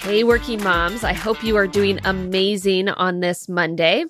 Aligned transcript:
Hey, 0.00 0.24
working 0.24 0.64
moms. 0.64 1.04
I 1.04 1.12
hope 1.12 1.44
you 1.44 1.58
are 1.58 1.66
doing 1.66 2.00
amazing 2.04 2.88
on 2.88 3.20
this 3.20 3.50
Monday. 3.50 4.06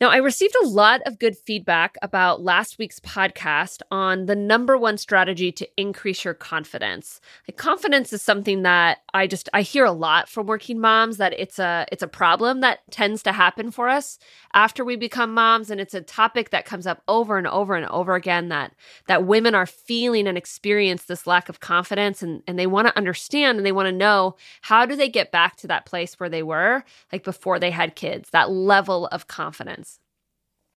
Now, 0.00 0.10
I 0.10 0.16
received 0.16 0.56
a 0.60 0.66
lot 0.66 1.02
of 1.06 1.20
good 1.20 1.36
feedback 1.38 1.96
about 2.02 2.42
last 2.42 2.78
week's 2.78 2.98
podcast 2.98 3.80
on 3.92 4.26
the 4.26 4.34
number 4.34 4.76
one 4.76 4.98
strategy 4.98 5.52
to 5.52 5.68
increase 5.76 6.24
your 6.24 6.34
confidence. 6.34 7.20
Like 7.48 7.56
confidence 7.56 8.12
is 8.12 8.22
something 8.22 8.62
that 8.62 8.98
I 9.14 9.28
just 9.28 9.48
I 9.54 9.62
hear 9.62 9.84
a 9.84 9.92
lot 9.92 10.28
from 10.28 10.48
working 10.48 10.80
moms 10.80 11.18
that 11.18 11.32
it's 11.38 11.60
a 11.60 11.86
it's 11.92 12.02
a 12.02 12.08
problem 12.08 12.60
that 12.62 12.80
tends 12.90 13.22
to 13.22 13.32
happen 13.32 13.70
for 13.70 13.88
us 13.88 14.18
after 14.54 14.84
we 14.84 14.96
become 14.96 15.34
moms 15.34 15.70
and 15.70 15.80
it's 15.80 15.94
a 15.94 16.00
topic 16.00 16.50
that 16.50 16.64
comes 16.64 16.86
up 16.86 17.02
over 17.08 17.36
and 17.36 17.46
over 17.46 17.74
and 17.74 17.86
over 17.86 18.14
again 18.14 18.48
that 18.48 18.72
that 19.08 19.26
women 19.26 19.54
are 19.54 19.66
feeling 19.66 20.26
and 20.26 20.38
experience 20.38 21.04
this 21.04 21.26
lack 21.26 21.48
of 21.48 21.60
confidence 21.60 22.22
and 22.22 22.42
and 22.46 22.58
they 22.58 22.66
want 22.66 22.86
to 22.86 22.96
understand 22.96 23.58
and 23.58 23.66
they 23.66 23.72
want 23.72 23.86
to 23.86 23.92
know 23.92 24.36
how 24.62 24.86
do 24.86 24.96
they 24.96 25.08
get 25.08 25.32
back 25.32 25.56
to 25.56 25.66
that 25.66 25.84
place 25.84 26.18
where 26.18 26.28
they 26.30 26.42
were 26.42 26.84
like 27.12 27.24
before 27.24 27.58
they 27.58 27.70
had 27.70 27.96
kids, 27.96 28.30
that 28.30 28.50
level 28.50 29.06
of 29.08 29.26
confidence. 29.26 29.98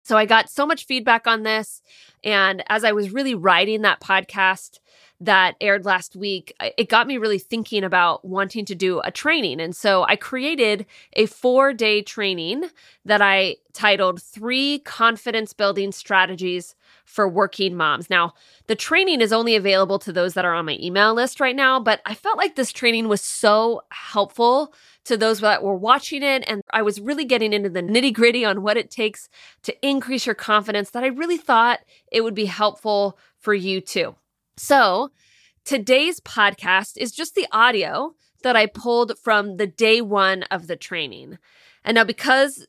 So 0.05 0.19
I 0.19 0.27
got 0.27 0.51
so 0.51 0.67
much 0.67 0.85
feedback 0.85 1.27
on 1.27 1.43
this. 1.43 1.81
And 2.23 2.63
as 2.69 2.85
I 2.85 2.93
was 2.93 3.13
really 3.13 3.35
writing 3.35 3.83
that 3.83 4.01
podcast 4.01 4.79
that 5.21 5.55
aired 5.61 5.85
last 5.85 6.17
week, 6.17 6.55
it 6.77 6.89
got 6.89 7.07
me 7.07 7.19
really 7.19 7.39
thinking 7.39 7.85
about 7.85 8.25
wanting 8.25 8.65
to 8.67 8.75
do 8.75 9.01
a 9.01 9.11
training. 9.11 9.61
And 9.61 9.75
so 9.75 10.05
I 10.05 10.17
created 10.17 10.87
a 11.15 11.27
four 11.27 11.73
day 11.73 12.03
training 12.03 12.65
that 13.05 13.23
I 13.23 13.57
titled 13.73 14.23
Three 14.23 14.81
Confidence 14.81 15.53
Building 15.53 15.93
Strategies 15.93 16.75
for 17.05 17.29
Working 17.29 17.77
Moms. 17.77 18.09
Now, 18.09 18.35
the 18.67 18.75
training 18.75 19.21
is 19.21 19.33
only 19.33 19.57
available 19.57 19.99
to 20.01 20.13
those 20.13 20.35
that 20.35 20.45
are 20.45 20.55
on 20.55 20.67
my 20.67 20.79
email 20.81 21.15
list 21.15 21.41
right 21.41 21.57
now, 21.57 21.79
but 21.79 22.01
I 22.07 22.15
felt 22.15 22.39
like 22.39 22.57
this 22.57 22.73
training 22.73 23.09
was 23.09 23.21
so 23.21 23.83
helpful 23.91 24.75
to 25.05 25.17
those 25.17 25.41
that 25.41 25.63
were 25.63 25.77
watching 25.77 26.23
it. 26.23 26.45
And 26.47 26.63
I 26.73 26.83
was 26.83 27.01
really 27.01 27.25
getting 27.25 27.53
into 27.53 27.69
the 27.69 27.83
nitty 27.83 28.15
gritty 28.15 28.45
on 28.45 28.63
what 28.63 28.77
it 28.77 28.91
takes 28.91 29.29
to 29.63 29.87
increase 29.87 30.27
your 30.27 30.35
confidence 30.35 30.91
that 30.91 31.05
I 31.05 31.09
really 31.09 31.37
thought 31.37 31.81
it 32.11 32.23
would 32.23 32.35
be 32.35 32.47
helpful 32.47 33.19
for 33.39 33.55
you 33.55 33.81
too. 33.81 34.17
So 34.57 35.11
today's 35.65 36.21
podcast 36.21 36.97
is 36.97 37.13
just 37.13 37.35
the 37.35 37.47
audio 37.53 38.15
that 38.43 38.57
I 38.57 38.67
pulled 38.67 39.19
from 39.19 39.57
the 39.57 39.67
day 39.67 40.01
one 40.01 40.45
of 40.45 40.67
the 40.67 40.77
training. 40.77 41.39
And 41.85 41.97
now, 41.97 42.05
because 42.05 42.67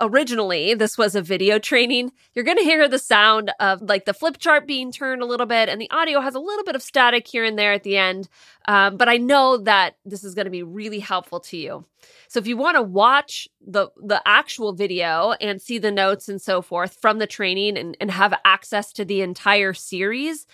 originally 0.00 0.74
this 0.74 0.98
was 0.98 1.14
a 1.14 1.22
video 1.22 1.58
training, 1.58 2.12
you're 2.34 2.44
going 2.44 2.58
to 2.58 2.64
hear 2.64 2.88
the 2.88 2.98
sound 2.98 3.52
of 3.60 3.82
like 3.82 4.04
the 4.04 4.14
flip 4.14 4.38
chart 4.38 4.66
being 4.66 4.90
turned 4.90 5.22
a 5.22 5.26
little 5.26 5.46
bit, 5.46 5.68
and 5.68 5.80
the 5.80 5.90
audio 5.90 6.20
has 6.20 6.34
a 6.34 6.40
little 6.40 6.64
bit 6.64 6.74
of 6.74 6.82
static 6.82 7.26
here 7.26 7.44
and 7.44 7.58
there 7.58 7.72
at 7.72 7.82
the 7.82 7.96
end. 7.96 8.28
Um, 8.66 8.96
but 8.96 9.08
I 9.08 9.16
know 9.18 9.58
that 9.58 9.96
this 10.04 10.24
is 10.24 10.34
going 10.34 10.46
to 10.46 10.50
be 10.50 10.62
really 10.62 11.00
helpful 11.00 11.40
to 11.40 11.56
you. 11.56 11.84
So 12.28 12.38
if 12.38 12.46
you 12.46 12.56
want 12.56 12.76
to 12.76 12.82
watch 12.82 13.48
the 13.66 13.88
the 13.96 14.20
actual 14.26 14.72
video 14.72 15.32
and 15.40 15.60
see 15.60 15.78
the 15.78 15.90
notes 15.90 16.28
and 16.28 16.40
so 16.40 16.60
forth 16.60 16.98
from 17.00 17.18
the 17.18 17.26
training 17.26 17.78
and, 17.78 17.96
and 18.00 18.10
have 18.10 18.34
access 18.44 18.92
to 18.94 19.04
the 19.04 19.22
entire 19.22 19.72
series, 19.72 20.46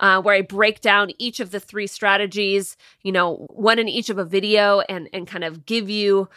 uh, 0.00 0.20
where 0.20 0.34
I 0.34 0.42
break 0.42 0.80
down 0.80 1.10
each 1.18 1.40
of 1.40 1.50
the 1.50 1.60
three 1.60 1.86
strategies, 1.86 2.76
you 3.02 3.12
know, 3.12 3.46
one 3.50 3.78
in 3.78 3.88
each 3.88 4.10
of 4.10 4.18
a 4.18 4.24
video 4.24 4.80
and 4.80 5.08
and 5.12 5.26
kind 5.26 5.44
of 5.44 5.64
give 5.64 5.88
you 5.88 6.28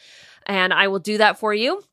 And 0.45 0.73
I 0.73 0.87
will 0.87 0.99
do 0.99 1.17
that 1.17 1.37
for 1.37 1.53
you. 1.53 1.83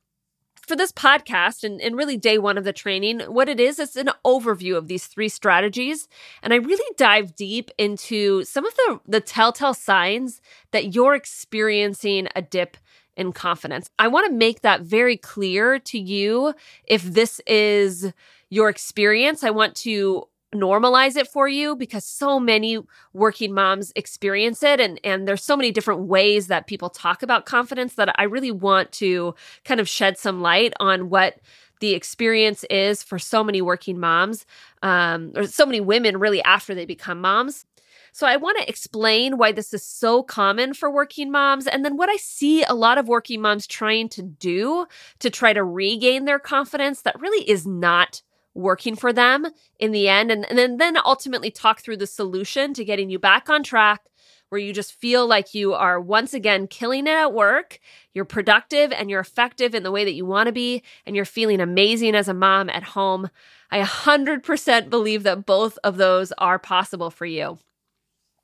For 0.68 0.76
this 0.76 0.92
podcast 0.92 1.62
and, 1.62 1.80
and 1.80 1.96
really 1.96 2.16
day 2.16 2.38
one 2.38 2.58
of 2.58 2.64
the 2.64 2.72
training, 2.72 3.20
what 3.20 3.48
it 3.48 3.60
is, 3.60 3.78
it's 3.78 3.96
an 3.96 4.10
overview 4.24 4.76
of 4.76 4.88
these 4.88 5.06
three 5.06 5.28
strategies. 5.28 6.08
And 6.42 6.52
I 6.52 6.56
really 6.56 6.94
dive 6.96 7.36
deep 7.36 7.70
into 7.76 8.44
some 8.44 8.64
of 8.64 8.74
the, 8.74 9.00
the 9.06 9.20
telltale 9.20 9.74
signs 9.74 10.40
that 10.70 10.94
you're 10.94 11.14
experiencing 11.14 12.28
a 12.34 12.42
dip 12.42 12.76
in 13.16 13.32
confidence. 13.32 13.90
I 13.98 14.08
want 14.08 14.26
to 14.26 14.32
make 14.32 14.60
that 14.60 14.82
very 14.82 15.16
clear 15.16 15.78
to 15.78 15.98
you 15.98 16.54
if 16.84 17.02
this 17.02 17.40
is 17.46 18.12
your 18.50 18.68
experience. 18.68 19.42
I 19.42 19.50
want 19.50 19.74
to 19.76 20.28
normalize 20.54 21.16
it 21.16 21.28
for 21.28 21.48
you 21.48 21.76
because 21.76 22.04
so 22.04 22.38
many 22.38 22.78
working 23.12 23.52
moms 23.52 23.92
experience 23.96 24.62
it 24.62 24.80
and 24.80 25.00
and 25.02 25.26
there's 25.26 25.44
so 25.44 25.56
many 25.56 25.70
different 25.70 26.02
ways 26.02 26.46
that 26.46 26.66
people 26.66 26.88
talk 26.88 27.22
about 27.22 27.46
confidence 27.46 27.94
that 27.94 28.14
I 28.18 28.24
really 28.24 28.52
want 28.52 28.92
to 28.92 29.34
kind 29.64 29.80
of 29.80 29.88
shed 29.88 30.18
some 30.18 30.40
light 30.40 30.72
on 30.80 31.10
what 31.10 31.40
the 31.80 31.92
experience 31.92 32.64
is 32.70 33.02
for 33.02 33.18
so 33.18 33.44
many 33.44 33.60
working 33.60 33.98
moms 33.98 34.46
um, 34.82 35.32
or 35.34 35.46
so 35.46 35.66
many 35.66 35.80
women 35.80 36.18
really 36.18 36.42
after 36.42 36.74
they 36.74 36.86
become 36.86 37.20
moms 37.20 37.66
so 38.12 38.26
I 38.26 38.36
want 38.36 38.56
to 38.58 38.68
explain 38.68 39.36
why 39.36 39.52
this 39.52 39.74
is 39.74 39.82
so 39.82 40.22
common 40.22 40.72
for 40.72 40.90
working 40.90 41.30
moms 41.30 41.66
and 41.66 41.84
then 41.84 41.96
what 41.96 42.08
I 42.08 42.16
see 42.16 42.62
a 42.62 42.72
lot 42.72 42.98
of 42.98 43.08
working 43.08 43.42
moms 43.42 43.66
trying 43.66 44.08
to 44.10 44.22
do 44.22 44.86
to 45.18 45.28
try 45.28 45.52
to 45.52 45.64
regain 45.64 46.24
their 46.24 46.38
confidence 46.38 47.02
that 47.02 47.20
really 47.20 47.46
is 47.50 47.66
not 47.66 48.22
working 48.56 48.96
for 48.96 49.12
them 49.12 49.46
in 49.78 49.92
the 49.92 50.08
end 50.08 50.30
and, 50.30 50.44
and 50.48 50.58
then, 50.58 50.78
then 50.78 50.96
ultimately 51.04 51.50
talk 51.50 51.80
through 51.80 51.96
the 51.96 52.06
solution 52.06 52.74
to 52.74 52.84
getting 52.84 53.10
you 53.10 53.18
back 53.18 53.48
on 53.48 53.62
track 53.62 54.02
where 54.48 54.60
you 54.60 54.72
just 54.72 54.92
feel 54.94 55.26
like 55.26 55.54
you 55.54 55.74
are 55.74 56.00
once 56.00 56.32
again 56.32 56.66
killing 56.66 57.06
it 57.06 57.10
at 57.10 57.32
work, 57.32 57.80
you're 58.14 58.24
productive 58.24 58.92
and 58.92 59.10
you're 59.10 59.20
effective 59.20 59.74
in 59.74 59.82
the 59.82 59.90
way 59.90 60.04
that 60.04 60.14
you 60.14 60.24
want 60.24 60.46
to 60.46 60.52
be, 60.52 60.82
and 61.04 61.16
you're 61.16 61.24
feeling 61.24 61.60
amazing 61.60 62.14
as 62.14 62.28
a 62.28 62.34
mom 62.34 62.70
at 62.70 62.82
home. 62.82 63.28
I 63.70 63.80
100% 63.82 64.88
believe 64.88 65.24
that 65.24 65.46
both 65.46 65.78
of 65.82 65.96
those 65.96 66.32
are 66.38 66.58
possible 66.58 67.10
for 67.10 67.26
you. 67.26 67.58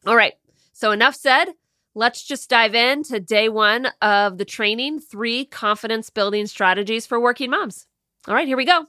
All 0.04 0.16
right, 0.16 0.34
so 0.72 0.90
enough 0.90 1.14
said. 1.14 1.46
Let's 1.94 2.24
just 2.24 2.48
dive 2.48 2.74
into 2.74 3.20
day 3.20 3.50
one 3.50 3.88
of 4.00 4.38
the 4.38 4.46
training 4.46 4.98
three 4.98 5.44
confidence 5.44 6.08
building 6.08 6.46
strategies 6.46 7.06
for 7.06 7.20
working 7.20 7.50
moms. 7.50 7.86
All 8.26 8.34
right, 8.34 8.46
here 8.46 8.56
we 8.56 8.64
go. 8.64 8.86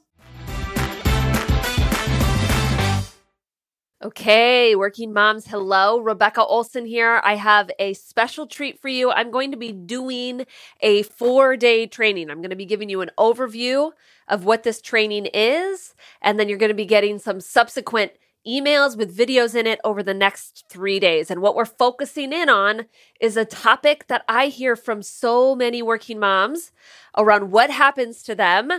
Okay, 4.03 4.75
working 4.75 5.13
moms, 5.13 5.47
hello. 5.47 5.97
Rebecca 5.97 6.43
Olson 6.43 6.85
here. 6.85 7.21
I 7.23 7.35
have 7.35 7.71
a 7.79 7.93
special 7.93 8.45
treat 8.47 8.81
for 8.81 8.89
you. 8.89 9.09
I'm 9.09 9.31
going 9.31 9.51
to 9.51 9.57
be 9.57 9.71
doing 9.71 10.45
a 10.81 11.03
four 11.03 11.55
day 11.55 11.87
training. 11.87 12.29
I'm 12.29 12.39
going 12.39 12.49
to 12.49 12.57
be 12.57 12.65
giving 12.65 12.89
you 12.89 12.99
an 12.99 13.11
overview 13.17 13.91
of 14.27 14.43
what 14.43 14.63
this 14.63 14.81
training 14.81 15.27
is, 15.27 15.95
and 16.21 16.37
then 16.37 16.49
you're 16.49 16.57
going 16.57 16.67
to 16.67 16.75
be 16.75 16.83
getting 16.83 17.17
some 17.17 17.39
subsequent 17.39 18.11
emails 18.45 18.97
with 18.97 19.17
videos 19.17 19.55
in 19.55 19.65
it 19.65 19.79
over 19.85 20.03
the 20.03 20.13
next 20.13 20.65
three 20.69 20.99
days. 20.99 21.31
And 21.31 21.41
what 21.41 21.55
we're 21.55 21.63
focusing 21.63 22.33
in 22.33 22.49
on 22.49 22.87
is 23.21 23.37
a 23.37 23.45
topic 23.45 24.07
that 24.07 24.25
I 24.27 24.47
hear 24.47 24.75
from 24.75 25.01
so 25.01 25.55
many 25.55 25.81
working 25.81 26.19
moms 26.19 26.73
around 27.17 27.51
what 27.51 27.69
happens 27.69 28.21
to 28.23 28.35
them 28.35 28.69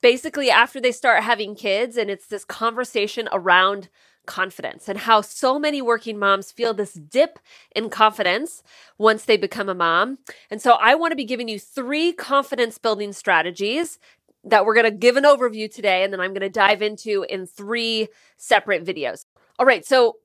basically 0.00 0.50
after 0.50 0.80
they 0.80 0.90
start 0.90 1.22
having 1.22 1.54
kids. 1.54 1.96
And 1.96 2.10
it's 2.10 2.26
this 2.26 2.44
conversation 2.44 3.28
around 3.30 3.88
confidence 4.26 4.88
and 4.88 4.98
how 4.98 5.20
so 5.20 5.58
many 5.58 5.82
working 5.82 6.18
moms 6.18 6.52
feel 6.52 6.72
this 6.74 6.94
dip 6.94 7.38
in 7.74 7.90
confidence 7.90 8.62
once 8.98 9.24
they 9.24 9.36
become 9.36 9.68
a 9.68 9.74
mom. 9.74 10.18
And 10.50 10.60
so 10.60 10.72
I 10.72 10.94
want 10.94 11.12
to 11.12 11.16
be 11.16 11.24
giving 11.24 11.48
you 11.48 11.58
three 11.58 12.12
confidence 12.12 12.78
building 12.78 13.12
strategies 13.12 13.98
that 14.44 14.64
we're 14.64 14.74
going 14.74 14.84
to 14.84 14.90
give 14.90 15.16
an 15.16 15.24
overview 15.24 15.72
today 15.72 16.02
and 16.02 16.12
then 16.12 16.20
I'm 16.20 16.30
going 16.30 16.40
to 16.40 16.48
dive 16.48 16.82
into 16.82 17.24
in 17.28 17.46
three 17.46 18.08
separate 18.36 18.84
videos. 18.84 19.24
All 19.58 19.66
right, 19.66 19.84
so 19.84 20.16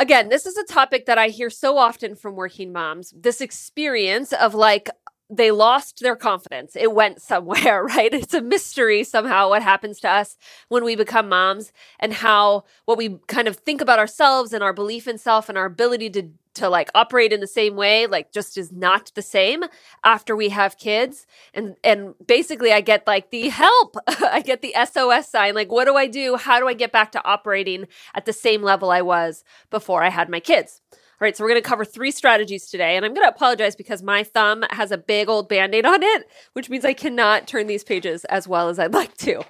Again, 0.00 0.28
this 0.28 0.46
is 0.46 0.56
a 0.56 0.64
topic 0.64 1.06
that 1.06 1.18
I 1.18 1.26
hear 1.26 1.50
so 1.50 1.76
often 1.76 2.14
from 2.14 2.36
working 2.36 2.72
moms. 2.72 3.12
This 3.16 3.40
experience 3.40 4.32
of 4.32 4.54
like, 4.54 4.88
they 5.30 5.50
lost 5.50 6.00
their 6.00 6.16
confidence. 6.16 6.74
It 6.74 6.94
went 6.94 7.20
somewhere, 7.30 7.84
right? 7.84 8.12
It's 8.12 8.34
a 8.34 8.42
mystery 8.42 9.04
somehow 9.04 9.50
what 9.50 9.62
happens 9.62 10.00
to 10.00 10.08
us 10.08 10.36
when 10.68 10.84
we 10.84 10.96
become 10.96 11.28
moms 11.28 11.72
and 11.98 12.14
how 12.14 12.64
what 12.84 12.98
we 12.98 13.18
kind 13.26 13.48
of 13.48 13.56
think 13.56 13.80
about 13.80 13.98
ourselves 13.98 14.52
and 14.52 14.62
our 14.62 14.72
belief 14.72 15.06
in 15.06 15.18
self 15.18 15.48
and 15.48 15.58
our 15.58 15.66
ability 15.66 16.10
to 16.10 16.30
to 16.54 16.68
like 16.68 16.90
operate 16.94 17.32
in 17.32 17.38
the 17.40 17.46
same 17.46 17.76
way 17.76 18.06
like 18.08 18.32
just 18.32 18.58
is 18.58 18.72
not 18.72 19.12
the 19.14 19.22
same 19.22 19.62
after 20.02 20.34
we 20.34 20.48
have 20.48 20.76
kids 20.76 21.24
and 21.54 21.76
and 21.84 22.14
basically 22.26 22.72
i 22.72 22.80
get 22.80 23.06
like 23.06 23.30
the 23.30 23.48
help 23.48 23.96
i 24.08 24.40
get 24.40 24.60
the 24.60 24.74
sos 24.90 25.28
sign 25.28 25.54
like 25.54 25.70
what 25.70 25.84
do 25.84 25.94
i 25.94 26.06
do 26.08 26.34
how 26.36 26.58
do 26.58 26.66
i 26.66 26.74
get 26.74 26.90
back 26.90 27.12
to 27.12 27.24
operating 27.24 27.86
at 28.14 28.26
the 28.26 28.32
same 28.32 28.60
level 28.62 28.90
i 28.90 29.00
was 29.00 29.44
before 29.70 30.02
i 30.02 30.08
had 30.08 30.28
my 30.28 30.40
kids 30.40 30.80
all 31.20 31.26
right, 31.26 31.36
so 31.36 31.42
we're 31.42 31.50
going 31.50 31.60
to 31.60 31.68
cover 31.68 31.84
three 31.84 32.12
strategies 32.12 32.66
today, 32.66 32.96
and 32.96 33.04
I'm 33.04 33.12
going 33.12 33.24
to 33.24 33.34
apologize 33.34 33.74
because 33.74 34.04
my 34.04 34.22
thumb 34.22 34.64
has 34.70 34.92
a 34.92 34.98
big 34.98 35.28
old 35.28 35.48
band 35.48 35.74
aid 35.74 35.84
on 35.84 36.00
it, 36.00 36.28
which 36.52 36.70
means 36.70 36.84
I 36.84 36.92
cannot 36.92 37.48
turn 37.48 37.66
these 37.66 37.82
pages 37.82 38.24
as 38.26 38.46
well 38.46 38.68
as 38.68 38.78
I'd 38.78 38.94
like 38.94 39.16
to. 39.18 39.38
All 39.38 39.44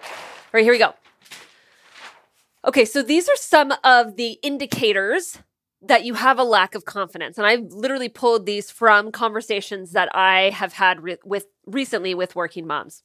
right, 0.54 0.64
here 0.64 0.72
we 0.72 0.78
go. 0.78 0.94
Okay, 2.64 2.86
so 2.86 3.02
these 3.02 3.28
are 3.28 3.36
some 3.36 3.74
of 3.84 4.16
the 4.16 4.38
indicators 4.42 5.40
that 5.82 6.06
you 6.06 6.14
have 6.14 6.38
a 6.38 6.44
lack 6.44 6.74
of 6.74 6.86
confidence. 6.86 7.36
And 7.36 7.46
I've 7.46 7.70
literally 7.70 8.08
pulled 8.08 8.46
these 8.46 8.70
from 8.70 9.12
conversations 9.12 9.92
that 9.92 10.08
I 10.14 10.48
have 10.50 10.72
had 10.72 11.02
re- 11.02 11.18
with 11.22 11.46
recently 11.66 12.14
with 12.14 12.34
working 12.34 12.66
moms. 12.66 13.02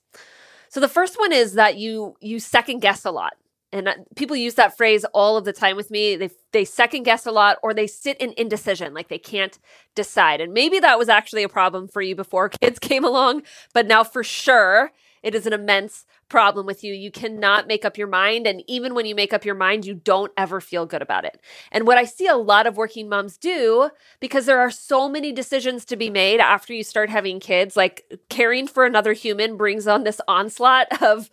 So 0.70 0.80
the 0.80 0.88
first 0.88 1.20
one 1.20 1.34
is 1.34 1.54
that 1.54 1.78
you 1.78 2.16
you 2.20 2.40
second 2.40 2.80
guess 2.80 3.06
a 3.06 3.12
lot 3.12 3.34
and 3.74 3.90
people 4.16 4.36
use 4.36 4.54
that 4.54 4.78
phrase 4.78 5.04
all 5.14 5.36
of 5.36 5.46
the 5.46 5.52
time 5.52 5.76
with 5.76 5.90
me. 5.90 6.16
They 6.16 6.30
they 6.52 6.64
second 6.64 7.04
guess 7.04 7.26
a 7.26 7.32
lot 7.32 7.58
or 7.64 7.74
they 7.74 7.88
sit 7.88 8.18
in 8.18 8.34
indecision 8.38 8.94
like 8.94 9.10
they 9.10 9.18
can't 9.18 9.58
decide. 9.96 10.40
And 10.40 10.54
maybe 10.54 10.80
that 10.80 11.00
was 11.00 11.10
actually 11.10 11.44
a 11.44 11.50
problem 11.50 11.88
for 11.88 12.02
you 12.02 12.16
before 12.16 12.50
kids 12.62 12.80
came 12.80 13.04
along 13.04 13.42
but 13.74 13.88
now 13.88 14.04
for 14.04 14.24
sure 14.24 14.92
it 15.24 15.34
is 15.34 15.46
an 15.46 15.54
immense 15.54 16.06
problem 16.28 16.66
with 16.66 16.84
you. 16.84 16.94
You 16.94 17.10
cannot 17.10 17.66
make 17.66 17.86
up 17.86 17.98
your 17.98 18.08
mind. 18.08 18.46
And 18.46 18.62
even 18.68 18.94
when 18.94 19.06
you 19.06 19.16
make 19.16 19.34
up 19.34 19.46
your 19.46 19.56
mind 19.56 19.86
you 19.86 19.94
don't 19.96 20.32
ever 20.38 20.60
feel 20.62 20.86
good 20.86 21.02
about 21.02 21.26
it. 21.26 21.40
And 21.72 21.88
what 21.88 21.98
i 21.98 22.04
see 22.04 22.28
a 22.28 22.36
lot 22.36 22.68
of 22.68 22.78
working 22.78 23.10
moms 23.10 23.38
do 23.38 23.90
because 24.20 24.46
there 24.46 24.60
are 24.60 24.72
so 24.72 25.10
many 25.10 25.32
decisions 25.32 25.86
to 25.86 25.96
be 25.96 26.10
made 26.10 26.40
after 26.40 26.74
you 26.74 26.84
start 26.84 27.10
having 27.10 27.40
kids 27.40 27.76
like 27.76 28.04
caring 28.30 28.68
for 28.68 28.86
another 28.86 29.14
human 29.14 29.58
brings 29.58 29.88
on 29.88 30.04
this 30.04 30.22
onslaught 30.28 30.88
of 31.02 31.32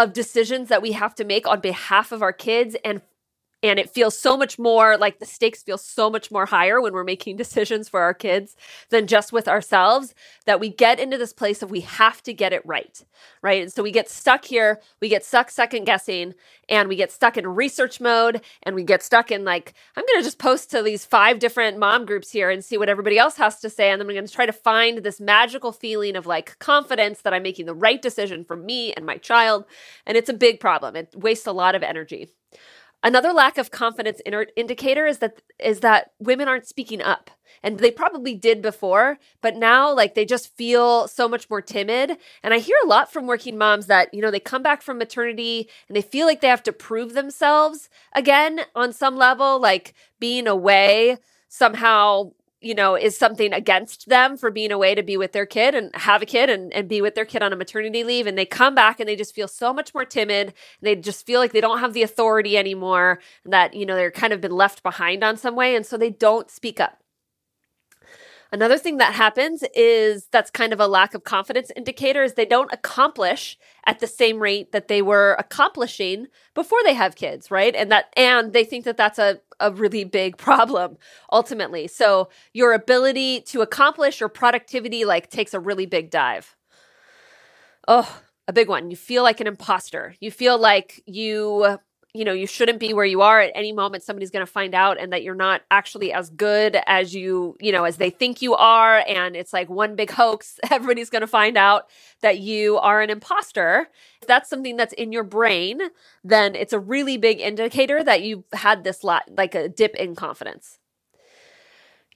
of 0.00 0.14
decisions 0.14 0.70
that 0.70 0.80
we 0.80 0.92
have 0.92 1.14
to 1.14 1.24
make 1.24 1.46
on 1.46 1.60
behalf 1.60 2.10
of 2.10 2.22
our 2.22 2.32
kids 2.32 2.74
and 2.84 3.02
and 3.62 3.78
it 3.78 3.90
feels 3.90 4.18
so 4.18 4.36
much 4.36 4.58
more 4.58 4.96
like 4.96 5.18
the 5.18 5.26
stakes 5.26 5.62
feel 5.62 5.78
so 5.78 6.08
much 6.10 6.30
more 6.30 6.46
higher 6.46 6.80
when 6.80 6.92
we're 6.92 7.04
making 7.04 7.36
decisions 7.38 7.88
for 7.88 8.00
our 8.00 8.14
kids 8.14 8.56
than 8.90 9.06
just 9.06 9.32
with 9.32 9.48
ourselves 9.48 10.14
that 10.46 10.60
we 10.60 10.68
get 10.68 10.98
into 11.00 11.18
this 11.18 11.32
place 11.32 11.62
of 11.62 11.70
we 11.70 11.80
have 11.80 12.22
to 12.22 12.32
get 12.32 12.52
it 12.52 12.64
right 12.64 13.04
right? 13.42 13.62
And 13.62 13.72
so 13.72 13.82
we 13.82 13.90
get 13.90 14.08
stuck 14.08 14.44
here 14.44 14.80
we 15.00 15.08
get 15.08 15.24
stuck 15.24 15.50
second 15.50 15.84
guessing 15.84 16.34
and 16.68 16.88
we 16.88 16.96
get 16.96 17.12
stuck 17.12 17.36
in 17.36 17.46
research 17.46 18.00
mode 18.00 18.40
and 18.62 18.74
we 18.74 18.84
get 18.84 19.02
stuck 19.02 19.30
in 19.30 19.44
like 19.44 19.74
i'm 19.96 20.04
going 20.06 20.20
to 20.20 20.24
just 20.24 20.38
post 20.38 20.70
to 20.70 20.82
these 20.82 21.04
five 21.04 21.38
different 21.38 21.78
mom 21.78 22.06
groups 22.06 22.30
here 22.30 22.50
and 22.50 22.64
see 22.64 22.78
what 22.78 22.88
everybody 22.88 23.18
else 23.18 23.36
has 23.36 23.60
to 23.60 23.68
say 23.70 23.90
and 23.90 24.00
then 24.00 24.08
i'm 24.08 24.14
going 24.14 24.26
to 24.26 24.32
try 24.32 24.46
to 24.46 24.52
find 24.52 24.98
this 24.98 25.20
magical 25.20 25.72
feeling 25.72 26.16
of 26.16 26.26
like 26.26 26.58
confidence 26.58 27.22
that 27.22 27.34
i'm 27.34 27.42
making 27.42 27.66
the 27.66 27.74
right 27.74 28.02
decision 28.02 28.44
for 28.44 28.56
me 28.56 28.92
and 28.92 29.04
my 29.04 29.16
child 29.16 29.64
and 30.06 30.16
it's 30.16 30.28
a 30.28 30.34
big 30.34 30.60
problem. 30.60 30.96
It 30.96 31.14
wastes 31.16 31.46
a 31.46 31.52
lot 31.52 31.74
of 31.74 31.82
energy 31.82 32.28
Another 33.02 33.32
lack 33.32 33.56
of 33.56 33.70
confidence 33.70 34.20
indicator 34.56 35.06
is 35.06 35.18
that 35.18 35.40
is 35.58 35.80
that 35.80 36.12
women 36.18 36.48
aren't 36.48 36.66
speaking 36.66 37.00
up. 37.00 37.30
And 37.62 37.78
they 37.78 37.90
probably 37.90 38.34
did 38.34 38.62
before, 38.62 39.18
but 39.42 39.56
now 39.56 39.92
like 39.92 40.14
they 40.14 40.24
just 40.24 40.54
feel 40.56 41.08
so 41.08 41.28
much 41.28 41.50
more 41.50 41.60
timid. 41.60 42.16
And 42.42 42.54
I 42.54 42.58
hear 42.58 42.76
a 42.82 42.86
lot 42.86 43.12
from 43.12 43.26
working 43.26 43.58
moms 43.58 43.86
that, 43.86 44.12
you 44.14 44.22
know, 44.22 44.30
they 44.30 44.40
come 44.40 44.62
back 44.62 44.80
from 44.82 44.98
maternity 44.98 45.68
and 45.88 45.96
they 45.96 46.02
feel 46.02 46.26
like 46.26 46.40
they 46.40 46.48
have 46.48 46.62
to 46.64 46.72
prove 46.72 47.12
themselves 47.12 47.90
again 48.14 48.62
on 48.74 48.92
some 48.92 49.16
level, 49.16 49.58
like 49.60 49.94
being 50.18 50.46
away 50.46 51.18
somehow 51.48 52.32
you 52.60 52.74
know, 52.74 52.94
is 52.94 53.16
something 53.16 53.52
against 53.52 54.08
them 54.08 54.36
for 54.36 54.50
being 54.50 54.70
away 54.70 54.94
to 54.94 55.02
be 55.02 55.16
with 55.16 55.32
their 55.32 55.46
kid 55.46 55.74
and 55.74 55.94
have 55.94 56.22
a 56.22 56.26
kid 56.26 56.50
and, 56.50 56.72
and 56.72 56.88
be 56.88 57.00
with 57.00 57.14
their 57.14 57.24
kid 57.24 57.42
on 57.42 57.52
a 57.52 57.56
maternity 57.56 58.04
leave. 58.04 58.26
And 58.26 58.36
they 58.36 58.44
come 58.44 58.74
back 58.74 59.00
and 59.00 59.08
they 59.08 59.16
just 59.16 59.34
feel 59.34 59.48
so 59.48 59.72
much 59.72 59.94
more 59.94 60.04
timid. 60.04 60.52
They 60.82 60.94
just 60.96 61.26
feel 61.26 61.40
like 61.40 61.52
they 61.52 61.60
don't 61.60 61.80
have 61.80 61.94
the 61.94 62.02
authority 62.02 62.58
anymore, 62.58 63.20
that, 63.44 63.74
you 63.74 63.86
know, 63.86 63.96
they're 63.96 64.10
kind 64.10 64.32
of 64.32 64.40
been 64.40 64.52
left 64.52 64.82
behind 64.82 65.24
on 65.24 65.36
some 65.36 65.56
way. 65.56 65.74
And 65.74 65.86
so 65.86 65.96
they 65.96 66.10
don't 66.10 66.50
speak 66.50 66.80
up. 66.80 66.99
Another 68.52 68.78
thing 68.78 68.96
that 68.96 69.14
happens 69.14 69.62
is 69.74 70.26
that's 70.32 70.50
kind 70.50 70.72
of 70.72 70.80
a 70.80 70.88
lack 70.88 71.14
of 71.14 71.22
confidence 71.22 71.70
indicator 71.76 72.24
is 72.24 72.34
they 72.34 72.44
don't 72.44 72.72
accomplish 72.72 73.56
at 73.86 74.00
the 74.00 74.08
same 74.08 74.40
rate 74.40 74.72
that 74.72 74.88
they 74.88 75.02
were 75.02 75.36
accomplishing 75.38 76.26
before 76.54 76.78
they 76.84 76.94
have 76.94 77.14
kids, 77.14 77.50
right? 77.50 77.74
And 77.76 77.92
that 77.92 78.12
and 78.16 78.52
they 78.52 78.64
think 78.64 78.84
that 78.84 78.96
that's 78.96 79.18
a 79.18 79.40
a 79.60 79.70
really 79.70 80.04
big 80.04 80.36
problem 80.38 80.96
ultimately. 81.30 81.86
So 81.86 82.30
your 82.52 82.72
ability 82.72 83.42
to 83.42 83.60
accomplish 83.60 84.18
your 84.18 84.28
productivity 84.30 85.04
like 85.04 85.30
takes 85.30 85.54
a 85.54 85.60
really 85.60 85.86
big 85.86 86.10
dive. 86.10 86.56
Oh, 87.86 88.20
a 88.48 88.52
big 88.52 88.68
one. 88.68 88.90
You 88.90 88.96
feel 88.96 89.22
like 89.22 89.40
an 89.40 89.46
imposter. 89.46 90.14
You 90.20 90.30
feel 90.30 90.58
like 90.58 91.02
you 91.06 91.78
you 92.12 92.24
know 92.24 92.32
you 92.32 92.46
shouldn't 92.46 92.80
be 92.80 92.92
where 92.92 93.04
you 93.04 93.22
are 93.22 93.40
at 93.40 93.52
any 93.54 93.72
moment 93.72 94.02
somebody's 94.02 94.30
going 94.30 94.44
to 94.44 94.50
find 94.50 94.74
out 94.74 94.98
and 94.98 95.12
that 95.12 95.22
you're 95.22 95.34
not 95.34 95.62
actually 95.70 96.12
as 96.12 96.30
good 96.30 96.76
as 96.86 97.14
you 97.14 97.56
you 97.60 97.70
know 97.72 97.84
as 97.84 97.96
they 97.96 98.10
think 98.10 98.42
you 98.42 98.54
are. 98.54 99.04
And 99.06 99.36
it's 99.36 99.52
like 99.52 99.68
one 99.68 99.96
big 99.96 100.10
hoax. 100.10 100.58
Everybody's 100.70 101.10
going 101.10 101.20
to 101.20 101.26
find 101.26 101.56
out 101.56 101.88
that 102.20 102.38
you 102.38 102.78
are 102.78 103.00
an 103.00 103.10
imposter. 103.10 103.88
If 104.20 104.28
that's 104.28 104.50
something 104.50 104.76
that's 104.76 104.92
in 104.94 105.12
your 105.12 105.24
brain 105.24 105.80
then 106.24 106.54
it's 106.54 106.72
a 106.72 106.78
really 106.78 107.16
big 107.16 107.40
indicator 107.40 108.02
that 108.04 108.22
you've 108.22 108.44
had 108.52 108.84
this 108.84 109.02
lot 109.04 109.24
like 109.36 109.54
a 109.54 109.68
dip 109.68 109.94
in 109.94 110.14
confidence. 110.14 110.78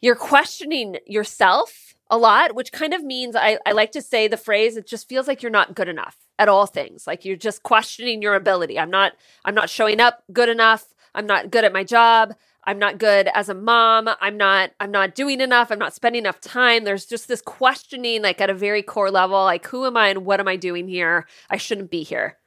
You're 0.00 0.16
questioning 0.16 0.98
yourself 1.06 1.94
a 2.10 2.18
lot 2.18 2.54
which 2.54 2.72
kind 2.72 2.92
of 2.92 3.02
means 3.02 3.34
I, 3.34 3.58
I 3.64 3.72
like 3.72 3.92
to 3.92 4.02
say 4.02 4.28
the 4.28 4.36
phrase 4.36 4.76
it 4.76 4.86
just 4.86 5.08
feels 5.08 5.26
like 5.26 5.42
you're 5.42 5.50
not 5.50 5.74
good 5.74 5.88
enough 5.88 6.23
at 6.38 6.48
all 6.48 6.66
things. 6.66 7.06
Like 7.06 7.24
you're 7.24 7.36
just 7.36 7.62
questioning 7.62 8.22
your 8.22 8.34
ability. 8.34 8.78
I'm 8.78 8.90
not 8.90 9.12
I'm 9.44 9.54
not 9.54 9.70
showing 9.70 10.00
up 10.00 10.22
good 10.32 10.48
enough. 10.48 10.86
I'm 11.14 11.26
not 11.26 11.50
good 11.50 11.64
at 11.64 11.72
my 11.72 11.84
job. 11.84 12.34
I'm 12.66 12.78
not 12.78 12.98
good 12.98 13.28
as 13.34 13.48
a 13.48 13.54
mom. 13.54 14.08
I'm 14.20 14.36
not 14.36 14.70
I'm 14.80 14.90
not 14.90 15.14
doing 15.14 15.40
enough. 15.40 15.70
I'm 15.70 15.78
not 15.78 15.94
spending 15.94 16.22
enough 16.22 16.40
time. 16.40 16.84
There's 16.84 17.06
just 17.06 17.28
this 17.28 17.42
questioning 17.42 18.22
like 18.22 18.40
at 18.40 18.50
a 18.50 18.54
very 18.54 18.82
core 18.82 19.10
level 19.10 19.42
like 19.44 19.66
who 19.66 19.86
am 19.86 19.96
I 19.96 20.08
and 20.08 20.24
what 20.24 20.40
am 20.40 20.48
I 20.48 20.56
doing 20.56 20.88
here? 20.88 21.26
I 21.50 21.56
shouldn't 21.56 21.90
be 21.90 22.02
here. 22.02 22.38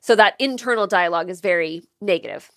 So 0.00 0.14
that 0.14 0.36
internal 0.38 0.86
dialogue 0.86 1.28
is 1.28 1.40
very 1.40 1.82
negative 2.00 2.50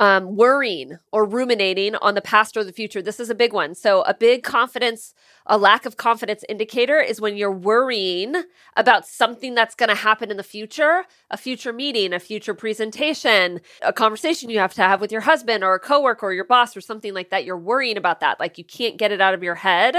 um, 0.00 0.36
worrying 0.36 0.98
or 1.12 1.24
ruminating 1.24 1.96
on 1.96 2.14
the 2.14 2.20
past 2.20 2.56
or 2.56 2.62
the 2.62 2.72
future. 2.72 3.02
This 3.02 3.18
is 3.18 3.30
a 3.30 3.34
big 3.34 3.52
one. 3.52 3.74
So, 3.74 4.02
a 4.02 4.14
big 4.14 4.42
confidence, 4.44 5.12
a 5.46 5.58
lack 5.58 5.86
of 5.86 5.96
confidence 5.96 6.44
indicator 6.48 7.00
is 7.00 7.20
when 7.20 7.36
you're 7.36 7.52
worrying 7.52 8.44
about 8.76 9.06
something 9.06 9.54
that's 9.54 9.74
going 9.74 9.88
to 9.88 9.94
happen 9.96 10.30
in 10.30 10.36
the 10.36 10.42
future, 10.42 11.04
a 11.30 11.36
future 11.36 11.72
meeting, 11.72 12.12
a 12.12 12.20
future 12.20 12.54
presentation, 12.54 13.60
a 13.82 13.92
conversation 13.92 14.50
you 14.50 14.58
have 14.60 14.74
to 14.74 14.82
have 14.82 15.00
with 15.00 15.10
your 15.10 15.22
husband 15.22 15.64
or 15.64 15.74
a 15.74 15.80
coworker 15.80 16.26
or 16.26 16.32
your 16.32 16.44
boss 16.44 16.76
or 16.76 16.80
something 16.80 17.12
like 17.12 17.30
that. 17.30 17.44
You're 17.44 17.58
worrying 17.58 17.96
about 17.96 18.20
that. 18.20 18.38
Like 18.38 18.56
you 18.56 18.64
can't 18.64 18.96
get 18.98 19.10
it 19.10 19.20
out 19.20 19.34
of 19.34 19.42
your 19.42 19.56
head. 19.56 19.96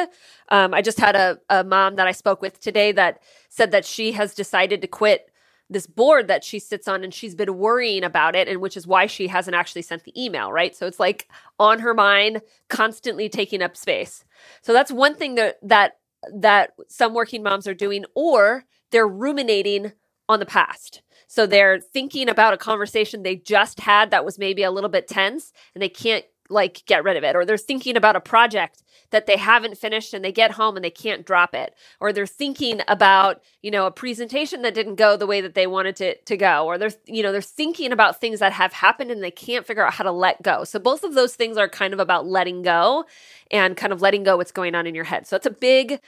Um, 0.50 0.74
I 0.74 0.82
just 0.82 1.00
had 1.00 1.16
a, 1.16 1.40
a 1.50 1.64
mom 1.64 1.96
that 1.96 2.08
I 2.08 2.12
spoke 2.14 2.42
with 2.42 2.60
today 2.62 2.94
that 2.94 3.22
said 3.50 3.72
that 3.72 3.86
she 3.86 4.14
has 4.14 4.34
decided 4.34 4.82
to 4.82 4.88
quit 4.88 5.29
this 5.70 5.88
board 5.88 6.28
that 6.28 6.44
she 6.44 6.60
sits 6.60 6.88
on 6.88 7.04
and 7.04 7.14
she's 7.14 7.36
been 7.36 7.58
worrying 7.58 8.04
about 8.04 8.36
it 8.36 8.48
and 8.48 8.60
which 8.60 8.76
is 8.76 8.88
why 8.88 9.06
she 9.06 9.28
hasn't 9.28 9.56
actually 9.56 9.82
sent 9.84 10.04
the 10.04 10.24
email 10.24 10.52
right? 10.52 10.76
So 10.76 10.88
it's 10.88 11.00
like 11.00 11.28
on 11.60 11.80
her 11.80 11.94
mind 11.94 12.42
constantly 12.70 13.30
taking 13.30 13.62
up 13.62 13.78
space. 13.78 14.26
So 14.62 14.74
that's 14.74 14.92
one 14.92 15.16
thing 15.16 15.36
that 15.36 15.58
that 15.62 15.98
that 16.34 16.74
some 16.88 17.14
working 17.14 17.44
moms 17.44 17.68
are 17.68 17.74
doing 17.74 18.06
or 18.16 18.66
they're 18.92 19.08
ruminating 19.08 19.94
on 20.28 20.40
the 20.40 20.46
past. 20.46 21.02
So 21.28 21.46
they're 21.46 21.80
thinking 21.80 22.28
about 22.28 22.54
a 22.54 22.58
conversation 22.58 23.24
they 23.24 23.36
just 23.36 23.80
had 23.80 24.12
that 24.12 24.26
was 24.26 24.40
maybe 24.40 24.64
a 24.64 24.72
little 24.72 24.90
bit 24.90 25.08
tense 25.08 25.54
and 25.74 25.82
they 25.82 25.90
can't 25.90 26.26
like 26.50 26.84
get 26.86 27.04
rid 27.04 27.18
of 27.18 27.24
it 27.24 27.36
or 27.36 27.46
they're 27.46 27.58
thinking 27.58 27.96
about 27.96 28.16
a 28.16 28.22
project 28.22 28.84
that 29.12 29.26
they 29.26 29.38
haven't 29.38 29.78
finished 29.78 30.14
and 30.14 30.24
they 30.24 30.32
get 30.32 30.52
home 30.52 30.76
and 30.76 30.84
they 30.84 30.92
can't 30.92 31.26
drop 31.26 31.56
it. 31.56 31.74
Or 32.00 32.14
they're 32.14 32.28
thinking 32.28 32.82
about 32.88 33.42
you 33.62 33.72
know 33.72 33.86
a 33.86 33.92
presentation 33.92 34.62
that 34.64 34.74
didn't 34.74 34.96
go 34.96 35.18
the 35.18 35.28
way 35.28 35.42
that 35.42 35.56
they 35.56 35.68
wanted 35.68 36.02
it 36.02 36.26
to 36.28 36.38
go. 36.38 36.66
Or 36.66 36.78
they're 36.78 36.92
you 37.06 37.24
know 37.24 37.32
they're 37.32 37.42
thinking 37.42 37.92
about 37.92 38.20
things 38.20 38.40
that 38.40 38.54
have 38.54 38.74
happened 38.74 39.12
and 39.12 39.24
they 39.24 39.32
can't 39.32 39.66
figure 39.66 39.86
out 39.86 39.94
how 39.94 40.04
to 40.04 40.12
let 40.12 40.42
go. 40.42 40.64
So 40.64 40.80
both 40.80 41.04
of 41.04 41.16
those 41.16 41.36
things 41.36 41.58
are 41.58 41.70
kind 41.70 41.94
of 41.94 42.00
about 42.00 42.26
letting 42.26 42.62
go 42.62 43.06
and 43.52 43.76
kind 43.76 43.94
of 43.94 44.02
letting 44.02 44.24
go 44.24 44.38
what's 44.38 44.52
going 44.52 44.76
on 44.76 44.88
in 44.88 44.96
your 44.96 45.06
head. 45.06 45.28
So 45.28 45.36
it's 45.36 45.46
a 45.46 45.52
big 45.52 46.00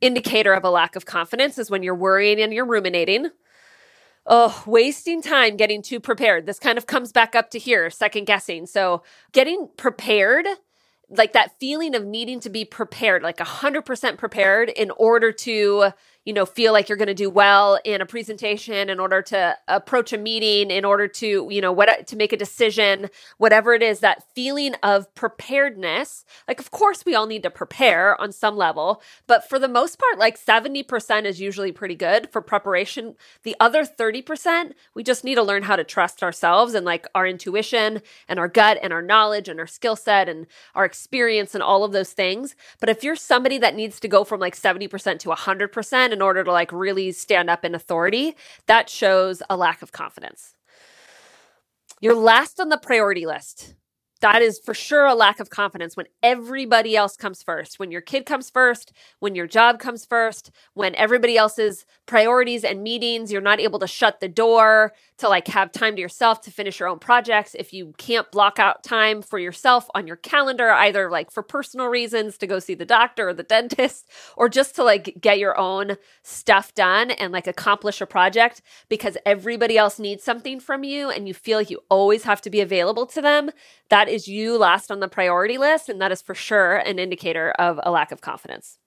indicator 0.00 0.52
of 0.52 0.64
a 0.64 0.70
lack 0.70 0.96
of 0.96 1.06
confidence 1.06 1.58
is 1.58 1.70
when 1.70 1.82
you're 1.82 1.94
worrying 1.94 2.40
and 2.40 2.52
you're 2.52 2.64
ruminating 2.64 3.30
Oh, 4.28 4.62
wasting 4.66 5.22
time 5.22 5.56
getting 5.56 5.82
too 5.82 6.00
prepared. 6.00 6.46
This 6.46 6.60
kind 6.60 6.78
of 6.78 6.86
comes 6.86 7.12
back 7.12 7.36
up 7.36 7.50
to 7.52 7.60
here, 7.60 7.90
second 7.90 8.26
guessing. 8.26 8.66
So, 8.66 9.04
getting 9.32 9.70
prepared, 9.78 10.46
like 11.10 11.32
that 11.34 11.58
feeling 11.60 11.94
of 11.94 12.06
needing 12.06 12.40
to 12.40 12.50
be 12.50 12.66
prepared, 12.66 13.22
like 13.22 13.38
100% 13.38 14.18
prepared 14.18 14.70
in 14.70 14.90
order 14.92 15.32
to 15.32 15.92
you 16.28 16.34
know, 16.34 16.44
feel 16.44 16.74
like 16.74 16.90
you're 16.90 16.98
going 16.98 17.06
to 17.06 17.14
do 17.14 17.30
well 17.30 17.78
in 17.86 18.02
a 18.02 18.06
presentation, 18.06 18.90
in 18.90 19.00
order 19.00 19.22
to 19.22 19.56
approach 19.66 20.12
a 20.12 20.18
meeting, 20.18 20.70
in 20.70 20.84
order 20.84 21.08
to, 21.08 21.48
you 21.50 21.62
know, 21.62 21.72
what 21.72 22.06
to 22.06 22.16
make 22.16 22.34
a 22.34 22.36
decision, 22.36 23.08
whatever 23.38 23.72
it 23.72 23.82
is, 23.82 24.00
that 24.00 24.22
feeling 24.34 24.74
of 24.82 25.14
preparedness. 25.14 26.26
Like, 26.46 26.60
of 26.60 26.70
course, 26.70 27.06
we 27.06 27.14
all 27.14 27.26
need 27.26 27.42
to 27.44 27.50
prepare 27.50 28.20
on 28.20 28.30
some 28.30 28.58
level, 28.58 29.02
but 29.26 29.48
for 29.48 29.58
the 29.58 29.68
most 29.68 29.98
part, 29.98 30.18
like 30.18 30.38
70% 30.38 31.24
is 31.24 31.40
usually 31.40 31.72
pretty 31.72 31.94
good 31.94 32.28
for 32.30 32.42
preparation. 32.42 33.14
The 33.42 33.56
other 33.58 33.84
30%, 33.84 34.72
we 34.92 35.02
just 35.02 35.24
need 35.24 35.36
to 35.36 35.42
learn 35.42 35.62
how 35.62 35.76
to 35.76 35.84
trust 35.84 36.22
ourselves 36.22 36.74
and 36.74 36.84
like 36.84 37.06
our 37.14 37.26
intuition 37.26 38.02
and 38.28 38.38
our 38.38 38.48
gut 38.48 38.78
and 38.82 38.92
our 38.92 39.00
knowledge 39.00 39.48
and 39.48 39.58
our 39.58 39.66
skill 39.66 39.96
set 39.96 40.28
and 40.28 40.46
our 40.74 40.84
experience 40.84 41.54
and 41.54 41.62
all 41.62 41.84
of 41.84 41.92
those 41.92 42.12
things. 42.12 42.54
But 42.80 42.90
if 42.90 43.02
you're 43.02 43.16
somebody 43.16 43.56
that 43.56 43.74
needs 43.74 43.98
to 44.00 44.08
go 44.08 44.24
from 44.24 44.40
like 44.40 44.54
70% 44.54 45.20
to 45.20 45.30
100%, 45.30 46.17
in 46.18 46.22
order 46.22 46.42
to 46.42 46.50
like 46.50 46.72
really 46.72 47.12
stand 47.12 47.48
up 47.48 47.64
in 47.64 47.76
authority, 47.76 48.34
that 48.66 48.90
shows 48.90 49.40
a 49.48 49.56
lack 49.56 49.82
of 49.82 49.92
confidence. 49.92 50.56
You're 52.00 52.16
last 52.16 52.58
on 52.58 52.70
the 52.70 52.76
priority 52.76 53.24
list 53.24 53.74
that 54.20 54.42
is 54.42 54.58
for 54.58 54.74
sure 54.74 55.06
a 55.06 55.14
lack 55.14 55.40
of 55.40 55.50
confidence 55.50 55.96
when 55.96 56.06
everybody 56.22 56.96
else 56.96 57.16
comes 57.16 57.42
first, 57.42 57.78
when 57.78 57.90
your 57.90 58.00
kid 58.00 58.26
comes 58.26 58.50
first, 58.50 58.92
when 59.20 59.34
your 59.34 59.46
job 59.46 59.78
comes 59.78 60.04
first, 60.04 60.50
when 60.74 60.94
everybody 60.96 61.36
else's 61.36 61.84
priorities 62.06 62.64
and 62.64 62.82
meetings, 62.82 63.30
you're 63.30 63.40
not 63.40 63.60
able 63.60 63.78
to 63.78 63.86
shut 63.86 64.20
the 64.20 64.28
door 64.28 64.92
to 65.18 65.28
like 65.28 65.48
have 65.48 65.72
time 65.72 65.96
to 65.96 66.00
yourself 66.00 66.40
to 66.40 66.50
finish 66.50 66.80
your 66.80 66.88
own 66.88 66.98
projects. 66.98 67.54
If 67.58 67.72
you 67.72 67.94
can't 67.98 68.30
block 68.30 68.58
out 68.58 68.82
time 68.82 69.22
for 69.22 69.38
yourself 69.38 69.88
on 69.94 70.06
your 70.06 70.16
calendar, 70.16 70.70
either 70.70 71.10
like 71.10 71.30
for 71.30 71.42
personal 71.42 71.86
reasons 71.86 72.38
to 72.38 72.46
go 72.46 72.58
see 72.58 72.74
the 72.74 72.84
doctor 72.84 73.28
or 73.28 73.34
the 73.34 73.42
dentist, 73.42 74.08
or 74.36 74.48
just 74.48 74.74
to 74.76 74.84
like 74.84 75.16
get 75.20 75.38
your 75.38 75.58
own 75.58 75.96
stuff 76.22 76.74
done 76.74 77.10
and 77.10 77.32
like 77.32 77.46
accomplish 77.46 78.00
a 78.00 78.06
project 78.06 78.62
because 78.88 79.16
everybody 79.26 79.76
else 79.76 79.98
needs 79.98 80.22
something 80.24 80.60
from 80.60 80.84
you 80.84 81.10
and 81.10 81.28
you 81.28 81.34
feel 81.34 81.58
like 81.58 81.70
you 81.70 81.80
always 81.88 82.24
have 82.24 82.40
to 82.40 82.50
be 82.50 82.60
available 82.60 83.06
to 83.06 83.20
them, 83.20 83.50
that 83.90 84.07
that 84.08 84.14
is 84.14 84.26
you 84.26 84.56
last 84.56 84.90
on 84.90 85.00
the 85.00 85.08
priority 85.08 85.58
list, 85.58 85.90
and 85.90 86.00
that 86.00 86.10
is 86.10 86.22
for 86.22 86.34
sure 86.34 86.76
an 86.76 86.98
indicator 86.98 87.50
of 87.58 87.78
a 87.82 87.90
lack 87.90 88.10
of 88.10 88.22
confidence. 88.22 88.78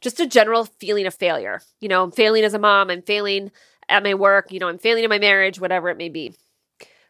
Just 0.00 0.18
a 0.18 0.26
general 0.26 0.64
feeling 0.64 1.06
of 1.06 1.14
failure. 1.14 1.60
You 1.80 1.88
know, 1.88 2.02
I'm 2.02 2.10
failing 2.10 2.42
as 2.42 2.52
a 2.52 2.58
mom, 2.58 2.90
I'm 2.90 3.02
failing 3.02 3.52
at 3.88 4.02
my 4.02 4.14
work, 4.14 4.50
you 4.50 4.58
know, 4.58 4.68
I'm 4.68 4.78
failing 4.78 5.04
in 5.04 5.10
my 5.10 5.20
marriage, 5.20 5.60
whatever 5.60 5.88
it 5.88 5.96
may 5.96 6.08
be. 6.08 6.34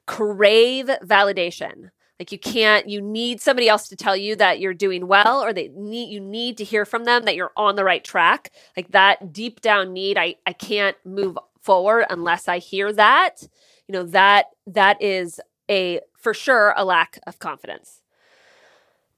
Crave 0.06 0.86
validation. 1.02 1.90
Like 2.18 2.30
you 2.30 2.38
can't, 2.38 2.90
you 2.90 3.00
need 3.00 3.40
somebody 3.40 3.70
else 3.70 3.88
to 3.88 3.96
tell 3.96 4.16
you 4.16 4.36
that 4.36 4.60
you're 4.60 4.74
doing 4.74 5.06
well, 5.06 5.42
or 5.42 5.54
they 5.54 5.68
need 5.68 6.12
you 6.12 6.20
need 6.20 6.58
to 6.58 6.64
hear 6.64 6.84
from 6.84 7.04
them 7.04 7.24
that 7.24 7.36
you're 7.36 7.52
on 7.56 7.76
the 7.76 7.84
right 7.84 8.04
track. 8.04 8.50
Like 8.76 8.90
that 8.90 9.32
deep 9.32 9.62
down 9.62 9.94
need, 9.94 10.18
I 10.18 10.36
I 10.46 10.52
can't 10.52 10.96
move 11.06 11.38
forward 11.62 12.04
unless 12.10 12.48
I 12.48 12.58
hear 12.58 12.92
that. 12.92 13.42
You 13.88 13.94
know 13.94 14.02
that 14.02 14.46
that 14.66 15.00
is 15.00 15.40
a 15.70 16.00
for 16.18 16.34
sure 16.34 16.74
a 16.76 16.84
lack 16.84 17.18
of 17.26 17.38
confidence. 17.38 18.02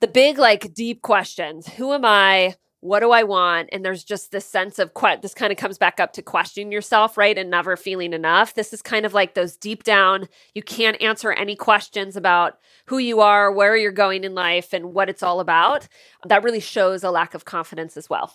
The 0.00 0.08
big 0.08 0.38
like 0.38 0.74
deep 0.74 1.02
questions, 1.02 1.68
who 1.68 1.92
am 1.92 2.04
I? 2.04 2.56
What 2.80 2.98
do 2.98 3.12
I 3.12 3.22
want? 3.22 3.68
And 3.70 3.84
there's 3.84 4.02
just 4.02 4.32
this 4.32 4.44
sense 4.44 4.80
of 4.80 4.92
que- 4.92 5.20
this 5.22 5.34
kind 5.34 5.52
of 5.52 5.58
comes 5.58 5.78
back 5.78 6.00
up 6.00 6.12
to 6.14 6.22
questioning 6.22 6.72
yourself, 6.72 7.16
right? 7.16 7.38
And 7.38 7.48
never 7.48 7.76
feeling 7.76 8.12
enough. 8.12 8.54
This 8.54 8.72
is 8.72 8.82
kind 8.82 9.06
of 9.06 9.14
like 9.14 9.34
those 9.34 9.56
deep 9.56 9.84
down, 9.84 10.28
you 10.52 10.64
can't 10.64 11.00
answer 11.00 11.30
any 11.30 11.54
questions 11.54 12.16
about 12.16 12.58
who 12.86 12.98
you 12.98 13.20
are, 13.20 13.52
where 13.52 13.76
you're 13.76 13.92
going 13.92 14.24
in 14.24 14.34
life, 14.34 14.72
and 14.72 14.92
what 14.92 15.08
it's 15.08 15.22
all 15.22 15.38
about. 15.38 15.86
That 16.24 16.42
really 16.42 16.58
shows 16.58 17.04
a 17.04 17.12
lack 17.12 17.34
of 17.34 17.44
confidence 17.44 17.96
as 17.96 18.10
well. 18.10 18.34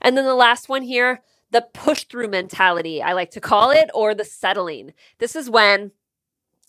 And 0.00 0.16
then 0.16 0.24
the 0.24 0.34
last 0.34 0.70
one 0.70 0.82
here, 0.82 1.20
the 1.50 1.66
push 1.74 2.04
through 2.04 2.28
mentality, 2.28 3.02
I 3.02 3.12
like 3.12 3.32
to 3.32 3.40
call 3.40 3.70
it, 3.70 3.90
or 3.92 4.14
the 4.14 4.24
settling. 4.24 4.94
This 5.18 5.36
is 5.36 5.50
when 5.50 5.92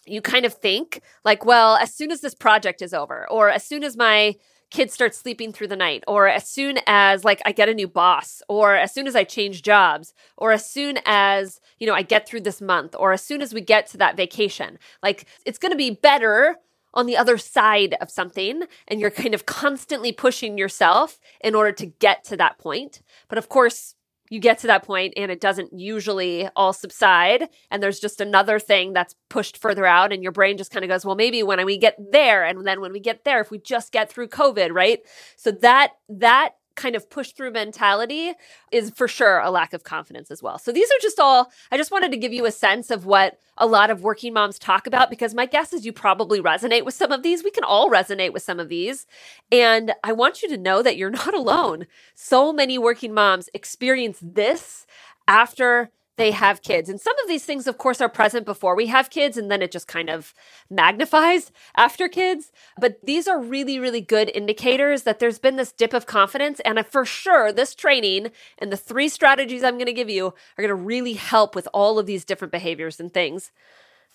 you 0.10 0.22
kind 0.22 0.46
of 0.46 0.54
think 0.54 1.02
like, 1.24 1.46
well, 1.46 1.76
as 1.76 1.94
soon 1.94 2.12
as 2.12 2.22
this 2.22 2.36
project 2.36 2.82
is 2.82 2.94
over, 2.94 3.28
or 3.30 3.50
as 3.50 3.64
soon 3.64 3.84
as 3.84 3.98
my 3.98 4.36
kids 4.72 4.94
start 4.94 5.16
sleeping 5.16 5.52
through 5.52 5.68
the 5.68 5.76
night, 5.76 6.04
or 6.08 6.28
as 6.28 6.48
soon 6.48 6.80
as 6.86 7.24
like 7.24 7.42
I 7.46 7.52
get 7.52 7.70
a 7.70 7.74
new 7.74 7.88
boss, 7.88 8.42
or 8.48 8.76
as 8.76 8.94
soon 8.94 9.08
as 9.08 9.16
I 9.16 9.24
change 9.24 9.64
jobs, 9.64 10.14
or 10.38 10.52
as 10.52 10.70
soon 10.70 11.00
as, 11.06 11.60
you 11.80 11.88
know, 11.88 11.96
I 11.96 12.04
get 12.04 12.28
through 12.28 12.42
this 12.42 12.62
month, 12.62 12.96
or 12.98 13.12
as 13.12 13.24
soon 13.24 13.42
as 13.42 13.54
we 13.54 13.62
get 13.62 13.88
to 13.88 13.98
that 13.98 14.16
vacation, 14.16 14.78
like 15.02 15.26
it's 15.46 15.58
going 15.58 15.72
to 15.72 15.78
be 15.78 15.92
better 15.92 16.58
on 16.94 17.06
the 17.06 17.18
other 17.18 17.38
side 17.38 17.96
of 18.02 18.10
something 18.10 18.64
and 18.88 19.00
you're 19.00 19.12
kind 19.12 19.34
of 19.34 19.46
constantly 19.46 20.12
pushing 20.12 20.58
yourself 20.58 21.20
in 21.42 21.54
order 21.56 21.72
to 21.72 21.86
get 21.86 22.24
to 22.24 22.38
that 22.38 22.58
point. 22.58 23.02
But 23.28 23.38
of 23.38 23.50
course, 23.50 23.96
you 24.30 24.40
get 24.40 24.60
to 24.60 24.68
that 24.68 24.84
point 24.84 25.14
and 25.18 25.32
it 25.32 25.42
doesn't 25.42 25.78
usually 25.78 26.48
all 26.56 26.74
subside 26.74 27.50
and 27.72 27.82
there's 27.82 28.00
just 28.00 28.22
another 28.22 28.60
thing 28.60 28.94
that's 28.94 29.16
pushed 29.30 29.58
further 29.58 29.86
out 29.86 30.14
and 30.14 30.24
your 30.24 30.32
brain 30.32 30.58
just 30.58 30.72
kind 30.72 30.84
of 30.86 30.90
goes 30.90 31.06
well 31.06 31.16
maybe 31.16 31.44
when 31.44 31.64
we 31.66 31.78
get 31.78 31.98
there 32.12 32.46
and 32.46 32.66
then 32.66 32.82
when 32.82 32.92
we 32.92 33.00
get 33.00 33.24
there 33.24 33.42
if 33.42 33.52
we 33.52 33.58
just 33.60 33.92
get 33.92 34.10
through 34.10 34.28
covid 34.28 34.72
right? 34.72 35.00
So 35.36 35.52
that 35.52 35.94
that 36.10 36.52
kind 36.80 36.96
of 36.96 37.10
push 37.10 37.34
through 37.34 37.52
mentality 37.52 38.34
is 38.72 38.90
for 38.90 39.08
sure 39.08 39.40
a 39.40 39.52
lack 39.52 39.74
of 39.74 39.84
confidence 39.84 40.32
as 40.32 40.42
well. 40.42 40.58
So 40.58 40.72
these 40.72 40.90
are 40.90 41.02
just 41.02 41.20
all, 41.20 41.52
I 41.72 41.78
just 41.78 41.92
wanted 41.92 42.12
to 42.12 42.18
give 42.18 42.32
you 42.32 42.46
a 42.46 42.52
sense 42.52 42.90
of 42.90 43.06
what 43.06 43.38
a 43.58 43.68
lot 43.68 43.92
of 43.92 44.02
working 44.02 44.34
moms 44.34 44.58
talk 44.58 44.88
about 44.88 45.10
because 45.10 45.36
my 45.36 45.46
guess 45.46 45.74
is 45.74 45.86
you 45.86 45.92
probably 45.92 46.42
resonate 46.42 46.86
with 46.86 46.94
some 46.94 47.12
of 47.12 47.22
these. 47.22 47.44
We 47.44 47.52
can 47.52 47.66
all 47.66 47.90
resonate 47.92 48.32
with 48.32 48.44
some 48.44 48.62
of 48.62 48.70
these. 48.70 49.06
And 49.52 49.94
I 50.06 50.14
want 50.14 50.42
you 50.42 50.48
to 50.50 50.58
know 50.58 50.82
that 50.82 50.96
you're 50.96 51.10
not 51.24 51.34
alone. 51.34 51.86
So 52.16 52.54
many 52.54 52.78
working 52.78 53.14
moms 53.14 53.50
experience 53.54 54.20
this 54.22 54.88
after 55.28 55.92
they 56.20 56.32
have 56.32 56.62
kids. 56.62 56.90
And 56.90 57.00
some 57.00 57.18
of 57.20 57.30
these 57.30 57.46
things, 57.46 57.66
of 57.66 57.78
course, 57.78 58.02
are 58.02 58.10
present 58.10 58.46
before 58.46 58.76
we 58.76 58.88
have 58.88 59.10
kids, 59.10 59.38
and 59.38 59.50
then 59.50 59.62
it 59.62 59.72
just 59.72 59.88
kind 59.88 60.10
of 60.10 60.34
magnifies 60.70 61.50
after 61.78 62.10
kids. 62.10 62.52
But 62.78 63.00
these 63.06 63.26
are 63.26 63.40
really, 63.40 63.80
really 63.80 64.02
good 64.02 64.30
indicators 64.36 65.04
that 65.04 65.20
there's 65.20 65.40
been 65.40 65.56
this 65.56 65.72
dip 65.72 65.94
of 65.94 66.06
confidence. 66.06 66.60
And 66.66 66.86
for 66.86 67.06
sure, 67.06 67.54
this 67.54 67.74
training 67.74 68.32
and 68.58 68.70
the 68.70 68.78
three 68.78 69.08
strategies 69.08 69.64
I'm 69.64 69.76
going 69.76 69.86
to 69.86 69.94
give 69.94 70.10
you 70.10 70.28
are 70.28 70.62
going 70.62 70.68
to 70.68 70.76
really 70.76 71.14
help 71.14 71.56
with 71.56 71.70
all 71.74 71.98
of 71.98 72.06
these 72.06 72.26
different 72.26 72.52
behaviors 72.52 73.00
and 73.00 73.14
things 73.14 73.54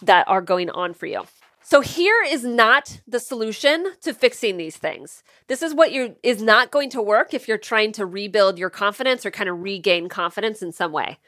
that 0.03 0.29
are 0.29 0.43
going 0.43 0.69
on 0.69 0.93
for 0.93 1.07
you. 1.07 1.23
So 1.63 1.81
here 1.81 2.23
is 2.23 2.45
not 2.45 3.01
the 3.09 3.19
solution 3.19 3.95
to 4.03 4.13
fixing 4.13 4.59
these 4.59 4.77
things. 4.77 5.23
This 5.47 5.63
is 5.63 5.73
what 5.73 5.93
you 5.93 6.17
is 6.23 6.43
not 6.43 6.71
going 6.71 6.91
to 6.91 7.01
work 7.01 7.33
if 7.33 7.49
you're 7.49 7.57
trying 7.57 7.93
to 7.93 8.05
rebuild 8.05 8.59
your 8.59 8.69
confidence 8.69 9.25
or 9.25 9.31
kind 9.31 9.49
of 9.49 9.63
regain 9.63 10.11
confidence 10.11 10.61
in 10.61 10.73
some 10.73 10.93
way 10.93 11.19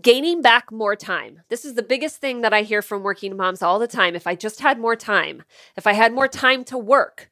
gaining 0.00 0.42
back 0.42 0.70
more 0.70 0.96
time. 0.96 1.42
This 1.48 1.64
is 1.64 1.74
the 1.74 1.82
biggest 1.82 2.18
thing 2.18 2.40
that 2.42 2.52
I 2.52 2.62
hear 2.62 2.82
from 2.82 3.02
working 3.02 3.36
moms 3.36 3.62
all 3.62 3.78
the 3.78 3.88
time. 3.88 4.14
If 4.14 4.26
I 4.26 4.34
just 4.34 4.60
had 4.60 4.78
more 4.78 4.96
time, 4.96 5.42
if 5.76 5.86
I 5.86 5.92
had 5.92 6.12
more 6.12 6.28
time 6.28 6.64
to 6.64 6.78
work, 6.78 7.30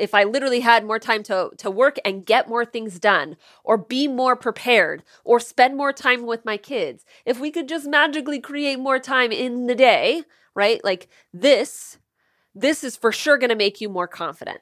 if 0.00 0.14
I 0.14 0.24
literally 0.24 0.60
had 0.60 0.84
more 0.84 0.98
time 0.98 1.22
to, 1.24 1.50
to 1.58 1.70
work 1.70 1.96
and 2.04 2.26
get 2.26 2.48
more 2.48 2.64
things 2.64 2.98
done, 2.98 3.36
or 3.62 3.78
be 3.78 4.08
more 4.08 4.34
prepared, 4.34 5.04
or 5.22 5.38
spend 5.38 5.76
more 5.76 5.92
time 5.92 6.26
with 6.26 6.44
my 6.44 6.56
kids, 6.56 7.04
if 7.24 7.38
we 7.38 7.52
could 7.52 7.68
just 7.68 7.86
magically 7.86 8.40
create 8.40 8.80
more 8.80 8.98
time 8.98 9.30
in 9.30 9.66
the 9.66 9.76
day, 9.76 10.24
right? 10.54 10.82
Like 10.82 11.08
this, 11.32 11.98
this 12.52 12.82
is 12.82 12.96
for 12.96 13.12
sure 13.12 13.38
going 13.38 13.50
to 13.50 13.56
make 13.56 13.80
you 13.80 13.88
more 13.88 14.08
confident 14.08 14.60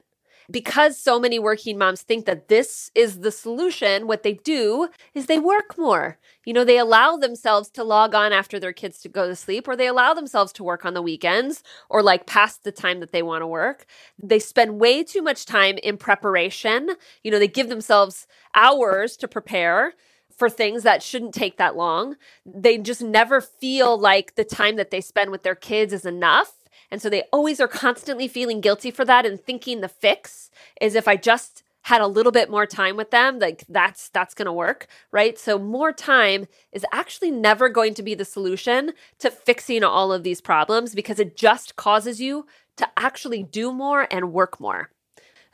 because 0.50 0.98
so 0.98 1.18
many 1.18 1.38
working 1.38 1.78
moms 1.78 2.02
think 2.02 2.26
that 2.26 2.48
this 2.48 2.90
is 2.94 3.20
the 3.20 3.30
solution, 3.30 4.06
what 4.06 4.22
they 4.22 4.34
do 4.34 4.88
is 5.14 5.26
they 5.26 5.38
work 5.38 5.76
more. 5.78 6.18
You 6.44 6.52
know, 6.52 6.64
they 6.64 6.78
allow 6.78 7.16
themselves 7.16 7.70
to 7.70 7.84
log 7.84 8.14
on 8.14 8.32
after 8.32 8.58
their 8.58 8.72
kids 8.72 9.00
to 9.00 9.08
go 9.08 9.28
to 9.28 9.36
sleep, 9.36 9.68
or 9.68 9.76
they 9.76 9.86
allow 9.86 10.14
themselves 10.14 10.52
to 10.54 10.64
work 10.64 10.84
on 10.84 10.94
the 10.94 11.02
weekends 11.02 11.62
or 11.88 12.02
like 12.02 12.26
past 12.26 12.64
the 12.64 12.72
time 12.72 13.00
that 13.00 13.12
they 13.12 13.22
want 13.22 13.42
to 13.42 13.46
work. 13.46 13.86
They 14.22 14.38
spend 14.38 14.80
way 14.80 15.04
too 15.04 15.22
much 15.22 15.46
time 15.46 15.78
in 15.82 15.96
preparation. 15.96 16.90
You 17.22 17.30
know, 17.30 17.38
they 17.38 17.48
give 17.48 17.68
themselves 17.68 18.26
hours 18.54 19.16
to 19.18 19.28
prepare 19.28 19.94
for 20.36 20.48
things 20.48 20.82
that 20.82 21.02
shouldn't 21.02 21.34
take 21.34 21.58
that 21.58 21.76
long. 21.76 22.16
They 22.44 22.78
just 22.78 23.02
never 23.02 23.40
feel 23.40 23.96
like 23.98 24.34
the 24.34 24.44
time 24.44 24.76
that 24.76 24.90
they 24.90 25.00
spend 25.00 25.30
with 25.30 25.42
their 25.42 25.54
kids 25.54 25.92
is 25.92 26.04
enough. 26.04 26.52
And 26.92 27.00
so 27.00 27.08
they 27.08 27.24
always 27.32 27.58
are 27.58 27.66
constantly 27.66 28.28
feeling 28.28 28.60
guilty 28.60 28.90
for 28.90 29.04
that 29.06 29.24
and 29.24 29.40
thinking 29.40 29.80
the 29.80 29.88
fix 29.88 30.50
is 30.78 30.94
if 30.94 31.08
I 31.08 31.16
just 31.16 31.62
had 31.86 32.02
a 32.02 32.06
little 32.06 32.30
bit 32.30 32.50
more 32.50 32.66
time 32.66 32.96
with 32.96 33.10
them 33.10 33.40
like 33.40 33.64
that's 33.68 34.10
that's 34.10 34.34
going 34.34 34.46
to 34.46 34.52
work 34.52 34.86
right? 35.10 35.38
So 35.38 35.58
more 35.58 35.90
time 35.90 36.46
is 36.70 36.84
actually 36.92 37.30
never 37.30 37.70
going 37.70 37.94
to 37.94 38.02
be 38.02 38.14
the 38.14 38.26
solution 38.26 38.92
to 39.18 39.30
fixing 39.30 39.82
all 39.82 40.12
of 40.12 40.22
these 40.22 40.42
problems 40.42 40.94
because 40.94 41.18
it 41.18 41.34
just 41.34 41.76
causes 41.76 42.20
you 42.20 42.46
to 42.76 42.86
actually 42.96 43.42
do 43.42 43.72
more 43.72 44.06
and 44.10 44.32
work 44.32 44.60
more. 44.60 44.90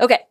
Okay 0.00 0.25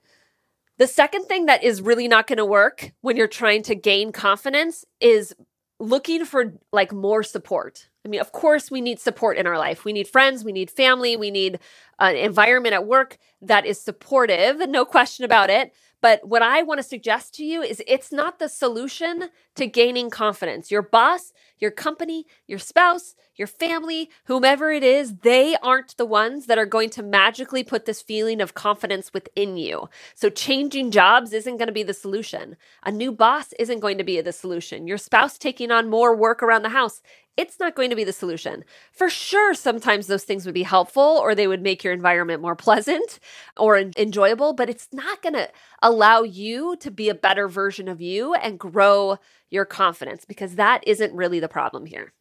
the 0.77 0.87
second 0.87 1.25
thing 1.25 1.47
that 1.47 1.63
is 1.63 1.81
really 1.81 2.07
not 2.07 2.27
going 2.27 2.37
to 2.37 2.45
work 2.45 2.91
when 3.01 3.15
you're 3.15 3.27
trying 3.27 3.63
to 3.63 3.75
gain 3.75 4.11
confidence 4.11 4.85
is 4.99 5.33
looking 5.79 6.25
for 6.25 6.53
like 6.71 6.91
more 6.91 7.23
support 7.23 7.89
I 8.07 8.09
mean, 8.09 8.21
of 8.21 8.31
course, 8.31 8.71
we 8.71 8.79
need 8.79 9.01
support 9.01 9.37
in 9.37 9.45
our 9.45 9.57
life. 9.57 9.83
We 9.83 9.91
need 9.91 10.07
friends, 10.07 10.45
we 10.45 10.53
need 10.53 10.71
family, 10.71 11.17
we 11.17 11.29
need 11.29 11.59
an 11.99 12.15
environment 12.15 12.73
at 12.73 12.87
work 12.87 13.17
that 13.41 13.65
is 13.65 13.81
supportive, 13.81 14.67
no 14.69 14.85
question 14.85 15.25
about 15.25 15.49
it. 15.49 15.73
But 15.99 16.25
what 16.27 16.43
I 16.43 16.61
want 16.61 16.77
to 16.77 16.83
suggest 16.83 17.33
to 17.35 17.43
you 17.43 17.61
is 17.61 17.81
it's 17.87 18.11
not 18.11 18.39
the 18.39 18.47
solution 18.47 19.29
to 19.55 19.65
gaining 19.65 20.09
confidence. 20.09 20.69
Your 20.69 20.83
boss, 20.83 21.33
your 21.59 21.71
company, 21.71 22.25
your 22.45 22.59
spouse, 22.59 23.15
your 23.35 23.47
family, 23.47 24.09
whomever 24.25 24.71
it 24.71 24.83
is, 24.83 25.15
they 25.17 25.55
aren't 25.61 25.97
the 25.97 26.05
ones 26.05 26.45
that 26.45 26.59
are 26.59 26.67
going 26.67 26.91
to 26.91 27.03
magically 27.03 27.63
put 27.63 27.85
this 27.85 28.01
feeling 28.01 28.41
of 28.41 28.53
confidence 28.53 29.11
within 29.11 29.57
you. 29.57 29.89
So 30.13 30.29
changing 30.29 30.91
jobs 30.91 31.33
isn't 31.33 31.57
going 31.57 31.67
to 31.67 31.73
be 31.73 31.83
the 31.83 31.93
solution. 31.93 32.57
A 32.83 32.91
new 32.91 33.11
boss 33.11 33.53
isn't 33.59 33.79
going 33.79 33.97
to 33.97 34.03
be 34.03 34.21
the 34.21 34.31
solution. 34.31 34.87
Your 34.87 34.99
spouse 34.99 35.37
taking 35.37 35.71
on 35.71 35.89
more 35.89 36.15
work 36.15 36.43
around 36.43 36.61
the 36.61 36.69
house 36.69 37.01
it's 37.37 37.59
not 37.59 37.75
going 37.75 37.89
to 37.91 37.95
be 37.95 38.03
the 38.03 38.11
solution. 38.11 38.65
For 38.91 39.09
sure, 39.09 39.53
sometimes 39.53 40.07
those 40.07 40.23
things 40.23 40.45
would 40.45 40.55
be 40.55 40.63
helpful 40.63 41.03
or 41.03 41.35
they 41.35 41.47
would 41.47 41.61
make 41.61 41.83
your 41.83 41.93
environment 41.93 42.41
more 42.41 42.55
pleasant 42.67 43.19
or 43.55 43.77
enjoyable, 43.77 44.53
but 44.53 44.69
it's 44.69 44.87
not 44.91 45.21
going 45.21 45.33
to 45.33 45.49
allow 45.81 46.23
you 46.23 46.75
to 46.77 46.91
be 46.91 47.09
a 47.09 47.15
better 47.15 47.47
version 47.47 47.87
of 47.87 48.01
you 48.01 48.33
and 48.33 48.59
grow 48.59 49.17
your 49.49 49.65
confidence 49.65 50.25
because 50.25 50.55
that 50.55 50.83
isn't 50.85 51.13
really 51.13 51.39
the 51.39 51.47
problem 51.47 51.85
here. 51.85 52.13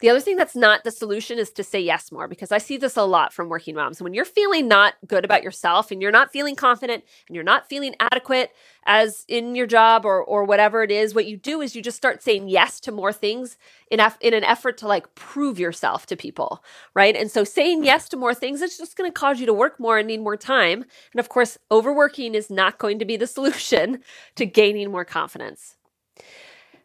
The 0.00 0.08
other 0.08 0.20
thing 0.20 0.36
that's 0.36 0.56
not 0.56 0.82
the 0.82 0.90
solution 0.90 1.38
is 1.38 1.50
to 1.52 1.62
say 1.62 1.80
yes 1.80 2.10
more 2.10 2.26
because 2.26 2.50
I 2.52 2.58
see 2.58 2.78
this 2.78 2.96
a 2.96 3.02
lot 3.02 3.32
from 3.34 3.48
working 3.48 3.74
moms. 3.74 4.00
When 4.00 4.14
you're 4.14 4.24
feeling 4.24 4.66
not 4.66 4.94
good 5.06 5.24
about 5.24 5.42
yourself 5.42 5.90
and 5.90 6.00
you're 6.00 6.10
not 6.10 6.32
feeling 6.32 6.56
confident 6.56 7.04
and 7.28 7.34
you're 7.34 7.44
not 7.44 7.68
feeling 7.68 7.94
adequate 8.00 8.52
as 8.86 9.24
in 9.28 9.54
your 9.54 9.66
job 9.66 10.06
or 10.06 10.24
or 10.24 10.44
whatever 10.44 10.82
it 10.82 10.90
is, 10.90 11.14
what 11.14 11.26
you 11.26 11.36
do 11.36 11.60
is 11.60 11.76
you 11.76 11.82
just 11.82 11.98
start 11.98 12.22
saying 12.22 12.48
yes 12.48 12.80
to 12.80 12.92
more 12.92 13.12
things 13.12 13.58
in 13.90 14.00
in 14.20 14.32
an 14.32 14.44
effort 14.44 14.78
to 14.78 14.88
like 14.88 15.14
prove 15.14 15.58
yourself 15.58 16.06
to 16.06 16.16
people, 16.16 16.64
right? 16.94 17.14
And 17.14 17.30
so 17.30 17.44
saying 17.44 17.84
yes 17.84 18.08
to 18.08 18.16
more 18.16 18.34
things 18.34 18.62
it's 18.62 18.78
just 18.78 18.96
going 18.96 19.10
to 19.10 19.14
cause 19.14 19.38
you 19.38 19.46
to 19.46 19.54
work 19.54 19.78
more 19.78 19.98
and 19.98 20.08
need 20.08 20.20
more 20.22 20.36
time. 20.36 20.84
And 21.12 21.20
of 21.20 21.28
course, 21.28 21.58
overworking 21.70 22.34
is 22.34 22.48
not 22.50 22.78
going 22.78 22.98
to 23.00 23.04
be 23.04 23.18
the 23.18 23.26
solution 23.36 24.02
to 24.36 24.46
gaining 24.46 24.90
more 24.90 25.04
confidence. 25.04 25.76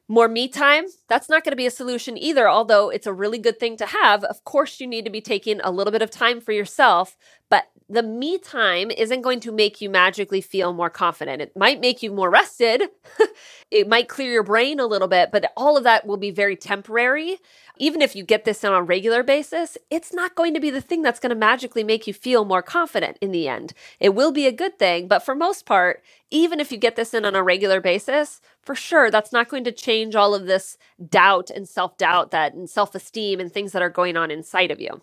More 0.08 0.28
me 0.28 0.48
time, 0.48 0.86
that's 1.10 1.30
not 1.30 1.44
going 1.44 1.52
to 1.52 1.56
be 1.58 1.66
a 1.66 1.72
solution 1.72 2.16
either, 2.16 2.48
although 2.48 2.90
it's 2.90 3.08
a 3.08 3.14
really 3.14 3.40
good 3.40 3.60
thing 3.60 3.76
to 3.78 3.88
have. 3.88 4.24
Of 4.24 4.44
course, 4.44 4.80
you 4.80 4.86
need 4.86 5.04
to 5.06 5.12
be 5.12 5.22
taking 5.22 5.60
a 5.62 5.72
little 5.72 5.92
bit 5.92 6.04
of 6.04 6.12
time 6.12 6.42
for 6.42 6.52
yourself, 6.52 7.18
but 7.50 7.66
the 7.88 8.01
me 8.01 8.39
time 8.39 8.89
isn't 8.89 9.22
going 9.22 9.39
to 9.42 9.51
make 9.51 9.80
you 9.80 9.89
magically 9.89 10.42
feel 10.42 10.74
more 10.74 10.89
confident. 10.89 11.42
It 11.42 11.56
might 11.56 11.80
make 11.80 12.01
you 12.01 12.12
more 12.12 12.32
rested. 12.32 12.84
it 13.72 13.88
might 13.88 14.10
clear 14.10 14.32
your 14.32 14.44
brain 14.44 14.80
a 14.80 14.88
little 14.88 15.08
bit, 15.08 15.30
but 15.32 15.51
all 15.56 15.77
of 15.77 15.84
that 15.84 16.08
will 16.08 16.18
be 16.18 16.32
very 16.32 16.56
temporary. 16.56 17.38
Even 17.77 18.01
if 18.01 18.15
you 18.15 18.24
get 18.24 18.44
this 18.44 18.63
on 18.63 18.74
a 18.74 18.82
regular 18.82 19.22
basis, 19.22 19.77
it's 19.92 20.13
not 20.13 20.34
going 20.34 20.56
to 20.56 20.60
be 20.60 20.72
the 20.72 20.82
thing 20.82 21.04
that's 21.04 21.20
going 21.20 21.30
to 21.30 21.36
magically 21.36 21.84
make 21.84 22.08
you 22.08 22.13
feel 22.13 22.44
more 22.44 22.63
confident 22.63 23.18
in 23.22 23.32
the 23.32 23.48
end. 23.48 23.74
It 24.00 24.15
will 24.15 24.32
be 24.32 24.48
a 24.48 24.51
good 24.51 24.80
thing, 24.80 25.08
but 25.08 25.20
for 25.20 25.36
most 25.36 25.65
part, 25.68 26.01
even 26.32 26.60
if 26.60 26.72
you 26.72 26.80
get 26.80 26.96
this 26.96 27.13
in 27.13 27.24
on 27.24 27.36
a 27.36 27.44
regular 27.44 27.82
basis, 27.82 28.42
for 28.63 28.74
sure, 28.74 29.12
that's 29.12 29.32
not 29.32 29.50
going 29.50 29.63
to 29.63 29.72
change 29.72 30.15
all 30.15 30.34
of 30.34 30.48
this 30.48 30.77
doubt 31.08 31.51
and 31.51 31.70
self 31.70 31.98
doubt 31.98 32.32
that 32.32 32.56
and 32.56 32.68
self 32.68 32.96
esteem 32.96 33.39
and 33.39 33.51
things 33.51 33.74
that 33.74 33.84
are 33.84 33.89
going 33.89 34.18
on 34.18 34.32
inside 34.32 34.72
of 34.72 34.82
you. 34.82 35.01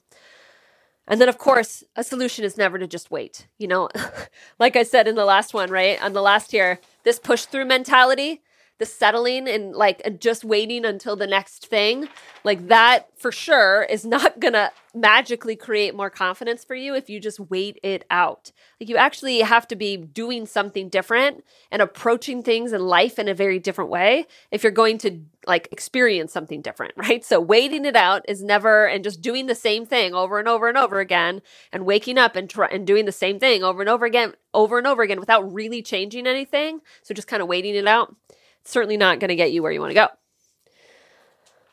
And 1.09 1.21
then, 1.21 1.29
of 1.29 1.39
course, 1.39 1.83
a 1.97 2.05
solution 2.05 2.45
is 2.45 2.57
never 2.57 2.79
to 2.79 2.87
just 2.87 3.11
wait. 3.11 3.49
You 3.59 3.69
know, 3.69 3.89
like 4.59 4.77
I 4.77 4.83
said 4.83 5.09
in 5.09 5.15
the 5.15 5.25
last 5.25 5.53
one, 5.53 5.71
right? 5.71 6.03
On 6.03 6.13
the 6.13 6.23
last 6.23 6.53
year, 6.53 6.81
this 7.05 7.19
push 7.19 7.45
through 7.45 7.65
mentality, 7.65 8.43
the 8.83 8.87
settling 8.87 9.47
and 9.49 9.77
like 9.77 10.19
just 10.19 10.43
waiting 10.43 10.85
until 10.85 11.15
the 11.15 11.27
next 11.29 11.67
thing, 11.67 12.09
like 12.43 12.67
that 12.67 13.09
for 13.17 13.31
sure 13.31 13.85
is 13.85 14.05
not 14.05 14.41
gonna 14.41 14.73
magically 14.93 15.55
create 15.55 15.95
more 15.95 16.11
confidence 16.11 16.65
for 16.65 16.75
you 16.75 16.93
if 16.97 17.09
you 17.09 17.21
just 17.21 17.39
wait 17.39 17.79
it 17.85 18.05
out. 18.11 18.51
Like 18.81 18.89
you 18.89 18.97
actually 18.97 19.39
have 19.39 19.69
to 19.69 19.77
be 19.77 19.97
doing 19.97 20.47
something 20.47 20.89
different 20.89 21.45
and 21.71 21.81
approaching 21.81 22.43
things 22.43 22.73
in 22.73 22.81
life 22.81 23.21
in 23.21 23.29
a 23.29 23.35
very 23.35 23.61
different 23.61 23.89
way 23.89 24.27
if 24.51 24.65
you're 24.65 24.73
going 24.73 24.99
to 24.99 25.21
like 25.47 25.69
experience 25.71 26.33
something 26.33 26.61
different, 26.61 26.95
right? 26.97 27.25
So 27.25 27.41
waiting 27.41 27.85
it 27.85 27.95
out 27.95 28.25
is 28.27 28.43
never 28.43 28.87
and 28.87 29.05
just 29.05 29.23
doing 29.23 29.47
the 29.47 29.55
same 29.55 29.87
thing 29.87 30.13
over 30.13 30.41
and 30.41 30.49
over 30.49 30.69
and 30.69 30.77
over 30.77 30.99
again 30.99 31.41
and 31.73 31.87
waking 31.87 32.19
up 32.19 32.35
and 32.35 32.51
try 32.51 32.67
and 32.67 32.85
doing 32.85 33.05
the 33.05 33.13
same 33.13 33.39
thing 33.39 33.63
over 33.63 33.81
and 33.81 33.89
over 33.89 34.07
again, 34.07 34.35
over 34.53 34.77
and 34.77 34.89
over 34.89 35.03
again 35.03 35.21
without 35.21 35.53
really 35.53 35.83
changing 35.83 36.27
anything. 36.27 36.81
So 37.05 37.15
just 37.15 37.29
kind 37.29 37.43
of 37.43 37.49
waiting 37.49 37.77
it 37.77 37.87
out 37.87 38.17
certainly 38.65 38.97
not 38.97 39.21
going 39.21 39.29
to 39.29 39.37
get 39.37 39.53
you 39.53 39.63
where 39.63 39.73
you 39.73 39.81
want 39.81 39.91
to 39.91 39.95
go. 39.95 40.09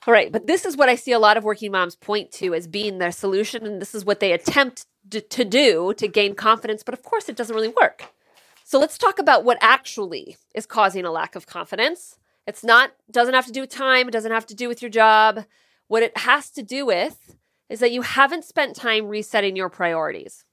All 0.07 0.13
right, 0.13 0.31
but 0.31 0.47
this 0.47 0.65
is 0.65 0.77
what 0.77 0.89
I 0.89 0.95
see 0.95 1.11
a 1.11 1.19
lot 1.19 1.37
of 1.37 1.43
working 1.43 1.71
moms 1.71 1.95
point 1.95 2.31
to 2.33 2.53
as 2.53 2.67
being 2.67 2.97
their 2.97 3.11
solution, 3.11 3.65
and 3.65 3.81
this 3.81 3.93
is 3.93 4.05
what 4.05 4.19
they 4.19 4.31
attempt 4.31 4.85
to, 5.11 5.45
do 5.45 5.93
to 5.95 6.07
gain 6.07 6.35
confidence, 6.35 6.83
but 6.83 6.93
of 6.93 7.03
course 7.03 7.29
it 7.29 7.35
doesn't 7.35 7.55
really 7.55 7.73
work. 7.81 8.13
So 8.63 8.79
let's 8.79 8.97
talk 8.97 9.19
about 9.19 9.43
what 9.43 9.57
actually 9.61 10.37
is 10.53 10.65
causing 10.65 11.05
a 11.05 11.11
lack 11.11 11.35
of 11.35 11.47
confidence. 11.47 12.17
It's 12.45 12.63
not 12.63 12.91
doesn't 13.11 13.33
have 13.33 13.45
to 13.47 13.51
do 13.51 13.61
with 13.61 13.69
time, 13.69 14.07
it 14.07 14.11
doesn't 14.11 14.31
have 14.31 14.45
to 14.47 14.55
do 14.55 14.67
with 14.67 14.81
your 14.81 14.89
job. 14.89 15.45
What 15.87 16.03
it 16.03 16.17
has 16.17 16.49
to 16.51 16.63
do 16.63 16.85
with 16.85 17.35
is 17.69 17.79
that 17.79 17.91
you 17.91 18.01
haven't 18.01 18.45
spent 18.45 18.75
time 18.75 19.07
resetting 19.07 19.55
your 19.55 19.69
priorities. 19.69 20.45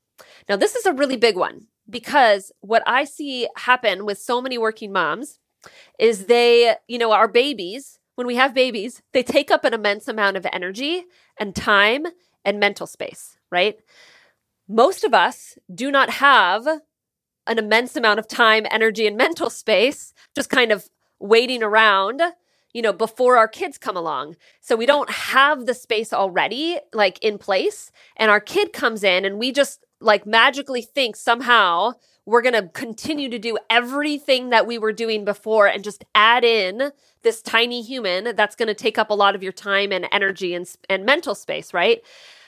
Now, 0.49 0.57
this 0.57 0.75
is 0.75 0.87
a 0.87 0.93
really 0.93 1.17
big 1.17 1.37
one 1.37 1.67
because 1.89 2.53
what 2.61 2.83
I 2.87 3.05
see 3.05 3.49
happen 3.57 4.05
with 4.05 4.19
so 4.19 4.41
many 4.41 4.59
working 4.59 4.93
moms 4.93 5.39
is 5.99 6.27
they, 6.27 6.75
you 6.89 6.99
know, 6.99 7.13
our 7.13 7.29
babies, 7.29 7.99
when 8.15 8.27
we 8.27 8.37
have 8.37 8.55
babies, 8.55 9.03
they 9.13 9.23
take 9.23 9.51
up 9.51 9.65
an 9.65 9.75
immense 9.75 10.09
amount 10.09 10.37
of 10.37 10.47
energy 10.53 11.05
and 11.39 11.55
time 11.55 12.07
and 12.45 12.61
mental 12.61 12.87
space, 12.87 13.37
right? 13.51 13.77
Most 14.69 15.05
of 15.05 15.15
us 15.15 15.59
do 15.73 15.91
not 15.91 16.11
have 16.11 16.67
an 17.47 17.59
immense 17.59 17.95
amount 17.97 18.19
of 18.19 18.27
time, 18.27 18.67
energy, 18.71 19.07
and 19.07 19.17
mental 19.27 19.51
space 19.51 20.13
just 20.35 20.51
kind 20.51 20.73
of 20.73 20.89
waiting 21.21 21.63
around 21.63 22.23
you 22.77 22.83
know, 22.83 22.93
before 22.93 23.39
our 23.39 23.49
kids 23.49 23.79
come 23.79 23.97
along. 23.97 24.37
So 24.61 24.77
we 24.77 24.85
don't 24.85 25.09
have 25.09 25.65
the 25.65 25.73
space 25.73 26.13
already 26.13 26.79
like 26.93 27.19
in 27.23 27.39
place. 27.39 27.91
And 28.19 28.31
our 28.31 28.39
kid 28.39 28.75
comes 28.75 29.03
in 29.03 29.25
and 29.25 29.39
we 29.39 29.51
just 29.51 29.86
like 30.01 30.27
magically 30.27 30.83
think 30.83 31.17
somehow 31.17 31.93
we're 32.27 32.43
going 32.43 32.55
to 32.55 32.69
continue 32.69 33.29
to 33.29 33.39
do 33.39 33.57
everything 33.71 34.51
that 34.51 34.67
we 34.67 34.79
were 34.79 34.93
doing 34.93 35.25
before 35.25 35.67
and 35.69 35.85
just 35.85 36.05
add 36.15 36.45
in 36.45 36.91
this 37.23 37.41
tiny 37.41 37.83
human 37.83 38.35
that's 38.37 38.57
going 38.57 38.67
to 38.67 38.75
take 38.75 38.99
up 38.99 39.11
a 39.11 39.15
lot 39.15 39.35
of 39.35 39.43
your 39.43 39.53
time 39.53 39.93
and 39.93 40.09
energy 40.11 40.53
and, 40.55 40.69
and 40.91 41.05
mental 41.05 41.35
space, 41.35 41.73
right? 41.73 42.03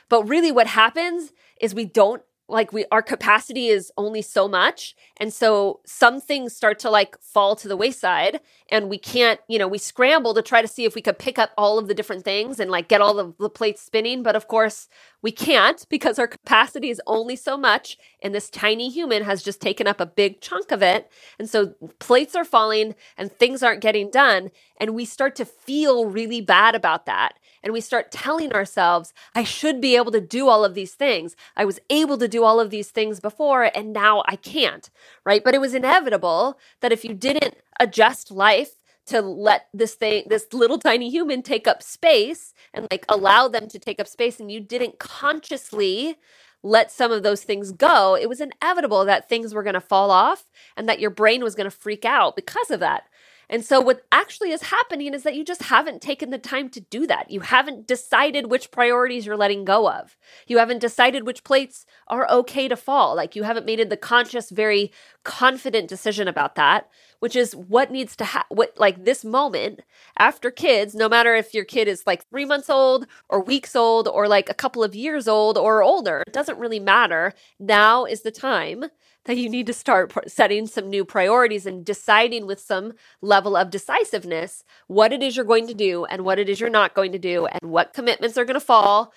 But 0.09 0.29
really, 0.29 0.51
what 0.51 0.67
happens 0.67 1.33
is 1.61 1.75
we 1.75 1.85
don't 1.85 2.23
like 2.49 2.73
we 2.73 2.85
our 2.91 3.03
capacity 3.03 3.69
is 3.69 3.93
only 3.97 4.23
so 4.23 4.49
much 4.49 4.97
and 5.19 5.33
so 5.33 5.81
some 5.85 6.21
things 6.21 6.57
start 6.57 6.79
to 6.79 6.91
like 6.91 7.21
fall 7.21 7.55
to 7.55 7.69
the 7.69 7.77
wayside 7.77 8.41
and 8.71 8.89
we 8.89 8.99
can't 8.99 9.41
you 9.49 9.59
know 9.59 9.69
we 9.69 9.79
scramble 9.79 10.33
to 10.33 10.43
try 10.43 10.63
to 10.63 10.69
see 10.69 10.85
if 10.85 10.95
we 10.95 11.03
could 11.03 11.19
pick 11.19 11.39
up 11.39 11.51
all 11.59 11.79
of 11.79 11.89
the 11.89 11.95
different 11.95 12.25
things 12.25 12.59
and 12.59 12.71
like 12.71 12.89
get 12.89 13.01
all 13.01 13.15
the, 13.15 13.35
the 13.39 13.51
plates 13.51 13.83
spinning 13.83 14.23
but 14.23 14.35
of 14.35 14.49
course 14.49 14.89
we 15.21 15.31
can't 15.31 15.87
because 15.91 16.19
our 16.19 16.27
capacity 16.27 16.89
is 16.89 17.03
only 17.07 17.37
so 17.37 17.57
much 17.57 17.99
and 18.23 18.35
this 18.35 18.49
tiny 18.49 18.89
human 18.89 19.25
has 19.25 19.43
just 19.43 19.61
taken 19.61 19.87
up 19.87 20.01
a 20.01 20.07
big 20.07 20.41
chunk 20.41 20.73
of 20.73 20.83
it 20.83 21.11
and 21.39 21.51
so 21.51 21.75
plates 21.99 22.35
are 22.35 22.45
falling 22.45 22.95
and 23.17 23.31
things 23.33 23.63
aren't 23.63 23.83
getting 23.83 24.11
done 24.11 24.51
and 24.81 24.95
we 24.95 25.05
start 25.05 25.37
to 25.37 25.45
feel 25.45 26.07
really 26.07 26.41
bad 26.41 26.75
about 26.75 27.05
that 27.05 27.35
and 27.63 27.73
we 27.73 27.81
start 27.81 28.11
telling 28.11 28.53
ourselves, 28.53 29.13
I 29.35 29.45
should 29.45 29.81
be 29.81 29.97
able 29.97 30.13
to 30.13 30.21
do 30.21 30.49
all 30.49 30.65
of 30.65 30.75
these 30.75 30.95
things. 30.95 31.37
I 31.57 31.65
was 31.65 31.81
able 31.91 32.19
to 32.19 32.29
do 32.29 32.38
all 32.45 32.61
of 32.61 32.71
these 32.71 32.91
things 32.91 33.21
before, 33.21 33.71
and 33.75 33.93
now 33.93 34.23
I 34.27 34.37
can't, 34.37 34.89
right? 35.25 35.43
But 35.43 35.55
it 35.55 35.61
was 35.61 35.75
inevitable 35.75 36.59
that 36.81 36.93
if 36.93 37.05
you 37.05 37.15
didn't 37.15 37.57
adjust 37.81 38.31
life 38.31 38.71
to 39.07 39.21
let 39.23 39.69
this 39.73 39.95
thing, 39.95 40.25
this 40.27 40.47
little 40.53 40.79
tiny 40.79 41.11
human 41.11 41.43
take 41.43 41.67
up 41.67 41.83
space 41.83 42.53
and 42.75 42.87
like 42.91 43.07
allow 43.09 43.49
them 43.49 43.69
to 43.69 43.79
take 43.79 44.01
up 44.01 44.07
space, 44.07 44.41
and 44.41 44.51
you 44.51 44.61
didn't 44.61 44.99
consciously 44.99 46.17
let 46.63 46.91
some 46.91 47.13
of 47.13 47.23
those 47.23 47.43
things 47.43 47.73
go, 47.73 48.17
it 48.17 48.29
was 48.29 48.41
inevitable 48.41 49.05
that 49.05 49.29
things 49.29 49.55
were 49.55 49.63
going 49.63 49.75
to 49.75 49.81
fall 49.81 50.11
off 50.11 50.51
and 50.77 50.89
that 50.89 51.01
your 51.01 51.11
brain 51.11 51.43
was 51.43 51.55
going 51.55 51.71
to 51.71 51.77
freak 51.77 52.05
out 52.05 52.35
because 52.35 52.71
of 52.71 52.81
that. 52.81 53.05
And 53.51 53.65
so, 53.65 53.81
what 53.81 54.03
actually 54.13 54.51
is 54.51 54.63
happening 54.63 55.15
is 55.15 55.23
that 55.23 55.35
you 55.35 55.45
just 55.45 55.65
haven't 55.65 56.03
taken 56.03 56.31
the 56.31 56.39
time 56.39 56.69
to 56.71 56.81
do 56.81 57.07
that. 57.07 57.31
You 57.31 57.41
haven't 57.41 57.87
decided 57.87 58.51
which 58.51 58.71
priorities 58.71 59.25
you're 59.25 59.37
letting 59.37 59.65
go 59.65 59.89
of. 59.89 60.17
You 60.47 60.59
haven't 60.59 60.81
decided 60.81 61.27
which 61.27 61.45
plates 61.45 61.87
are 62.09 62.31
okay 62.31 62.69
to 62.69 62.77
fall. 62.77 63.15
Like, 63.17 63.35
you 63.35 63.45
haven't 63.45 63.67
made 63.67 63.79
the 63.89 63.97
conscious, 63.97 64.51
very 64.51 64.93
confident 65.25 65.89
decision 65.89 66.29
about 66.29 66.57
that, 66.57 66.91
which 67.21 67.37
is 67.37 67.55
what 67.55 67.91
needs 67.91 68.17
to 68.17 68.25
happen. 68.25 68.57
What, 68.57 68.75
like, 68.77 69.05
this 69.05 69.25
moment 69.25 69.81
after 70.19 70.51
kids, 70.51 70.95
no 70.95 71.09
matter 71.09 71.35
if 71.35 71.55
your 71.55 71.65
kid 71.65 71.89
is 71.89 72.07
like 72.07 72.29
three 72.29 72.45
months 72.45 72.69
old 72.69 73.07
or 73.29 73.43
weeks 73.43 73.75
old 73.75 74.09
or 74.09 74.29
like 74.29 74.51
a 74.51 74.55
couple 74.55 74.85
of 74.85 74.95
years 74.95 75.27
old 75.27 75.57
or 75.57 75.83
older, 75.83 76.23
it 76.27 76.33
doesn't 76.33 76.59
really 76.59 76.81
matter. 76.81 77.33
Now 77.59 78.05
is 78.05 78.23
the 78.23 78.31
time 78.31 78.85
that 79.25 79.37
you 79.37 79.49
need 79.49 79.67
to 79.67 79.73
start 79.73 80.13
setting 80.27 80.67
some 80.67 80.89
new 80.89 81.05
priorities 81.05 81.67
and 81.67 81.85
deciding 81.85 82.47
with 82.47 82.61
some 82.61 82.93
level 83.21 83.57
of 83.57 83.71
decisiveness 83.71 84.65
what 84.87 85.13
it 85.13 85.23
is 85.23 85.37
you're 85.37 85.45
going 85.45 85.67
to 85.67 85.75
do 85.75 86.05
and 86.07 86.25
what 86.25 86.39
it 86.39 86.49
is 86.49 86.61
you're 86.61 86.71
not 86.71 86.95
going 86.95 87.13
to 87.13 87.19
do 87.19 87.47
and 87.47 87.71
what 87.71 87.93
commitments 87.93 88.39
are 88.39 88.45
going 88.45 88.55
to 88.55 88.61
fall 88.61 89.13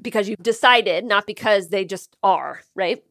because 0.00 0.28
you've 0.28 0.42
decided, 0.42 1.04
not 1.04 1.26
because 1.26 1.68
they 1.68 1.84
just 1.84 2.16
are, 2.22 2.62
right? 2.74 3.02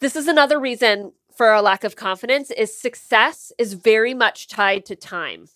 This 0.00 0.16
is 0.16 0.28
another 0.28 0.58
reason 0.58 1.12
for 1.34 1.52
a 1.52 1.62
lack 1.62 1.84
of 1.84 1.96
confidence 1.96 2.50
is 2.50 2.76
success 2.76 3.52
is 3.58 3.72
very 3.72 4.14
much 4.14 4.48
tied 4.48 4.84
to 4.86 4.96
time. 4.96 5.46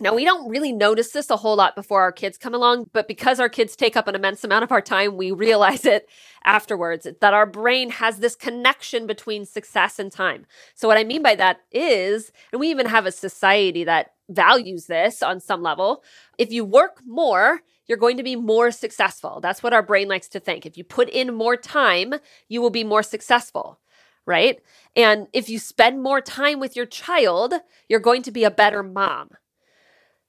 Now, 0.00 0.14
we 0.14 0.24
don't 0.24 0.48
really 0.48 0.72
notice 0.72 1.10
this 1.10 1.30
a 1.30 1.36
whole 1.36 1.56
lot 1.56 1.76
before 1.76 2.00
our 2.00 2.12
kids 2.12 2.38
come 2.38 2.54
along, 2.54 2.90
but 2.92 3.06
because 3.06 3.38
our 3.38 3.48
kids 3.48 3.76
take 3.76 3.96
up 3.96 4.08
an 4.08 4.14
immense 4.14 4.42
amount 4.42 4.64
of 4.64 4.72
our 4.72 4.80
time, 4.80 5.16
we 5.16 5.30
realize 5.30 5.84
it 5.86 6.08
afterwards 6.44 7.06
that 7.20 7.34
our 7.34 7.46
brain 7.46 7.90
has 7.90 8.18
this 8.18 8.34
connection 8.34 9.06
between 9.06 9.44
success 9.44 9.98
and 9.98 10.10
time. 10.10 10.46
So, 10.74 10.88
what 10.88 10.98
I 10.98 11.04
mean 11.04 11.22
by 11.22 11.34
that 11.36 11.60
is, 11.70 12.32
and 12.52 12.60
we 12.60 12.70
even 12.70 12.86
have 12.86 13.06
a 13.06 13.12
society 13.12 13.84
that 13.84 14.14
values 14.28 14.86
this 14.86 15.22
on 15.22 15.40
some 15.40 15.62
level, 15.62 16.02
if 16.38 16.50
you 16.50 16.64
work 16.64 17.00
more, 17.06 17.60
you're 17.86 17.98
going 17.98 18.16
to 18.16 18.22
be 18.22 18.36
more 18.36 18.70
successful. 18.70 19.40
That's 19.40 19.62
what 19.62 19.74
our 19.74 19.82
brain 19.82 20.08
likes 20.08 20.28
to 20.30 20.40
think. 20.40 20.64
If 20.64 20.78
you 20.78 20.84
put 20.84 21.10
in 21.10 21.34
more 21.34 21.56
time, 21.56 22.14
you 22.48 22.62
will 22.62 22.70
be 22.70 22.84
more 22.84 23.02
successful 23.02 23.78
right? 24.24 24.60
And 24.94 25.26
if 25.32 25.48
you 25.48 25.58
spend 25.58 26.00
more 26.00 26.20
time 26.20 26.60
with 26.60 26.76
your 26.76 26.86
child, 26.86 27.54
you're 27.88 27.98
going 27.98 28.22
to 28.22 28.30
be 28.30 28.44
a 28.44 28.52
better 28.52 28.84
mom 28.84 29.30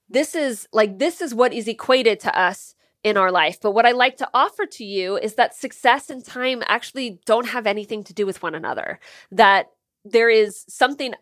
this 0.08 0.34
is 0.34 0.68
like 0.72 0.98
this 0.98 1.20
is 1.20 1.34
what 1.34 1.52
is 1.52 1.68
equated 1.68 2.20
to 2.20 2.38
us 2.38 2.74
in 3.02 3.16
our 3.16 3.30
life. 3.30 3.58
But 3.60 3.72
what 3.72 3.86
I 3.86 3.92
like 3.92 4.16
to 4.18 4.28
offer 4.32 4.66
to 4.66 4.84
you 4.84 5.16
is 5.18 5.34
that 5.34 5.54
success 5.54 6.10
and 6.10 6.24
time 6.24 6.62
actually 6.66 7.20
don't 7.26 7.48
have 7.48 7.66
anything 7.66 8.02
to 8.04 8.14
do 8.14 8.26
with 8.26 8.42
one 8.42 8.54
another. 8.54 8.98
That 9.30 9.70
there 10.04 10.30
is 10.30 10.64
something 10.68 11.14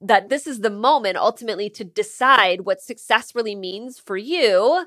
that 0.00 0.28
this 0.28 0.46
is 0.46 0.60
the 0.60 0.70
moment 0.70 1.16
ultimately 1.16 1.70
to 1.70 1.84
decide 1.84 2.62
what 2.62 2.82
success 2.82 3.34
really 3.34 3.54
means 3.54 3.98
for 3.98 4.16
you 4.16 4.86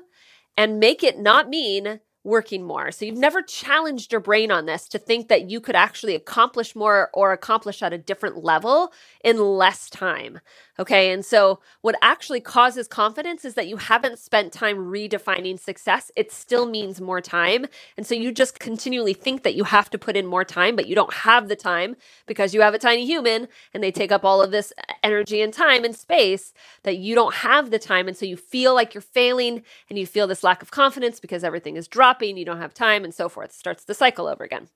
and 0.56 0.78
make 0.78 1.02
it 1.02 1.18
not 1.18 1.48
mean 1.48 2.00
working 2.26 2.64
more. 2.64 2.90
So 2.90 3.04
you've 3.04 3.16
never 3.16 3.40
challenged 3.40 4.10
your 4.10 4.20
brain 4.20 4.50
on 4.50 4.66
this 4.66 4.88
to 4.88 4.98
think 4.98 5.28
that 5.28 5.48
you 5.48 5.60
could 5.60 5.76
actually 5.76 6.16
accomplish 6.16 6.74
more 6.74 7.08
or 7.14 7.32
accomplish 7.32 7.82
at 7.82 7.92
a 7.92 7.98
different 7.98 8.42
level 8.42 8.92
in 9.22 9.38
less 9.38 9.88
time. 9.88 10.40
Okay. 10.78 11.12
And 11.12 11.24
so 11.24 11.60
what 11.80 11.96
actually 12.02 12.40
causes 12.40 12.86
confidence 12.88 13.44
is 13.44 13.54
that 13.54 13.68
you 13.68 13.78
haven't 13.78 14.18
spent 14.18 14.52
time 14.52 14.76
redefining 14.76 15.58
success. 15.58 16.10
It 16.16 16.30
still 16.32 16.66
means 16.66 17.00
more 17.00 17.20
time. 17.20 17.66
And 17.96 18.06
so 18.06 18.14
you 18.14 18.30
just 18.32 18.58
continually 18.58 19.14
think 19.14 19.42
that 19.44 19.54
you 19.54 19.64
have 19.64 19.88
to 19.90 19.98
put 19.98 20.16
in 20.16 20.26
more 20.26 20.44
time, 20.44 20.76
but 20.76 20.86
you 20.86 20.94
don't 20.94 21.14
have 21.14 21.48
the 21.48 21.56
time 21.56 21.96
because 22.26 22.52
you 22.52 22.60
have 22.60 22.74
a 22.74 22.78
tiny 22.78 23.06
human 23.06 23.48
and 23.72 23.82
they 23.82 23.92
take 23.92 24.12
up 24.12 24.24
all 24.24 24.42
of 24.42 24.50
this 24.50 24.72
energy 25.02 25.40
and 25.40 25.54
time 25.54 25.84
and 25.84 25.96
space 25.96 26.52
that 26.82 26.98
you 26.98 27.14
don't 27.14 27.36
have 27.36 27.70
the 27.70 27.78
time. 27.78 28.08
And 28.08 28.16
so 28.16 28.26
you 28.26 28.36
feel 28.36 28.74
like 28.74 28.92
you're 28.92 29.00
failing 29.00 29.62
and 29.88 29.98
you 29.98 30.06
feel 30.06 30.26
this 30.26 30.44
lack 30.44 30.60
of 30.60 30.70
confidence 30.72 31.20
because 31.20 31.44
everything 31.44 31.76
is 31.76 31.88
dropping 32.16 32.36
you 32.36 32.44
don't 32.44 32.60
have 32.60 32.74
time, 32.74 33.04
and 33.04 33.14
so 33.14 33.28
forth. 33.28 33.52
Starts 33.52 33.84
the 33.84 33.94
cycle 33.94 34.26
over 34.26 34.44
again. 34.44 34.68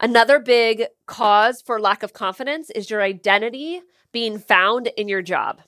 Another 0.00 0.38
big 0.38 0.86
cause 1.06 1.62
for 1.62 1.80
lack 1.80 2.02
of 2.02 2.12
confidence 2.12 2.70
is 2.70 2.90
your 2.90 3.02
identity 3.02 3.80
being 4.12 4.38
found 4.38 4.88
in 4.96 5.08
your 5.08 5.22
job. 5.22 5.60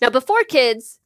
Now, 0.00 0.10
before 0.10 0.42
kids, 0.44 0.98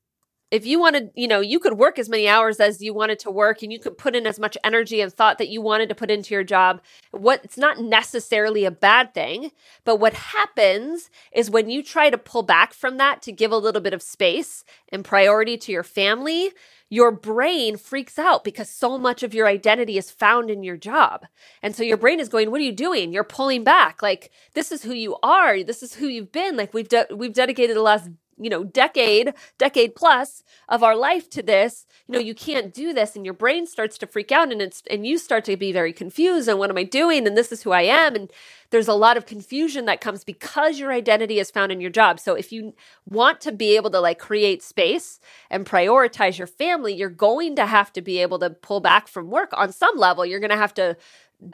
if 0.50 0.66
you 0.66 0.80
wanted, 0.80 1.10
you 1.14 1.28
know, 1.28 1.40
you 1.40 1.60
could 1.60 1.74
work 1.74 1.98
as 1.98 2.08
many 2.08 2.26
hours 2.26 2.58
as 2.58 2.80
you 2.80 2.94
wanted 2.94 3.18
to 3.20 3.30
work 3.30 3.62
and 3.62 3.72
you 3.72 3.78
could 3.78 3.96
put 3.98 4.16
in 4.16 4.26
as 4.26 4.40
much 4.40 4.56
energy 4.64 5.00
and 5.00 5.12
thought 5.12 5.38
that 5.38 5.48
you 5.48 5.60
wanted 5.60 5.88
to 5.88 5.94
put 5.94 6.10
into 6.10 6.34
your 6.34 6.42
job. 6.42 6.80
What 7.12 7.40
it's 7.44 7.58
not 7.58 7.78
necessarily 7.78 8.64
a 8.64 8.70
bad 8.70 9.14
thing, 9.14 9.50
but 9.84 9.96
what 9.96 10.14
happens 10.14 11.10
is 11.32 11.50
when 11.50 11.68
you 11.70 11.82
try 11.82 12.10
to 12.10 12.18
pull 12.18 12.42
back 12.42 12.72
from 12.74 12.96
that 12.96 13.22
to 13.22 13.32
give 13.32 13.52
a 13.52 13.58
little 13.58 13.80
bit 13.80 13.94
of 13.94 14.02
space 14.02 14.64
and 14.88 15.04
priority 15.04 15.56
to 15.58 15.72
your 15.72 15.84
family, 15.84 16.50
your 16.90 17.12
brain 17.12 17.76
freaks 17.76 18.18
out 18.18 18.44
because 18.44 18.68
so 18.68 18.98
much 18.98 19.22
of 19.22 19.32
your 19.32 19.46
identity 19.46 19.96
is 19.96 20.10
found 20.10 20.50
in 20.50 20.62
your 20.64 20.76
job. 20.76 21.24
And 21.62 21.74
so 21.74 21.82
your 21.84 21.96
brain 21.96 22.20
is 22.20 22.28
going, 22.28 22.50
"What 22.50 22.60
are 22.60 22.64
you 22.64 22.72
doing? 22.72 23.12
You're 23.12 23.24
pulling 23.24 23.64
back. 23.64 24.02
Like 24.02 24.30
this 24.54 24.72
is 24.72 24.82
who 24.82 24.92
you 24.92 25.16
are. 25.22 25.62
This 25.62 25.82
is 25.82 25.94
who 25.94 26.08
you've 26.08 26.32
been. 26.32 26.56
Like 26.56 26.74
we've 26.74 26.88
de- 26.88 27.06
we've 27.14 27.32
dedicated 27.32 27.76
the 27.76 27.82
last 27.82 28.10
you 28.40 28.50
know 28.50 28.64
decade 28.64 29.32
decade 29.58 29.94
plus 29.94 30.42
of 30.68 30.82
our 30.82 30.96
life 30.96 31.28
to 31.30 31.42
this 31.42 31.86
you 32.08 32.14
know 32.14 32.20
you 32.20 32.34
can't 32.34 32.72
do 32.74 32.92
this 32.92 33.14
and 33.14 33.24
your 33.24 33.34
brain 33.34 33.66
starts 33.66 33.98
to 33.98 34.06
freak 34.06 34.32
out 34.32 34.50
and 34.50 34.62
it's 34.62 34.82
and 34.90 35.06
you 35.06 35.18
start 35.18 35.44
to 35.44 35.56
be 35.56 35.72
very 35.72 35.92
confused 35.92 36.48
and 36.48 36.58
what 36.58 36.70
am 36.70 36.78
i 36.78 36.82
doing 36.82 37.26
and 37.26 37.36
this 37.36 37.52
is 37.52 37.62
who 37.62 37.70
i 37.72 37.82
am. 37.82 38.14
And 38.14 38.32
there's 38.70 38.88
a 38.88 38.94
lot 38.94 39.16
of 39.16 39.26
confusion 39.26 39.84
that 39.86 40.00
comes 40.00 40.22
because 40.24 40.78
your 40.78 40.92
identity 40.92 41.38
is 41.38 41.50
found 41.50 41.72
in 41.72 41.80
your 41.80 41.90
job. 41.90 42.20
So 42.20 42.34
if 42.34 42.52
you 42.52 42.74
want 43.08 43.40
to 43.42 43.52
be 43.52 43.76
able 43.76 43.90
to 43.90 44.00
like 44.00 44.18
create 44.18 44.62
space 44.62 45.18
and 45.50 45.66
prioritize 45.66 46.38
your 46.38 46.46
family 46.46 46.94
you're 46.94 47.10
going 47.10 47.56
to 47.56 47.66
have 47.66 47.92
to 47.92 48.02
be 48.02 48.18
able 48.18 48.38
to 48.38 48.50
pull 48.50 48.80
back 48.80 49.08
from 49.08 49.30
work 49.30 49.50
on 49.54 49.72
some 49.72 49.96
level. 49.96 50.24
You're 50.24 50.40
going 50.40 50.50
to 50.50 50.56
have 50.56 50.74
to 50.74 50.96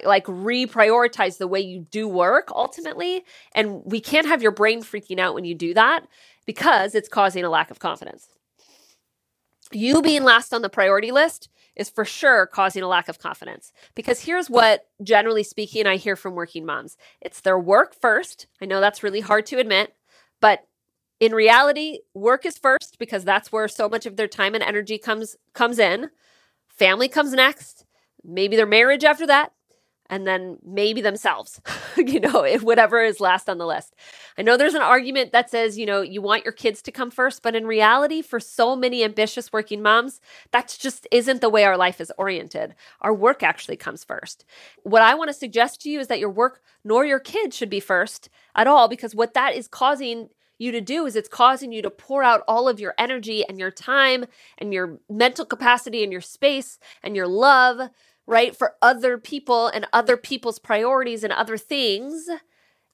like 0.04 0.24
reprioritize 0.26 1.38
the 1.38 1.46
way 1.46 1.60
you 1.60 1.86
do 1.90 2.08
work 2.08 2.48
ultimately 2.54 3.24
and 3.54 3.82
we 3.84 4.00
can't 4.00 4.26
have 4.26 4.42
your 4.42 4.52
brain 4.52 4.82
freaking 4.82 5.18
out 5.18 5.34
when 5.34 5.44
you 5.44 5.54
do 5.54 5.74
that 5.74 6.06
because 6.46 6.94
it's 6.94 7.08
causing 7.08 7.44
a 7.44 7.50
lack 7.50 7.70
of 7.70 7.78
confidence. 7.78 8.28
You 9.72 10.00
being 10.02 10.22
last 10.22 10.54
on 10.54 10.62
the 10.62 10.68
priority 10.68 11.10
list 11.10 11.48
is 11.74 11.90
for 11.90 12.04
sure 12.04 12.46
causing 12.46 12.82
a 12.82 12.88
lack 12.88 13.08
of 13.08 13.18
confidence. 13.18 13.72
Because 13.94 14.20
here's 14.20 14.48
what, 14.48 14.86
generally 15.02 15.42
speaking, 15.42 15.86
I 15.86 15.96
hear 15.96 16.16
from 16.16 16.34
working 16.34 16.64
moms 16.64 16.96
it's 17.20 17.40
their 17.40 17.58
work 17.58 17.94
first. 18.00 18.46
I 18.60 18.64
know 18.64 18.80
that's 18.80 19.02
really 19.02 19.20
hard 19.20 19.46
to 19.46 19.58
admit, 19.58 19.94
but 20.40 20.66
in 21.20 21.32
reality, 21.32 22.00
work 22.14 22.44
is 22.44 22.58
first 22.58 22.98
because 22.98 23.24
that's 23.24 23.50
where 23.50 23.68
so 23.68 23.88
much 23.88 24.06
of 24.06 24.16
their 24.16 24.28
time 24.28 24.54
and 24.54 24.62
energy 24.62 24.98
comes 24.98 25.36
comes 25.54 25.78
in. 25.78 26.10
Family 26.68 27.08
comes 27.08 27.32
next, 27.32 27.86
maybe 28.22 28.56
their 28.56 28.66
marriage 28.66 29.04
after 29.04 29.26
that, 29.26 29.52
and 30.08 30.26
then 30.26 30.58
maybe 30.64 31.00
themselves, 31.00 31.60
you 31.96 32.20
know, 32.20 32.46
whatever 32.62 33.02
is 33.02 33.20
last 33.20 33.48
on 33.48 33.58
the 33.58 33.66
list. 33.66 33.94
I 34.38 34.42
know 34.42 34.56
there's 34.56 34.74
an 34.74 34.82
argument 34.82 35.32
that 35.32 35.50
says, 35.50 35.78
you 35.78 35.86
know, 35.86 36.00
you 36.00 36.22
want 36.22 36.44
your 36.44 36.52
kids 36.52 36.82
to 36.82 36.92
come 36.92 37.10
first, 37.10 37.42
but 37.42 37.54
in 37.54 37.66
reality, 37.66 38.22
for 38.22 38.40
so 38.40 38.76
many 38.76 39.04
ambitious 39.04 39.52
working 39.52 39.82
moms, 39.82 40.20
that 40.52 40.76
just 40.78 41.06
isn't 41.10 41.40
the 41.40 41.50
way 41.50 41.64
our 41.64 41.76
life 41.76 42.00
is 42.00 42.12
oriented. 42.18 42.74
Our 43.00 43.14
work 43.14 43.42
actually 43.42 43.76
comes 43.76 44.04
first. 44.04 44.44
What 44.82 45.02
I 45.02 45.14
want 45.14 45.28
to 45.28 45.34
suggest 45.34 45.82
to 45.82 45.90
you 45.90 46.00
is 46.00 46.08
that 46.08 46.20
your 46.20 46.30
work 46.30 46.60
nor 46.84 47.04
your 47.04 47.20
kids 47.20 47.56
should 47.56 47.70
be 47.70 47.80
first 47.80 48.28
at 48.54 48.66
all, 48.66 48.88
because 48.88 49.14
what 49.14 49.34
that 49.34 49.54
is 49.54 49.68
causing 49.68 50.28
you 50.58 50.72
to 50.72 50.80
do 50.80 51.06
is 51.06 51.16
it's 51.16 51.28
causing 51.28 51.72
you 51.72 51.82
to 51.82 51.90
pour 51.90 52.22
out 52.22 52.42
all 52.48 52.68
of 52.68 52.80
your 52.80 52.94
energy 52.98 53.44
and 53.46 53.58
your 53.58 53.70
time 53.70 54.24
and 54.58 54.72
your 54.72 54.98
mental 55.08 55.44
capacity 55.44 56.02
and 56.02 56.12
your 56.12 56.20
space 56.20 56.78
and 57.02 57.14
your 57.14 57.26
love 57.26 57.90
right? 58.26 58.56
For 58.56 58.74
other 58.82 59.18
people 59.18 59.68
and 59.68 59.86
other 59.92 60.16
people's 60.16 60.58
priorities 60.58 61.22
and 61.24 61.32
other 61.32 61.56
things. 61.56 62.28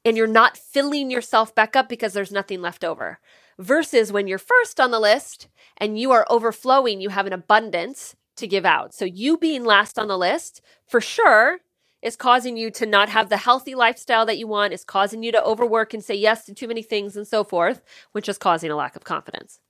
And 0.04 0.16
you're 0.16 0.26
not 0.26 0.56
filling 0.56 1.10
yourself 1.10 1.54
back 1.54 1.76
up 1.76 1.88
because 1.88 2.12
there's 2.12 2.32
nothing 2.32 2.60
left 2.60 2.84
over. 2.84 3.20
Versus 3.58 4.12
when 4.12 4.26
you're 4.26 4.38
first 4.38 4.80
on 4.80 4.90
the 4.90 5.00
list 5.00 5.48
and 5.76 5.98
you 5.98 6.10
are 6.10 6.26
overflowing, 6.28 7.00
you 7.00 7.10
have 7.10 7.26
an 7.26 7.32
abundance 7.32 8.16
to 8.36 8.46
give 8.46 8.64
out. 8.64 8.94
So 8.94 9.04
you 9.04 9.38
being 9.38 9.64
last 9.64 9.98
on 9.98 10.08
the 10.08 10.18
list 10.18 10.60
for 10.86 11.00
sure 11.00 11.58
is 12.00 12.16
causing 12.16 12.56
you 12.56 12.70
to 12.72 12.84
not 12.84 13.08
have 13.08 13.28
the 13.28 13.36
healthy 13.36 13.76
lifestyle 13.76 14.26
that 14.26 14.38
you 14.38 14.48
want, 14.48 14.72
is 14.72 14.82
causing 14.82 15.22
you 15.22 15.30
to 15.30 15.44
overwork 15.44 15.94
and 15.94 16.02
say 16.02 16.16
yes 16.16 16.44
to 16.46 16.54
too 16.54 16.66
many 16.66 16.82
things 16.82 17.16
and 17.16 17.28
so 17.28 17.44
forth, 17.44 17.80
which 18.10 18.28
is 18.28 18.38
causing 18.38 18.70
a 18.70 18.76
lack 18.76 18.96
of 18.96 19.04
confidence. 19.04 19.60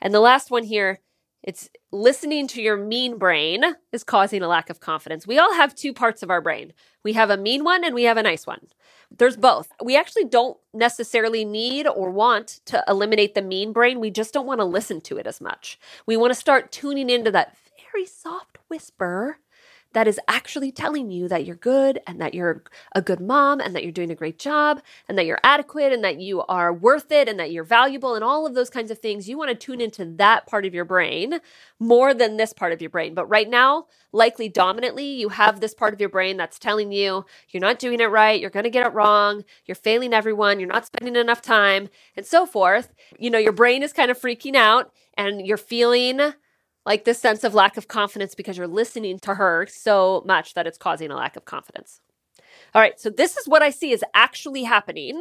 And 0.00 0.14
the 0.14 0.20
last 0.20 0.50
one 0.50 0.64
here 0.64 1.00
it's 1.44 1.68
listening 1.92 2.48
to 2.48 2.62
your 2.62 2.78
mean 2.78 3.18
brain 3.18 3.62
is 3.92 4.02
causing 4.02 4.42
a 4.42 4.48
lack 4.48 4.70
of 4.70 4.80
confidence. 4.80 5.26
We 5.26 5.38
all 5.38 5.52
have 5.52 5.74
two 5.74 5.92
parts 5.92 6.22
of 6.22 6.30
our 6.30 6.40
brain. 6.40 6.72
We 7.04 7.12
have 7.12 7.28
a 7.28 7.36
mean 7.36 7.64
one 7.64 7.84
and 7.84 7.94
we 7.94 8.04
have 8.04 8.16
a 8.16 8.22
nice 8.22 8.46
one. 8.46 8.66
There's 9.16 9.36
both. 9.36 9.68
We 9.82 9.94
actually 9.94 10.24
don't 10.24 10.56
necessarily 10.72 11.44
need 11.44 11.86
or 11.86 12.10
want 12.10 12.60
to 12.64 12.82
eliminate 12.88 13.34
the 13.34 13.42
mean 13.42 13.74
brain. 13.74 14.00
We 14.00 14.10
just 14.10 14.32
don't 14.32 14.46
want 14.46 14.60
to 14.60 14.64
listen 14.64 15.02
to 15.02 15.18
it 15.18 15.26
as 15.26 15.40
much. 15.40 15.78
We 16.06 16.16
want 16.16 16.32
to 16.32 16.40
start 16.40 16.72
tuning 16.72 17.10
into 17.10 17.30
that 17.32 17.54
very 17.92 18.06
soft 18.06 18.58
whisper 18.68 19.38
that 19.94 20.06
is 20.08 20.20
actually 20.28 20.70
telling 20.70 21.10
you 21.10 21.28
that 21.28 21.46
you're 21.46 21.56
good 21.56 22.00
and 22.06 22.20
that 22.20 22.34
you're 22.34 22.62
a 22.94 23.00
good 23.00 23.20
mom 23.20 23.60
and 23.60 23.74
that 23.74 23.82
you're 23.82 23.92
doing 23.92 24.10
a 24.10 24.14
great 24.14 24.38
job 24.38 24.82
and 25.08 25.16
that 25.16 25.24
you're 25.24 25.40
adequate 25.42 25.92
and 25.92 26.04
that 26.04 26.20
you 26.20 26.42
are 26.42 26.72
worth 26.72 27.10
it 27.10 27.28
and 27.28 27.40
that 27.40 27.52
you're 27.52 27.64
valuable 27.64 28.14
and 28.14 28.24
all 28.24 28.46
of 28.46 28.54
those 28.54 28.70
kinds 28.70 28.90
of 28.90 28.98
things. 28.98 29.28
You 29.28 29.38
want 29.38 29.50
to 29.50 29.54
tune 29.54 29.80
into 29.80 30.04
that 30.16 30.46
part 30.46 30.66
of 30.66 30.74
your 30.74 30.84
brain 30.84 31.40
more 31.78 32.12
than 32.12 32.36
this 32.36 32.52
part 32.52 32.72
of 32.72 32.80
your 32.80 32.90
brain. 32.90 33.14
But 33.14 33.26
right 33.26 33.48
now, 33.48 33.86
likely 34.12 34.48
dominantly, 34.48 35.06
you 35.06 35.30
have 35.30 35.60
this 35.60 35.74
part 35.74 35.94
of 35.94 36.00
your 36.00 36.08
brain 36.08 36.36
that's 36.36 36.58
telling 36.58 36.92
you 36.92 37.24
you're 37.50 37.60
not 37.60 37.78
doing 37.78 38.00
it 38.00 38.06
right, 38.06 38.40
you're 38.40 38.50
going 38.50 38.64
to 38.64 38.70
get 38.70 38.86
it 38.86 38.92
wrong, 38.92 39.44
you're 39.64 39.74
failing 39.76 40.12
everyone, 40.12 40.58
you're 40.58 40.68
not 40.68 40.86
spending 40.86 41.16
enough 41.16 41.40
time, 41.40 41.88
and 42.16 42.26
so 42.26 42.46
forth. 42.46 42.92
You 43.18 43.30
know, 43.30 43.38
your 43.38 43.52
brain 43.52 43.82
is 43.82 43.92
kind 43.92 44.10
of 44.10 44.20
freaking 44.20 44.56
out 44.56 44.92
and 45.16 45.46
you're 45.46 45.56
feeling 45.56 46.34
like 46.86 47.04
this 47.04 47.18
sense 47.18 47.44
of 47.44 47.54
lack 47.54 47.76
of 47.76 47.88
confidence 47.88 48.34
because 48.34 48.58
you're 48.58 48.66
listening 48.66 49.18
to 49.20 49.34
her 49.34 49.66
so 49.70 50.22
much 50.26 50.54
that 50.54 50.66
it's 50.66 50.78
causing 50.78 51.10
a 51.10 51.16
lack 51.16 51.36
of 51.36 51.44
confidence. 51.44 52.00
All 52.74 52.82
right, 52.82 52.98
so 53.00 53.10
this 53.10 53.36
is 53.36 53.48
what 53.48 53.62
I 53.62 53.70
see 53.70 53.92
is 53.92 54.04
actually 54.14 54.64
happening 54.64 55.20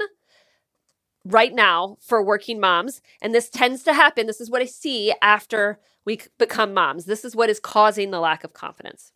right 1.26 1.54
now 1.54 1.98
for 2.02 2.22
working 2.22 2.60
moms. 2.60 3.02
And 3.22 3.34
this 3.34 3.50
tends 3.50 3.84
to 3.84 3.94
happen. 3.94 4.28
This 4.28 4.42
is 4.42 4.50
what 4.50 4.62
I 4.62 4.66
see 4.66 5.14
after 5.22 5.80
we 6.06 6.20
become 6.38 6.74
moms. 6.74 7.06
This 7.06 7.24
is 7.24 7.36
what 7.36 7.50
is 7.50 7.60
causing 7.60 8.12
the 8.12 8.20
lack 8.20 8.44
of 8.44 8.54
confidence. 8.54 9.14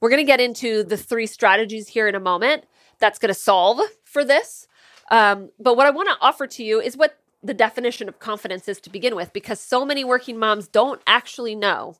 We're 0.00 0.10
going 0.10 0.24
to 0.24 0.30
get 0.30 0.40
into 0.40 0.84
the 0.84 0.96
three 0.96 1.26
strategies 1.26 1.88
here 1.88 2.06
in 2.06 2.14
a 2.14 2.20
moment 2.20 2.64
that's 2.98 3.18
going 3.18 3.32
to 3.32 3.40
solve 3.40 3.80
for 4.04 4.24
this. 4.24 4.66
Um, 5.10 5.50
but 5.58 5.76
what 5.76 5.86
I 5.86 5.90
want 5.90 6.08
to 6.08 6.16
offer 6.20 6.46
to 6.46 6.62
you 6.62 6.80
is 6.80 6.96
what 6.96 7.18
the 7.42 7.54
definition 7.54 8.08
of 8.08 8.18
confidence 8.18 8.68
is 8.68 8.80
to 8.80 8.90
begin 8.90 9.14
with, 9.14 9.32
because 9.32 9.60
so 9.60 9.84
many 9.84 10.04
working 10.04 10.38
moms 10.38 10.66
don't 10.66 11.00
actually 11.06 11.54
know. 11.54 11.96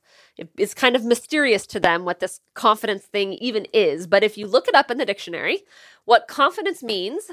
It's 0.57 0.75
kind 0.75 0.97
of 0.97 1.05
mysterious 1.05 1.67
to 1.69 1.81
them 1.81 2.05
what 2.05 2.21
this 2.21 2.41
confidence 2.55 3.05
thing 3.05 3.35
even 3.35 3.67
is. 3.73 4.07
But 4.07 4.25
if 4.25 4.37
you 4.37 4.47
look 4.47 4.67
it 4.69 4.75
up 4.75 4.91
in 4.91 4.99
the 4.99 5.07
dictionary, 5.07 5.63
what 6.05 6.29
confidence 6.29 6.83
means 6.83 7.31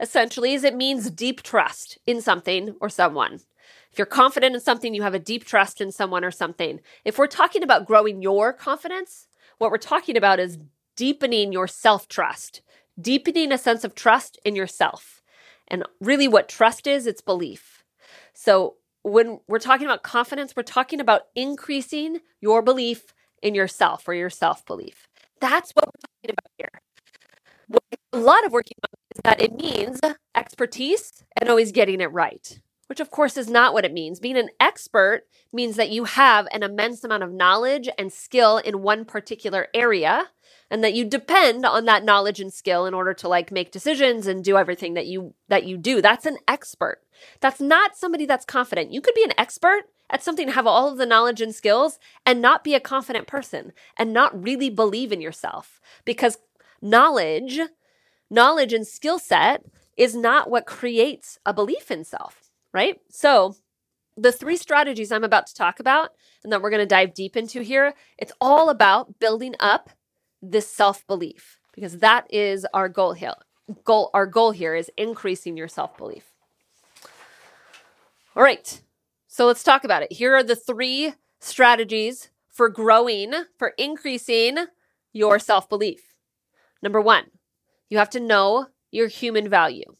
essentially 0.00 0.54
is 0.54 0.64
it 0.64 0.74
means 0.74 1.10
deep 1.10 1.42
trust 1.42 1.98
in 2.06 2.20
something 2.20 2.74
or 2.80 2.88
someone. 2.88 3.40
If 3.92 3.98
you're 3.98 4.06
confident 4.06 4.54
in 4.54 4.60
something, 4.60 4.94
you 4.94 5.02
have 5.02 5.14
a 5.14 5.18
deep 5.18 5.44
trust 5.44 5.80
in 5.80 5.92
someone 5.92 6.24
or 6.24 6.30
something. 6.30 6.80
If 7.04 7.18
we're 7.18 7.26
talking 7.26 7.62
about 7.62 7.86
growing 7.86 8.22
your 8.22 8.52
confidence, 8.52 9.28
what 9.58 9.70
we're 9.70 9.76
talking 9.78 10.16
about 10.16 10.40
is 10.40 10.58
deepening 10.96 11.52
your 11.52 11.68
self 11.68 12.08
trust, 12.08 12.62
deepening 13.00 13.52
a 13.52 13.58
sense 13.58 13.84
of 13.84 13.94
trust 13.94 14.40
in 14.44 14.56
yourself. 14.56 15.21
And 15.68 15.84
really, 16.00 16.28
what 16.28 16.48
trust 16.48 16.86
is, 16.86 17.06
it's 17.06 17.20
belief. 17.20 17.84
So, 18.34 18.76
when 19.02 19.40
we're 19.48 19.58
talking 19.58 19.86
about 19.86 20.02
confidence, 20.02 20.54
we're 20.54 20.62
talking 20.62 21.00
about 21.00 21.22
increasing 21.34 22.20
your 22.40 22.62
belief 22.62 23.14
in 23.42 23.54
yourself 23.54 24.06
or 24.06 24.14
your 24.14 24.30
self 24.30 24.64
belief. 24.66 25.08
That's 25.40 25.72
what 25.72 25.86
we're 25.86 26.08
talking 26.08 26.36
about 26.38 26.50
here. 26.58 26.80
What 27.68 27.82
a 28.12 28.18
lot 28.18 28.44
of 28.44 28.52
working 28.52 28.76
on 28.84 29.16
is 29.16 29.20
that 29.24 29.40
it 29.40 29.54
means 29.54 30.00
expertise 30.34 31.24
and 31.40 31.48
always 31.48 31.72
getting 31.72 32.00
it 32.00 32.12
right 32.12 32.60
which 32.92 33.00
of 33.00 33.10
course 33.10 33.38
is 33.38 33.48
not 33.48 33.72
what 33.72 33.86
it 33.86 33.92
means. 33.94 34.20
Being 34.20 34.36
an 34.36 34.50
expert 34.60 35.22
means 35.50 35.76
that 35.76 35.88
you 35.88 36.04
have 36.04 36.46
an 36.52 36.62
immense 36.62 37.02
amount 37.02 37.22
of 37.22 37.32
knowledge 37.32 37.88
and 37.96 38.12
skill 38.12 38.58
in 38.58 38.82
one 38.82 39.06
particular 39.06 39.68
area 39.72 40.28
and 40.70 40.84
that 40.84 40.92
you 40.92 41.06
depend 41.06 41.64
on 41.64 41.86
that 41.86 42.04
knowledge 42.04 42.38
and 42.38 42.52
skill 42.52 42.84
in 42.84 42.92
order 42.92 43.14
to 43.14 43.28
like 43.28 43.50
make 43.50 43.72
decisions 43.72 44.26
and 44.26 44.44
do 44.44 44.58
everything 44.58 44.92
that 44.92 45.06
you 45.06 45.32
that 45.48 45.64
you 45.64 45.78
do. 45.78 46.02
That's 46.02 46.26
an 46.26 46.36
expert. 46.46 47.00
That's 47.40 47.62
not 47.62 47.96
somebody 47.96 48.26
that's 48.26 48.44
confident. 48.44 48.92
You 48.92 49.00
could 49.00 49.14
be 49.14 49.24
an 49.24 49.32
expert 49.38 49.84
at 50.10 50.22
something 50.22 50.48
have 50.48 50.66
all 50.66 50.92
of 50.92 50.98
the 50.98 51.06
knowledge 51.06 51.40
and 51.40 51.54
skills 51.54 51.98
and 52.26 52.42
not 52.42 52.62
be 52.62 52.74
a 52.74 52.78
confident 52.80 53.26
person 53.26 53.72
and 53.96 54.12
not 54.12 54.38
really 54.38 54.68
believe 54.68 55.12
in 55.12 55.22
yourself 55.22 55.80
because 56.04 56.36
knowledge 56.82 57.58
knowledge 58.28 58.74
and 58.74 58.86
skill 58.86 59.18
set 59.18 59.64
is 59.96 60.14
not 60.14 60.50
what 60.50 60.66
creates 60.66 61.38
a 61.46 61.54
belief 61.54 61.90
in 61.90 62.04
self 62.04 62.41
right? 62.72 62.98
So, 63.10 63.56
the 64.16 64.32
three 64.32 64.56
strategies 64.56 65.10
I'm 65.10 65.24
about 65.24 65.46
to 65.46 65.54
talk 65.54 65.80
about 65.80 66.10
and 66.44 66.52
that 66.52 66.60
we're 66.60 66.70
going 66.70 66.80
to 66.80 66.86
dive 66.86 67.14
deep 67.14 67.36
into 67.36 67.62
here, 67.62 67.94
it's 68.18 68.32
all 68.40 68.68
about 68.68 69.18
building 69.18 69.54
up 69.58 69.90
this 70.42 70.68
self-belief 70.68 71.60
because 71.74 71.98
that 71.98 72.26
is 72.30 72.66
our 72.74 72.88
goal 72.88 73.14
here. 73.14 73.32
Goal 73.84 74.10
our 74.12 74.26
goal 74.26 74.50
here 74.50 74.74
is 74.74 74.90
increasing 74.96 75.56
your 75.56 75.68
self-belief. 75.68 76.24
All 78.36 78.42
right. 78.42 78.82
So 79.28 79.46
let's 79.46 79.62
talk 79.62 79.84
about 79.84 80.02
it. 80.02 80.12
Here 80.12 80.34
are 80.34 80.42
the 80.42 80.56
three 80.56 81.14
strategies 81.40 82.28
for 82.50 82.68
growing, 82.68 83.32
for 83.58 83.72
increasing 83.78 84.58
your 85.12 85.38
self-belief. 85.38 86.00
Number 86.82 87.00
1, 87.00 87.24
you 87.88 87.98
have 87.98 88.10
to 88.10 88.20
know 88.20 88.66
your 88.90 89.08
human 89.08 89.48
value. 89.48 89.94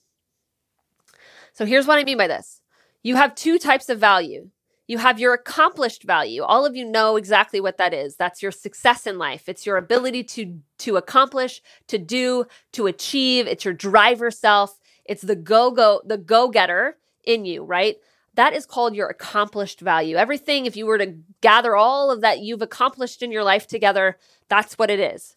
So 1.52 1.64
here's 1.64 1.86
what 1.86 1.98
I 1.98 2.04
mean 2.04 2.18
by 2.18 2.26
this. 2.26 2.61
You 3.02 3.16
have 3.16 3.34
two 3.34 3.58
types 3.58 3.88
of 3.88 3.98
value. 3.98 4.50
You 4.86 4.98
have 4.98 5.18
your 5.18 5.32
accomplished 5.32 6.02
value. 6.02 6.42
All 6.42 6.66
of 6.66 6.76
you 6.76 6.84
know 6.84 7.16
exactly 7.16 7.60
what 7.60 7.78
that 7.78 7.94
is. 7.94 8.16
That's 8.16 8.42
your 8.42 8.52
success 8.52 9.06
in 9.06 9.16
life. 9.16 9.48
It's 9.48 9.64
your 9.64 9.76
ability 9.76 10.24
to 10.24 10.58
to 10.78 10.96
accomplish, 10.96 11.62
to 11.88 11.98
do, 11.98 12.46
to 12.72 12.86
achieve. 12.86 13.46
It's 13.46 13.64
your 13.64 13.74
driver 13.74 14.30
self. 14.30 14.78
It's 15.04 15.22
the 15.22 15.36
go-go 15.36 16.02
the 16.04 16.18
go-getter 16.18 16.96
in 17.24 17.44
you, 17.44 17.64
right? 17.64 17.96
That 18.34 18.54
is 18.54 18.66
called 18.66 18.94
your 18.94 19.08
accomplished 19.08 19.80
value. 19.80 20.16
Everything 20.16 20.66
if 20.66 20.76
you 20.76 20.86
were 20.86 20.98
to 20.98 21.16
gather 21.40 21.76
all 21.76 22.10
of 22.10 22.20
that 22.22 22.40
you've 22.40 22.62
accomplished 22.62 23.22
in 23.22 23.30
your 23.30 23.44
life 23.44 23.66
together, 23.66 24.16
that's 24.48 24.78
what 24.78 24.90
it 24.90 25.00
is. 25.00 25.36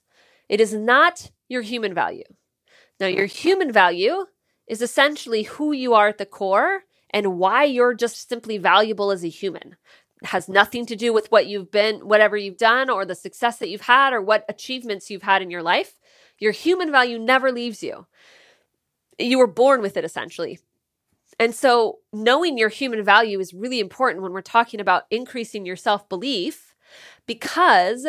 It 0.49 0.59
is 0.61 0.73
not 0.73 1.31
your 1.47 1.61
human 1.61 1.93
value. 1.93 2.23
Now, 2.99 3.07
your 3.07 3.25
human 3.25 3.71
value 3.71 4.25
is 4.67 4.81
essentially 4.81 5.43
who 5.43 5.71
you 5.71 5.93
are 5.93 6.07
at 6.07 6.17
the 6.17 6.25
core 6.25 6.83
and 7.15 7.37
why 7.39 7.63
you're 7.63 7.93
just 7.93 8.27
simply 8.27 8.57
valuable 8.57 9.09
as 9.09 9.23
a 9.23 9.29
human. 9.29 9.77
It 10.21 10.27
has 10.27 10.49
nothing 10.49 10.85
to 10.87 10.97
do 10.97 11.13
with 11.13 11.31
what 11.31 11.47
you've 11.47 11.71
been, 11.71 12.01
whatever 12.01 12.35
you've 12.35 12.57
done, 12.57 12.89
or 12.89 13.05
the 13.05 13.15
success 13.15 13.57
that 13.59 13.69
you've 13.69 13.81
had, 13.81 14.11
or 14.11 14.21
what 14.21 14.43
achievements 14.49 15.09
you've 15.09 15.23
had 15.23 15.41
in 15.41 15.49
your 15.49 15.63
life. 15.63 15.97
Your 16.39 16.51
human 16.51 16.91
value 16.91 17.17
never 17.17 17.53
leaves 17.53 17.81
you. 17.81 18.05
You 19.17 19.37
were 19.39 19.47
born 19.47 19.81
with 19.81 19.95
it, 19.95 20.03
essentially. 20.03 20.59
And 21.39 21.55
so, 21.55 21.99
knowing 22.11 22.57
your 22.57 22.67
human 22.67 23.01
value 23.01 23.39
is 23.39 23.53
really 23.53 23.79
important 23.79 24.21
when 24.21 24.33
we're 24.33 24.41
talking 24.41 24.81
about 24.81 25.03
increasing 25.09 25.65
your 25.65 25.77
self 25.77 26.09
belief 26.09 26.75
because 27.27 28.07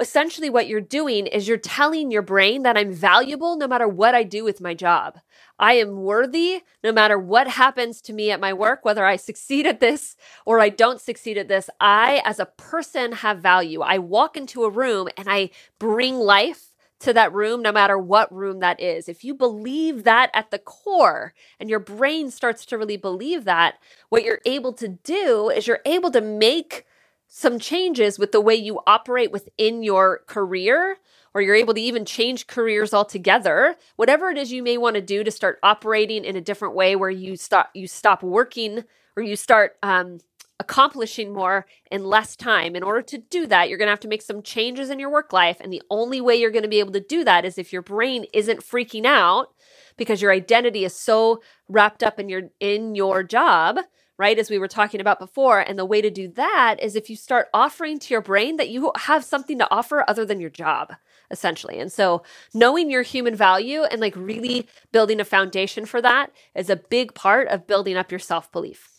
essentially 0.00 0.48
what 0.50 0.68
you're 0.68 0.80
doing 0.80 1.26
is 1.26 1.48
you're 1.48 1.56
telling 1.56 2.10
your 2.10 2.22
brain 2.22 2.62
that 2.62 2.76
I'm 2.76 2.92
valuable 2.92 3.56
no 3.56 3.66
matter 3.66 3.88
what 3.88 4.14
I 4.14 4.22
do 4.22 4.44
with 4.44 4.60
my 4.60 4.74
job. 4.74 5.18
I 5.58 5.74
am 5.74 6.02
worthy 6.02 6.62
no 6.84 6.92
matter 6.92 7.18
what 7.18 7.48
happens 7.48 8.00
to 8.02 8.12
me 8.12 8.30
at 8.30 8.40
my 8.40 8.52
work, 8.52 8.84
whether 8.84 9.04
I 9.04 9.16
succeed 9.16 9.66
at 9.66 9.80
this 9.80 10.16
or 10.46 10.60
I 10.60 10.68
don't 10.68 11.00
succeed 11.00 11.36
at 11.36 11.48
this. 11.48 11.68
I, 11.80 12.22
as 12.24 12.38
a 12.38 12.46
person, 12.46 13.12
have 13.12 13.38
value. 13.38 13.80
I 13.80 13.98
walk 13.98 14.36
into 14.36 14.64
a 14.64 14.70
room 14.70 15.08
and 15.16 15.28
I 15.28 15.50
bring 15.78 16.14
life 16.14 16.74
to 17.00 17.12
that 17.12 17.32
room, 17.32 17.62
no 17.62 17.70
matter 17.70 17.96
what 17.96 18.32
room 18.34 18.58
that 18.58 18.80
is. 18.80 19.08
If 19.08 19.22
you 19.22 19.34
believe 19.34 20.04
that 20.04 20.30
at 20.34 20.50
the 20.50 20.58
core 20.58 21.32
and 21.60 21.70
your 21.70 21.78
brain 21.78 22.30
starts 22.30 22.66
to 22.66 22.78
really 22.78 22.96
believe 22.96 23.44
that, 23.44 23.76
what 24.08 24.24
you're 24.24 24.40
able 24.44 24.72
to 24.74 24.88
do 24.88 25.48
is 25.48 25.66
you're 25.66 25.80
able 25.86 26.10
to 26.10 26.20
make 26.20 26.84
some 27.28 27.58
changes 27.58 28.18
with 28.18 28.32
the 28.32 28.40
way 28.40 28.54
you 28.54 28.80
operate 28.86 29.30
within 29.30 29.82
your 29.82 30.20
career 30.26 30.96
or 31.34 31.42
you're 31.42 31.54
able 31.54 31.74
to 31.74 31.80
even 31.80 32.06
change 32.06 32.46
careers 32.46 32.94
altogether. 32.94 33.76
Whatever 33.96 34.30
it 34.30 34.38
is 34.38 34.50
you 34.50 34.62
may 34.62 34.78
want 34.78 34.96
to 34.96 35.02
do 35.02 35.22
to 35.22 35.30
start 35.30 35.58
operating 35.62 36.24
in 36.24 36.36
a 36.36 36.40
different 36.40 36.74
way 36.74 36.96
where 36.96 37.10
you 37.10 37.36
stop 37.36 37.70
you 37.74 37.86
stop 37.86 38.22
working 38.22 38.84
or 39.14 39.22
you 39.22 39.36
start 39.36 39.76
um, 39.82 40.18
accomplishing 40.58 41.32
more 41.32 41.66
in 41.90 42.02
less 42.02 42.34
time. 42.34 42.74
In 42.74 42.82
order 42.82 43.02
to 43.02 43.18
do 43.18 43.46
that 43.46 43.68
you're 43.68 43.78
going 43.78 43.88
to 43.88 43.92
have 43.92 44.00
to 44.00 44.08
make 44.08 44.22
some 44.22 44.42
changes 44.42 44.88
in 44.88 44.98
your 44.98 45.10
work 45.10 45.30
life 45.30 45.58
and 45.60 45.70
the 45.70 45.82
only 45.90 46.22
way 46.22 46.34
you're 46.34 46.50
going 46.50 46.62
to 46.62 46.68
be 46.68 46.80
able 46.80 46.92
to 46.92 47.00
do 47.00 47.24
that 47.24 47.44
is 47.44 47.58
if 47.58 47.74
your 47.74 47.82
brain 47.82 48.24
isn't 48.32 48.64
freaking 48.64 49.04
out 49.04 49.52
because 49.98 50.22
your 50.22 50.32
identity 50.32 50.84
is 50.84 50.96
so 50.96 51.42
wrapped 51.68 52.02
up 52.02 52.18
in 52.18 52.30
your 52.30 52.44
in 52.58 52.94
your 52.94 53.22
job 53.22 53.80
right? 54.18 54.38
As 54.38 54.50
we 54.50 54.58
were 54.58 54.68
talking 54.68 55.00
about 55.00 55.20
before. 55.20 55.60
And 55.60 55.78
the 55.78 55.84
way 55.84 56.02
to 56.02 56.10
do 56.10 56.28
that 56.28 56.76
is 56.82 56.96
if 56.96 57.08
you 57.08 57.16
start 57.16 57.48
offering 57.54 57.98
to 58.00 58.12
your 58.12 58.20
brain 58.20 58.56
that 58.56 58.68
you 58.68 58.90
have 58.96 59.24
something 59.24 59.58
to 59.58 59.70
offer 59.70 60.04
other 60.08 60.24
than 60.24 60.40
your 60.40 60.50
job, 60.50 60.92
essentially. 61.30 61.78
And 61.78 61.90
so 61.90 62.22
knowing 62.52 62.90
your 62.90 63.02
human 63.02 63.36
value 63.36 63.84
and 63.84 64.00
like 64.00 64.16
really 64.16 64.68
building 64.90 65.20
a 65.20 65.24
foundation 65.24 65.86
for 65.86 66.02
that 66.02 66.32
is 66.54 66.68
a 66.68 66.76
big 66.76 67.14
part 67.14 67.48
of 67.48 67.68
building 67.68 67.96
up 67.96 68.10
your 68.10 68.18
self 68.18 68.50
belief. 68.50 68.90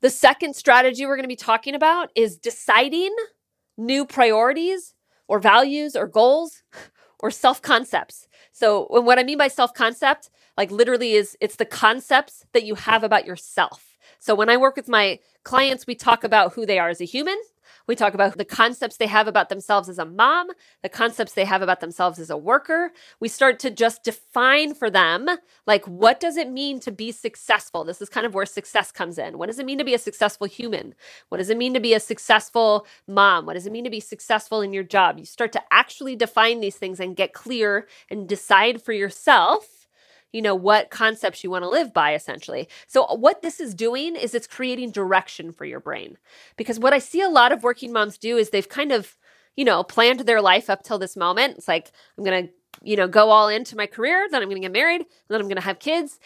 The 0.00 0.10
second 0.10 0.56
strategy 0.56 1.06
we're 1.06 1.16
going 1.16 1.24
to 1.24 1.28
be 1.28 1.36
talking 1.36 1.74
about 1.74 2.10
is 2.16 2.36
deciding 2.36 3.14
new 3.76 4.06
priorities 4.06 4.94
or 5.28 5.38
values 5.38 5.94
or 5.94 6.08
goals 6.08 6.62
or 7.20 7.30
self 7.30 7.62
concepts. 7.62 8.26
So, 8.52 8.86
what 8.90 9.18
I 9.18 9.22
mean 9.22 9.38
by 9.38 9.48
self 9.48 9.72
concept 9.74 10.30
like 10.60 10.70
literally 10.70 11.12
is 11.12 11.38
it's 11.40 11.56
the 11.56 11.64
concepts 11.64 12.44
that 12.52 12.64
you 12.64 12.74
have 12.74 13.02
about 13.02 13.24
yourself. 13.24 13.96
So 14.18 14.34
when 14.34 14.50
I 14.50 14.58
work 14.58 14.76
with 14.76 14.88
my 14.88 15.18
clients, 15.42 15.86
we 15.86 15.94
talk 15.94 16.22
about 16.22 16.52
who 16.52 16.66
they 16.66 16.78
are 16.78 16.90
as 16.90 17.00
a 17.00 17.06
human. 17.06 17.38
We 17.86 17.96
talk 17.96 18.14
about 18.14 18.36
the 18.36 18.44
concepts 18.44 18.96
they 18.96 19.06
have 19.06 19.26
about 19.26 19.48
themselves 19.48 19.88
as 19.88 19.98
a 19.98 20.04
mom, 20.04 20.48
the 20.82 20.88
concepts 20.88 21.32
they 21.32 21.44
have 21.44 21.62
about 21.62 21.80
themselves 21.80 22.18
as 22.18 22.30
a 22.30 22.36
worker. 22.36 22.92
We 23.20 23.28
start 23.28 23.58
to 23.60 23.70
just 23.70 24.04
define 24.04 24.74
for 24.74 24.90
them, 24.90 25.28
like, 25.66 25.84
what 25.86 26.20
does 26.20 26.36
it 26.36 26.50
mean 26.50 26.80
to 26.80 26.92
be 26.92 27.12
successful? 27.12 27.84
This 27.84 28.00
is 28.00 28.08
kind 28.08 28.26
of 28.26 28.34
where 28.34 28.46
success 28.46 28.92
comes 28.92 29.18
in. 29.18 29.38
What 29.38 29.46
does 29.46 29.58
it 29.58 29.66
mean 29.66 29.78
to 29.78 29.84
be 29.84 29.94
a 29.94 29.98
successful 29.98 30.46
human? 30.46 30.94
What 31.28 31.38
does 31.38 31.50
it 31.50 31.58
mean 31.58 31.74
to 31.74 31.80
be 31.80 31.94
a 31.94 32.00
successful 32.00 32.86
mom? 33.06 33.46
What 33.46 33.54
does 33.54 33.66
it 33.66 33.72
mean 33.72 33.84
to 33.84 33.90
be 33.90 34.00
successful 34.00 34.60
in 34.60 34.72
your 34.72 34.84
job? 34.84 35.18
You 35.18 35.24
start 35.24 35.52
to 35.52 35.62
actually 35.70 36.16
define 36.16 36.60
these 36.60 36.76
things 36.76 37.00
and 37.00 37.16
get 37.16 37.32
clear 37.32 37.86
and 38.08 38.28
decide 38.28 38.82
for 38.82 38.92
yourself 38.92 39.79
you 40.32 40.42
know, 40.42 40.54
what 40.54 40.90
concepts 40.90 41.42
you 41.42 41.50
want 41.50 41.64
to 41.64 41.68
live 41.68 41.92
by, 41.92 42.14
essentially. 42.14 42.68
So, 42.86 43.04
uh, 43.04 43.16
what 43.16 43.42
this 43.42 43.60
is 43.60 43.74
doing 43.74 44.16
is 44.16 44.34
it's 44.34 44.46
creating 44.46 44.90
direction 44.92 45.52
for 45.52 45.64
your 45.64 45.80
brain. 45.80 46.18
Because 46.56 46.78
what 46.78 46.92
I 46.92 46.98
see 46.98 47.20
a 47.20 47.28
lot 47.28 47.52
of 47.52 47.62
working 47.62 47.92
moms 47.92 48.18
do 48.18 48.36
is 48.36 48.50
they've 48.50 48.68
kind 48.68 48.92
of 48.92 49.16
you 49.56 49.64
know, 49.64 49.82
planned 49.82 50.20
their 50.20 50.40
life 50.40 50.70
up 50.70 50.82
till 50.82 50.98
this 50.98 51.16
moment. 51.16 51.58
It's 51.58 51.68
like, 51.68 51.92
I'm 52.16 52.24
going 52.24 52.46
to, 52.46 52.52
you 52.82 52.96
know, 52.96 53.08
go 53.08 53.30
all 53.30 53.48
into 53.48 53.76
my 53.76 53.86
career, 53.86 54.26
then 54.30 54.42
I'm 54.42 54.48
going 54.48 54.60
to 54.62 54.64
get 54.64 54.72
married, 54.72 55.04
then 55.28 55.40
I'm 55.40 55.48
going 55.48 55.56
to 55.56 55.62
have 55.62 55.78
kids. 55.78 56.18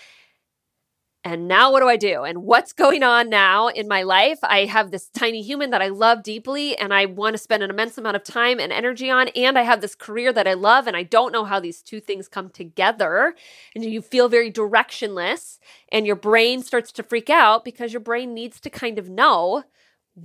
And 1.27 1.49
now 1.49 1.73
what 1.73 1.81
do 1.81 1.89
I 1.89 1.97
do? 1.97 2.25
And 2.25 2.43
what's 2.43 2.75
going 2.75 3.03
on 3.03 3.31
now 3.31 3.69
in 3.69 3.89
my 3.89 4.03
life? 4.03 4.39
I 4.43 4.67
have 4.67 4.91
this 4.91 5.09
tiny 5.09 5.41
human 5.41 5.71
that 5.71 5.81
I 5.81 5.89
love 5.89 6.23
deeply 6.23 6.77
and 6.77 6.93
I 6.93 7.07
want 7.07 7.33
to 7.33 7.39
spend 7.39 7.63
an 7.63 7.71
immense 7.71 7.97
amount 7.97 8.17
of 8.17 8.25
time 8.25 8.61
and 8.61 8.71
energy 8.71 9.09
on. 9.09 9.29
And 9.29 9.59
I 9.59 9.63
have 9.63 9.81
this 9.81 9.95
career 9.95 10.35
that 10.35 10.47
I 10.47 10.53
love 10.53 10.87
and 10.87 10.95
I 10.95 11.03
don't 11.03 11.33
know 11.33 11.45
how 11.47 11.61
these 11.61 11.81
two 11.81 11.99
things 11.99 12.29
come 12.29 12.51
together. 12.51 13.35
And 13.75 13.83
you 13.83 14.03
feel 14.03 14.29
very 14.29 14.53
directionless 14.53 15.59
and 15.91 16.07
your 16.07 16.17
brain 16.17 16.63
starts 16.63 16.93
to 16.93 17.03
freak 17.03 17.31
out 17.31 17.65
because 17.65 17.95
your 17.95 18.01
brain 18.01 18.35
needs 18.35 18.61
to 18.61 18.69
kind 18.69 18.99
of 18.99 19.09
know, 19.09 19.65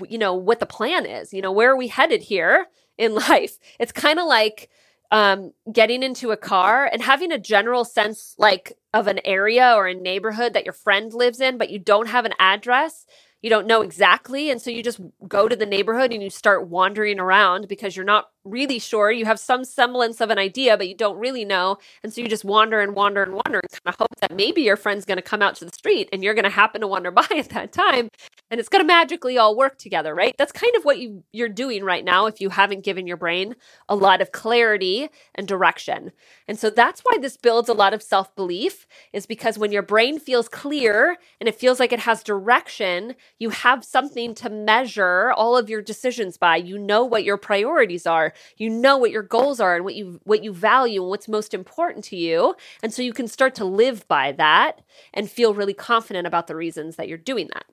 you 0.10 0.18
know, 0.18 0.34
what 0.34 0.60
the 0.60 0.66
plan 0.66 1.06
is. 1.06 1.34
You 1.34 1.42
know, 1.42 1.52
where 1.54 1.72
are 1.72 1.78
we 1.78 1.88
headed 1.88 2.24
here 2.24 2.68
in 2.98 3.16
life? 3.30 3.58
It's 3.80 3.94
kind 3.94 4.20
of 4.20 4.26
like, 4.26 4.70
um, 5.12 5.54
getting 5.72 6.04
into 6.04 6.32
a 6.32 6.38
car 6.38 6.90
and 6.92 7.02
having 7.02 7.32
a 7.32 7.40
general 7.40 7.84
sense 7.84 8.36
like 8.38 8.74
of 8.94 9.08
an 9.08 9.20
area 9.26 9.74
or 9.76 9.88
a 9.88 9.94
neighborhood 9.94 10.54
that 10.54 10.66
your 10.66 10.74
friend 10.74 11.14
lives 11.14 11.40
in, 11.40 11.58
but 11.58 11.70
you 11.70 11.80
don't 11.80 12.08
have 12.08 12.26
an 12.26 12.34
address 12.40 13.06
you 13.42 13.50
don't 13.50 13.68
know 13.68 13.82
exactly. 13.82 14.50
And 14.50 14.62
so 14.62 14.70
you 14.70 14.84
just 14.84 15.00
go 15.28 15.48
to 15.48 15.56
the 15.56 15.66
neighborhood 15.66 16.12
and 16.12 16.22
you 16.22 16.30
start 16.30 16.68
wandering 16.68 17.20
around 17.20 17.68
because 17.68 17.96
you're 17.96 18.06
not 18.06 18.30
really 18.44 18.80
sure. 18.80 19.12
You 19.12 19.26
have 19.26 19.40
some 19.40 19.64
semblance 19.64 20.22
of 20.22 20.30
an 20.30 20.38
idea, 20.38 20.78
but 20.78 20.88
you 20.88 20.96
don't 20.96 21.18
really 21.18 21.46
know. 21.46 21.78
And 22.04 22.14
so 22.14 22.22
you 22.22 22.28
just 22.28 22.46
wander 22.46 22.80
and 22.80 22.96
wander 22.96 23.24
and 23.24 23.34
wander 23.34 23.60
and 23.60 23.70
kind 23.70 23.82
of 23.86 23.96
hope 23.96 24.16
that 24.22 24.36
maybe 24.36 24.62
your 24.62 24.78
friend's 24.78 25.06
going 25.06 25.18
to 25.18 25.22
come 25.22 25.42
out 25.42 25.56
to 25.56 25.66
the 25.66 25.74
street 25.74 26.10
and 26.12 26.24
you're 26.24 26.34
going 26.34 26.44
to 26.44 26.50
happen 26.50 26.82
to 26.82 26.88
wander 26.88 27.12
by 27.20 27.28
at 27.36 27.50
that 27.50 27.72
time. 27.72 28.10
And 28.52 28.60
it's 28.60 28.70
going 28.70 28.82
to 28.82 28.88
magically 28.88 29.38
all 29.38 29.56
work 29.56 29.78
together, 29.78 30.16
right? 30.16 30.34
That's 30.38 30.52
kind 30.52 30.76
of 30.76 30.84
what 30.84 31.00
you, 31.00 31.24
you're 31.32 31.50
doing 31.50 31.84
right 31.84 32.04
now 32.04 32.26
if 32.26 32.42
you 32.42 32.50
haven't 32.50 32.84
given 32.84 33.06
your 33.06 33.18
brain 33.18 33.56
a 33.88 33.96
lot 33.96 34.22
of 34.22 34.32
clarity 34.32 35.10
and 35.36 35.48
direction. 35.48 36.12
And 36.48 36.58
so 36.58 36.70
that's 36.70 37.02
why 37.02 37.18
this 37.20 37.38
builds 37.38 37.70
a 37.70 37.74
lot 37.74 37.94
of 37.94 38.02
self 38.02 38.36
belief, 38.36 38.88
is 39.14 39.26
because 39.26 39.58
when 39.58 39.72
your 39.72 39.84
brain 39.84 40.20
feels 40.20 40.50
clear 40.50 41.18
and 41.40 41.48
it 41.48 41.56
feels 41.56 41.80
like 41.80 41.92
it 41.92 42.00
has 42.00 42.24
direction, 42.24 43.16
you 43.38 43.52
have 43.52 43.84
something 43.84 44.34
to 44.36 44.50
measure 44.50 45.32
all 45.32 45.56
of 45.56 45.70
your 45.70 45.82
decisions 45.82 46.38
by. 46.38 46.58
You 46.58 46.80
know 46.80 47.06
what 47.06 47.24
your 47.24 47.38
priorities 47.38 48.08
are. 48.08 48.29
You 48.58 48.70
know 48.70 48.98
what 48.98 49.12
your 49.12 49.24
goals 49.24 49.60
are 49.60 49.76
and 49.76 49.86
what 49.86 49.96
you 49.96 50.20
what 50.24 50.44
you 50.44 50.54
value 50.54 51.02
and 51.02 51.10
what's 51.10 51.28
most 51.28 51.54
important 51.54 52.06
to 52.06 52.16
you. 52.16 52.56
And 52.84 52.94
so 52.94 53.02
you 53.02 53.14
can 53.14 53.28
start 53.28 53.56
to 53.56 53.66
live 53.66 54.08
by 54.08 54.32
that 54.34 54.82
and 55.14 55.30
feel 55.30 55.54
really 55.54 55.74
confident 55.74 56.28
about 56.28 56.48
the 56.48 56.56
reasons 56.56 56.96
that 56.96 57.08
you're 57.08 57.18
doing 57.18 57.50
that. 57.54 57.66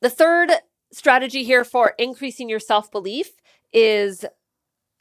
The 0.00 0.10
third 0.10 0.50
strategy 0.92 1.44
here 1.44 1.64
for 1.64 1.94
increasing 1.98 2.48
your 2.48 2.60
self-belief 2.60 3.30
is 3.72 4.24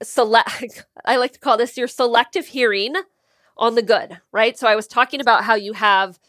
select 0.03 0.85
I 1.05 1.17
like 1.17 1.33
to 1.33 1.39
call 1.39 1.57
this 1.57 1.77
your 1.77 1.87
selective 1.87 2.47
hearing 2.47 2.95
on 3.57 3.75
the 3.75 3.81
good, 3.81 4.19
right? 4.31 4.57
So 4.57 4.67
I 4.67 4.75
was 4.75 4.87
talking 4.87 5.19
about 5.19 5.43
how 5.43 5.55
you 5.55 5.73
have 5.73 6.19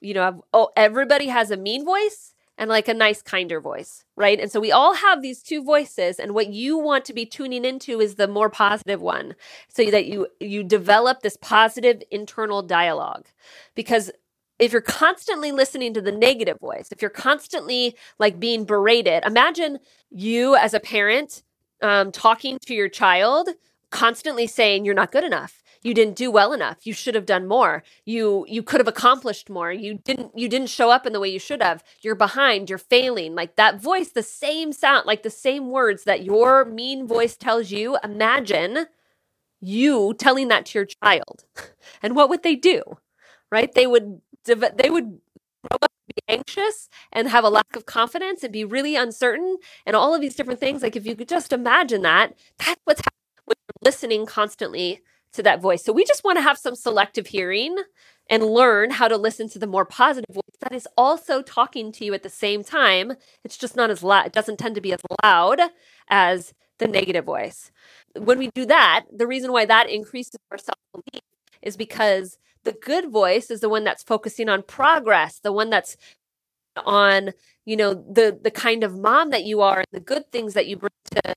you 0.00 0.12
know, 0.12 0.44
oh, 0.52 0.68
everybody 0.76 1.28
has 1.28 1.50
a 1.50 1.56
mean 1.56 1.84
voice 1.84 2.33
and 2.56 2.70
like 2.70 2.88
a 2.88 2.94
nice, 2.94 3.22
kinder 3.22 3.60
voice, 3.60 4.04
right? 4.16 4.38
And 4.38 4.50
so 4.50 4.60
we 4.60 4.70
all 4.70 4.94
have 4.94 5.22
these 5.22 5.42
two 5.42 5.62
voices, 5.62 6.18
and 6.18 6.34
what 6.34 6.48
you 6.48 6.78
want 6.78 7.04
to 7.06 7.12
be 7.12 7.26
tuning 7.26 7.64
into 7.64 8.00
is 8.00 8.14
the 8.14 8.28
more 8.28 8.48
positive 8.48 9.00
one, 9.00 9.34
so 9.68 9.84
that 9.90 10.06
you 10.06 10.28
you 10.40 10.62
develop 10.62 11.20
this 11.20 11.36
positive 11.36 12.02
internal 12.10 12.62
dialogue. 12.62 13.26
Because 13.74 14.10
if 14.58 14.72
you're 14.72 14.80
constantly 14.80 15.50
listening 15.50 15.94
to 15.94 16.00
the 16.00 16.12
negative 16.12 16.60
voice, 16.60 16.88
if 16.92 17.02
you're 17.02 17.10
constantly 17.10 17.96
like 18.18 18.38
being 18.38 18.64
berated, 18.64 19.24
imagine 19.24 19.80
you 20.10 20.54
as 20.54 20.74
a 20.74 20.80
parent 20.80 21.42
um, 21.82 22.12
talking 22.12 22.58
to 22.66 22.74
your 22.74 22.88
child, 22.88 23.48
constantly 23.90 24.46
saying 24.46 24.84
you're 24.84 24.94
not 24.94 25.10
good 25.10 25.24
enough 25.24 25.63
you 25.84 25.94
didn't 25.94 26.16
do 26.16 26.30
well 26.30 26.52
enough. 26.52 26.86
You 26.86 26.94
should 26.94 27.14
have 27.14 27.26
done 27.26 27.46
more. 27.46 27.84
You 28.06 28.46
you 28.48 28.62
could 28.62 28.80
have 28.80 28.88
accomplished 28.88 29.50
more. 29.50 29.72
You 29.72 29.94
didn't 30.04 30.36
you 30.36 30.48
didn't 30.48 30.68
show 30.68 30.90
up 30.90 31.06
in 31.06 31.12
the 31.12 31.20
way 31.20 31.28
you 31.28 31.38
should 31.38 31.62
have. 31.62 31.84
You're 32.02 32.16
behind. 32.16 32.70
You're 32.70 32.78
failing. 32.78 33.34
Like 33.36 33.56
that 33.56 33.80
voice 33.80 34.08
the 34.10 34.22
same 34.24 34.72
sound 34.72 35.06
like 35.06 35.22
the 35.22 35.30
same 35.30 35.70
words 35.70 36.04
that 36.04 36.24
your 36.24 36.64
mean 36.64 37.06
voice 37.06 37.36
tells 37.36 37.70
you 37.70 37.98
imagine 38.02 38.86
you 39.60 40.14
telling 40.18 40.48
that 40.48 40.66
to 40.66 40.78
your 40.80 40.86
child. 40.86 41.44
And 42.02 42.16
what 42.16 42.28
would 42.30 42.42
they 42.42 42.56
do? 42.56 42.82
Right? 43.52 43.72
They 43.72 43.86
would 43.86 44.20
they 44.46 44.90
would 44.90 45.20
be 46.08 46.22
anxious 46.28 46.88
and 47.12 47.28
have 47.28 47.44
a 47.44 47.48
lack 47.48 47.76
of 47.76 47.86
confidence 47.86 48.42
and 48.42 48.52
be 48.52 48.64
really 48.64 48.96
uncertain 48.96 49.58
and 49.86 49.96
all 49.96 50.14
of 50.14 50.20
these 50.20 50.34
different 50.34 50.60
things. 50.60 50.82
Like 50.82 50.96
if 50.96 51.06
you 51.06 51.16
could 51.16 51.28
just 51.28 51.52
imagine 51.52 52.02
that 52.02 52.34
that's 52.58 52.80
what's 52.84 53.00
happening 53.00 53.42
when 53.46 53.56
you're 53.68 53.90
listening 53.90 54.26
constantly 54.26 55.00
to 55.34 55.42
that 55.42 55.60
voice. 55.60 55.84
So 55.84 55.92
we 55.92 56.04
just 56.04 56.24
want 56.24 56.38
to 56.38 56.42
have 56.42 56.58
some 56.58 56.74
selective 56.74 57.26
hearing 57.26 57.76
and 58.30 58.44
learn 58.44 58.90
how 58.90 59.08
to 59.08 59.16
listen 59.16 59.48
to 59.50 59.58
the 59.58 59.66
more 59.66 59.84
positive 59.84 60.34
voice 60.34 60.42
that 60.60 60.72
is 60.72 60.88
also 60.96 61.42
talking 61.42 61.92
to 61.92 62.04
you 62.04 62.14
at 62.14 62.22
the 62.22 62.30
same 62.30 62.64
time. 62.64 63.12
It's 63.44 63.58
just 63.58 63.76
not 63.76 63.90
as 63.90 64.02
loud, 64.02 64.26
it 64.26 64.32
doesn't 64.32 64.58
tend 64.58 64.74
to 64.76 64.80
be 64.80 64.92
as 64.92 65.00
loud 65.22 65.60
as 66.08 66.54
the 66.78 66.88
negative 66.88 67.24
voice. 67.24 67.70
When 68.16 68.38
we 68.38 68.50
do 68.54 68.64
that, 68.66 69.04
the 69.14 69.26
reason 69.26 69.52
why 69.52 69.66
that 69.66 69.90
increases 69.90 70.36
our 70.50 70.58
self 70.58 70.78
belief 70.92 71.22
is 71.62 71.76
because 71.76 72.38
the 72.64 72.72
good 72.72 73.10
voice 73.10 73.50
is 73.50 73.60
the 73.60 73.68
one 73.68 73.84
that's 73.84 74.02
focusing 74.02 74.48
on 74.48 74.62
progress, 74.62 75.38
the 75.38 75.52
one 75.52 75.70
that's 75.70 75.96
on, 76.76 77.32
you 77.64 77.76
know, 77.76 77.94
the 77.94 78.38
the 78.42 78.50
kind 78.50 78.82
of 78.82 78.98
mom 78.98 79.30
that 79.30 79.44
you 79.44 79.60
are 79.60 79.78
and 79.78 79.86
the 79.92 80.00
good 80.00 80.30
things 80.32 80.54
that 80.54 80.66
you 80.66 80.76
bring 80.76 80.90
to 81.12 81.34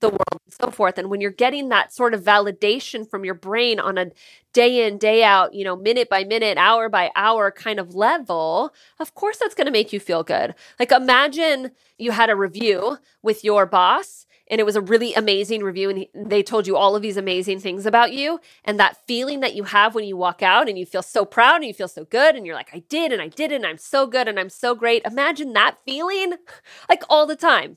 the 0.00 0.08
world 0.08 0.40
and 0.44 0.54
so 0.60 0.70
forth. 0.70 0.98
And 0.98 1.10
when 1.10 1.20
you're 1.20 1.30
getting 1.30 1.68
that 1.68 1.92
sort 1.92 2.14
of 2.14 2.22
validation 2.22 3.08
from 3.08 3.24
your 3.24 3.34
brain 3.34 3.80
on 3.80 3.98
a 3.98 4.10
day 4.52 4.86
in, 4.86 4.98
day 4.98 5.22
out, 5.22 5.54
you 5.54 5.64
know, 5.64 5.76
minute 5.76 6.08
by 6.08 6.24
minute, 6.24 6.58
hour 6.58 6.88
by 6.88 7.10
hour 7.14 7.50
kind 7.50 7.78
of 7.78 7.94
level, 7.94 8.72
of 8.98 9.14
course 9.14 9.38
that's 9.38 9.54
going 9.54 9.66
to 9.66 9.72
make 9.72 9.92
you 9.92 10.00
feel 10.00 10.22
good. 10.22 10.54
Like 10.78 10.92
imagine 10.92 11.72
you 11.98 12.12
had 12.12 12.30
a 12.30 12.36
review 12.36 12.98
with 13.22 13.44
your 13.44 13.66
boss 13.66 14.26
and 14.50 14.60
it 14.60 14.64
was 14.64 14.76
a 14.76 14.80
really 14.80 15.14
amazing 15.14 15.62
review 15.62 15.90
and 15.90 16.06
they 16.14 16.42
told 16.42 16.66
you 16.66 16.76
all 16.76 16.96
of 16.96 17.02
these 17.02 17.16
amazing 17.16 17.60
things 17.60 17.86
about 17.86 18.12
you 18.12 18.40
and 18.64 18.78
that 18.78 18.96
feeling 19.06 19.40
that 19.40 19.54
you 19.54 19.62
have 19.62 19.94
when 19.94 20.04
you 20.04 20.16
walk 20.16 20.42
out 20.42 20.68
and 20.68 20.78
you 20.78 20.84
feel 20.84 21.02
so 21.02 21.24
proud 21.24 21.56
and 21.56 21.66
you 21.66 21.72
feel 21.72 21.88
so 21.88 22.04
good 22.04 22.34
and 22.34 22.44
you're 22.44 22.56
like 22.56 22.70
I 22.74 22.80
did 22.88 23.12
and 23.12 23.22
I 23.22 23.28
did 23.28 23.52
and 23.52 23.64
I'm 23.64 23.78
so 23.78 24.06
good 24.06 24.26
and 24.26 24.38
I'm 24.38 24.50
so 24.50 24.74
great 24.74 25.04
imagine 25.04 25.52
that 25.52 25.76
feeling 25.86 26.34
like 26.88 27.04
all 27.08 27.26
the 27.26 27.36
time 27.36 27.76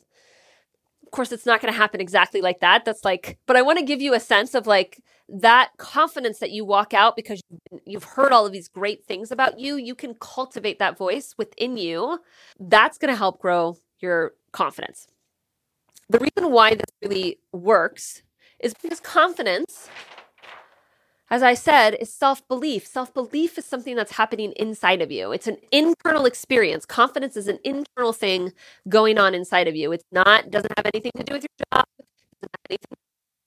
course, 1.14 1.32
it's 1.32 1.46
not 1.46 1.62
going 1.62 1.74
to 1.74 1.78
happen 1.78 2.02
exactly 2.02 2.42
like 2.42 2.60
that. 2.60 2.84
That's 2.84 3.06
like, 3.06 3.38
but 3.46 3.56
I 3.56 3.62
want 3.62 3.80
to 3.80 3.86
give 3.86 4.02
you 4.02 4.14
a 4.14 4.20
sense 4.20 4.54
of 4.54 4.68
like 4.68 5.02
that 5.30 5.70
confidence 5.78 6.40
that 6.40 6.52
you 6.52 6.66
walk 6.66 6.94
out 6.94 7.16
because 7.16 7.42
you've 7.86 8.04
heard 8.04 8.34
all 8.34 8.46
of 8.46 8.52
these 8.52 8.68
great 8.68 9.06
things 9.06 9.32
about 9.32 9.60
you. 9.60 9.78
You 9.78 9.96
can 9.96 10.16
cultivate 10.20 10.80
that 10.80 10.98
voice 10.98 11.34
within 11.38 11.78
you. 11.78 12.20
That's 12.60 12.98
going 12.98 13.12
to 13.12 13.18
help 13.18 13.40
grow 13.40 13.78
your 14.00 14.34
confidence. 14.52 15.08
The 16.10 16.20
reason 16.20 16.52
why 16.52 16.72
this 16.72 16.92
really 17.02 17.40
works 17.54 18.22
is 18.60 18.74
because 18.82 19.00
confidence 19.00 19.90
as 21.34 21.42
I 21.42 21.56
said, 21.56 21.96
is 22.00 22.14
self 22.14 22.48
belief. 22.48 22.86
Self 22.86 23.12
belief 23.12 23.58
is 23.58 23.66
something 23.66 23.96
that's 23.96 24.12
happening 24.12 24.52
inside 24.52 25.02
of 25.02 25.12
you. 25.12 25.32
It's 25.32 25.48
an 25.48 25.58
internal 25.72 26.28
experience. 26.28 26.86
Confidence 26.86 27.36
is 27.36 27.48
an 27.48 27.58
internal 27.64 28.14
thing 28.14 28.54
going 28.88 29.18
on 29.18 29.34
inside 29.34 29.68
of 29.68 29.76
you. 29.76 29.92
It's 29.92 30.06
not, 30.12 30.52
doesn't 30.52 30.72
have 30.78 30.86
anything 30.94 31.12
to 31.18 31.24
do 31.24 31.34
with 31.34 31.42
your 31.42 31.66
job, 31.74 31.86
doesn't 31.98 32.52
have 32.54 32.66
anything 32.70 33.03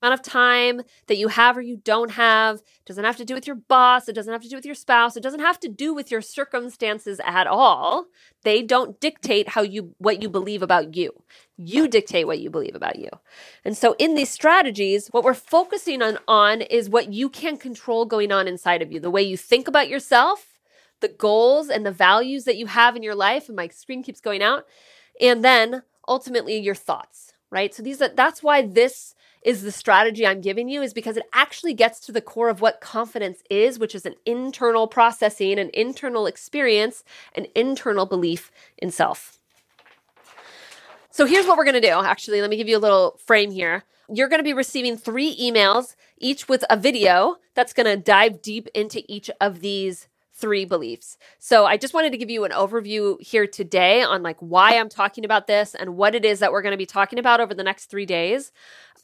amount 0.06 0.20
of 0.20 0.24
time 0.24 0.82
that 1.08 1.16
you 1.16 1.28
have 1.28 1.56
or 1.56 1.60
you 1.60 1.76
don't 1.76 2.12
have. 2.12 2.56
It 2.56 2.86
doesn't 2.86 3.04
have 3.04 3.16
to 3.16 3.24
do 3.24 3.34
with 3.34 3.46
your 3.46 3.56
boss. 3.56 4.08
It 4.08 4.14
doesn't 4.14 4.32
have 4.32 4.42
to 4.42 4.48
do 4.48 4.56
with 4.56 4.64
your 4.64 4.74
spouse. 4.74 5.16
It 5.16 5.22
doesn't 5.22 5.40
have 5.40 5.58
to 5.60 5.68
do 5.68 5.94
with 5.94 6.10
your 6.10 6.20
circumstances 6.20 7.20
at 7.24 7.46
all. 7.46 8.06
They 8.42 8.62
don't 8.62 9.00
dictate 9.00 9.50
how 9.50 9.62
you 9.62 9.94
what 9.98 10.22
you 10.22 10.28
believe 10.28 10.62
about 10.62 10.94
you. 10.94 11.12
You 11.56 11.88
dictate 11.88 12.26
what 12.26 12.38
you 12.38 12.50
believe 12.50 12.74
about 12.74 12.98
you. 12.98 13.10
And 13.64 13.76
so 13.76 13.96
in 13.98 14.14
these 14.14 14.30
strategies, 14.30 15.08
what 15.08 15.24
we're 15.24 15.34
focusing 15.34 16.02
on 16.02 16.18
on 16.28 16.60
is 16.60 16.88
what 16.88 17.12
you 17.12 17.28
can 17.28 17.56
control 17.56 18.04
going 18.06 18.30
on 18.30 18.46
inside 18.46 18.82
of 18.82 18.92
you. 18.92 19.00
The 19.00 19.10
way 19.10 19.22
you 19.22 19.36
think 19.36 19.66
about 19.66 19.88
yourself, 19.88 20.58
the 21.00 21.08
goals 21.08 21.68
and 21.68 21.84
the 21.84 21.92
values 21.92 22.44
that 22.44 22.56
you 22.56 22.66
have 22.66 22.94
in 22.94 23.02
your 23.02 23.14
life 23.14 23.48
and 23.48 23.56
my 23.56 23.68
screen 23.68 24.02
keeps 24.02 24.20
going 24.20 24.42
out, 24.42 24.66
and 25.20 25.44
then 25.44 25.82
ultimately 26.06 26.56
your 26.58 26.74
thoughts, 26.74 27.32
right? 27.50 27.74
So 27.74 27.82
these 27.82 28.00
are, 28.00 28.08
that's 28.08 28.42
why 28.42 28.62
this 28.62 29.14
is 29.46 29.62
the 29.62 29.70
strategy 29.70 30.26
I'm 30.26 30.40
giving 30.40 30.68
you 30.68 30.82
is 30.82 30.92
because 30.92 31.16
it 31.16 31.22
actually 31.32 31.72
gets 31.72 32.00
to 32.00 32.12
the 32.12 32.20
core 32.20 32.48
of 32.48 32.60
what 32.60 32.80
confidence 32.80 33.44
is, 33.48 33.78
which 33.78 33.94
is 33.94 34.04
an 34.04 34.16
internal 34.26 34.88
processing, 34.88 35.60
an 35.60 35.70
internal 35.72 36.26
experience, 36.26 37.04
an 37.32 37.46
internal 37.54 38.06
belief 38.06 38.50
in 38.76 38.90
self. 38.90 39.38
So 41.12 41.26
here's 41.26 41.46
what 41.46 41.56
we're 41.56 41.64
going 41.64 41.80
to 41.80 41.88
do. 41.88 42.02
Actually, 42.02 42.40
let 42.40 42.50
me 42.50 42.56
give 42.56 42.68
you 42.68 42.76
a 42.76 42.80
little 42.80 43.18
frame 43.24 43.52
here. 43.52 43.84
You're 44.12 44.28
going 44.28 44.40
to 44.40 44.44
be 44.44 44.52
receiving 44.52 44.96
three 44.96 45.36
emails, 45.36 45.94
each 46.18 46.48
with 46.48 46.64
a 46.68 46.76
video 46.76 47.36
that's 47.54 47.72
going 47.72 47.86
to 47.86 47.96
dive 47.96 48.42
deep 48.42 48.68
into 48.74 49.02
each 49.06 49.30
of 49.40 49.60
these 49.60 50.08
three 50.36 50.64
beliefs. 50.64 51.16
So 51.38 51.66
I 51.66 51.76
just 51.76 51.94
wanted 51.94 52.12
to 52.12 52.18
give 52.18 52.30
you 52.30 52.44
an 52.44 52.52
overview 52.52 53.20
here 53.20 53.46
today 53.46 54.02
on 54.02 54.22
like 54.22 54.38
why 54.40 54.78
I'm 54.78 54.88
talking 54.88 55.24
about 55.24 55.46
this 55.46 55.74
and 55.74 55.96
what 55.96 56.14
it 56.14 56.24
is 56.24 56.40
that 56.40 56.52
we're 56.52 56.62
going 56.62 56.72
to 56.72 56.78
be 56.78 56.86
talking 56.86 57.18
about 57.18 57.40
over 57.40 57.54
the 57.54 57.64
next 57.64 57.86
3 57.86 58.04
days 58.06 58.52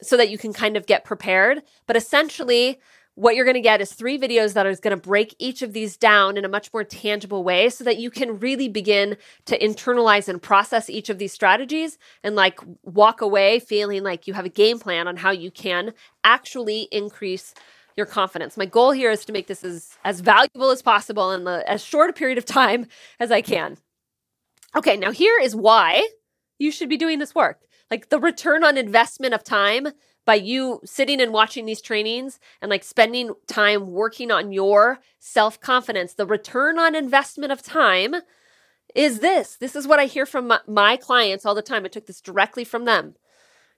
so 0.01 0.17
that 0.17 0.29
you 0.29 0.37
can 0.37 0.53
kind 0.53 0.77
of 0.77 0.85
get 0.85 1.05
prepared. 1.05 1.63
But 1.87 1.95
essentially, 1.95 2.79
what 3.15 3.35
you're 3.35 3.45
going 3.45 3.53
to 3.55 3.61
get 3.61 3.79
is 3.81 3.93
three 3.93 4.17
videos 4.17 4.53
that 4.53 4.65
is 4.65 4.79
going 4.79 4.95
to 4.95 5.01
break 5.01 5.35
each 5.37 5.61
of 5.61 5.73
these 5.73 5.97
down 5.97 6.35
in 6.35 6.45
a 6.45 6.49
much 6.49 6.73
more 6.73 6.83
tangible 6.83 7.43
way 7.43 7.69
so 7.69 7.83
that 7.83 7.97
you 7.97 8.09
can 8.09 8.39
really 8.39 8.67
begin 8.67 9.17
to 9.45 9.57
internalize 9.59 10.27
and 10.27 10.41
process 10.41 10.89
each 10.89 11.09
of 11.09 11.19
these 11.19 11.31
strategies 11.31 11.99
and 12.23 12.35
like 12.35 12.59
walk 12.81 13.21
away 13.21 13.59
feeling 13.59 14.03
like 14.03 14.25
you 14.27 14.33
have 14.33 14.45
a 14.45 14.49
game 14.49 14.79
plan 14.79 15.07
on 15.07 15.17
how 15.17 15.29
you 15.29 15.51
can 15.51 15.93
actually 16.23 16.87
increase 16.91 17.53
your 17.95 18.05
confidence. 18.05 18.57
My 18.57 18.65
goal 18.65 18.91
here 18.91 19.11
is 19.11 19.25
to 19.25 19.33
make 19.33 19.47
this 19.47 19.63
as, 19.63 19.97
as 20.03 20.21
valuable 20.21 20.71
as 20.71 20.81
possible 20.81 21.31
in 21.31 21.43
the 21.43 21.63
as 21.69 21.83
short 21.83 22.09
a 22.09 22.13
period 22.13 22.37
of 22.37 22.45
time 22.45 22.87
as 23.19 23.31
I 23.31 23.41
can. 23.41 23.77
Okay, 24.75 24.97
now 24.97 25.11
here 25.11 25.39
is 25.39 25.55
why 25.55 26.07
you 26.57 26.71
should 26.71 26.89
be 26.89 26.97
doing 26.97 27.19
this 27.19 27.35
work. 27.35 27.61
Like 27.91 28.09
the 28.09 28.19
return 28.19 28.63
on 28.63 28.77
investment 28.77 29.33
of 29.33 29.43
time 29.43 29.89
by 30.25 30.35
you 30.35 30.79
sitting 30.85 31.21
and 31.21 31.33
watching 31.33 31.65
these 31.65 31.81
trainings 31.81 32.39
and 32.61 32.69
like 32.69 32.83
spending 32.83 33.33
time 33.47 33.91
working 33.91 34.31
on 34.31 34.51
your 34.51 34.99
self 35.19 35.59
confidence, 35.59 36.13
the 36.13 36.25
return 36.25 36.79
on 36.79 36.95
investment 36.95 37.51
of 37.51 37.61
time 37.61 38.15
is 38.95 39.19
this. 39.19 39.55
This 39.57 39.75
is 39.75 39.87
what 39.87 39.99
I 39.99 40.05
hear 40.05 40.25
from 40.25 40.47
my, 40.47 40.59
my, 40.67 40.97
clients 40.97 41.45
all 41.45 41.55
the 41.55 41.61
time. 41.61 41.85
I 41.85 41.87
took 41.87 42.05
this 42.05 42.21
directly 42.21 42.63
from 42.63 42.85
them. 42.85 43.15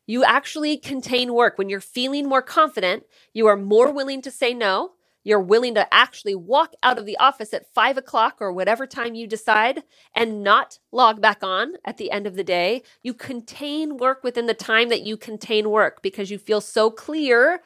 You 0.07 0.23
actually 0.23 0.77
contain 0.77 1.33
work. 1.33 1.57
When 1.57 1.69
you're 1.69 1.81
feeling 1.81 2.27
more 2.27 2.41
confident, 2.41 3.03
you 3.33 3.47
are 3.47 3.57
more 3.57 3.91
willing 3.91 4.21
to 4.23 4.31
say 4.31 4.53
no. 4.53 4.91
You're 5.23 5.39
willing 5.39 5.73
to 5.73 5.91
actually 5.91 6.35
walk 6.35 6.73
out 6.83 6.99
of 6.99 7.07
the 7.07 7.17
office 7.17 7.51
at 7.51 7.73
five 7.73 7.97
o'clock 7.97 8.37
or 8.39 8.53
whatever 8.53 8.85
time 8.85 9.15
you 9.15 9.25
decide 9.25 9.81
and 10.13 10.43
not 10.43 10.77
log 10.91 11.19
back 11.19 11.39
on 11.41 11.73
at 11.83 11.97
the 11.97 12.11
end 12.11 12.27
of 12.27 12.35
the 12.35 12.43
day. 12.43 12.83
You 13.01 13.15
contain 13.15 13.97
work 13.97 14.23
within 14.23 14.45
the 14.45 14.53
time 14.53 14.89
that 14.89 15.01
you 15.01 15.17
contain 15.17 15.71
work 15.71 16.03
because 16.03 16.29
you 16.29 16.37
feel 16.37 16.61
so 16.61 16.91
clear 16.91 17.61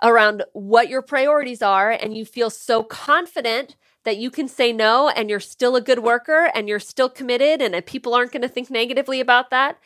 around 0.00 0.44
what 0.52 0.88
your 0.88 1.02
priorities 1.02 1.60
are 1.60 1.90
and 1.90 2.16
you 2.16 2.24
feel 2.24 2.50
so 2.50 2.84
confident 2.84 3.76
that 4.04 4.16
you 4.16 4.30
can 4.30 4.46
say 4.46 4.72
no 4.72 5.08
and 5.08 5.28
you're 5.28 5.40
still 5.40 5.74
a 5.74 5.80
good 5.80 5.98
worker 5.98 6.50
and 6.54 6.68
you're 6.68 6.78
still 6.78 7.08
committed 7.08 7.60
and 7.60 7.84
people 7.84 8.14
aren't 8.14 8.32
going 8.32 8.42
to 8.42 8.48
think 8.48 8.70
negatively 8.70 9.20
about 9.20 9.50
that. 9.50 9.76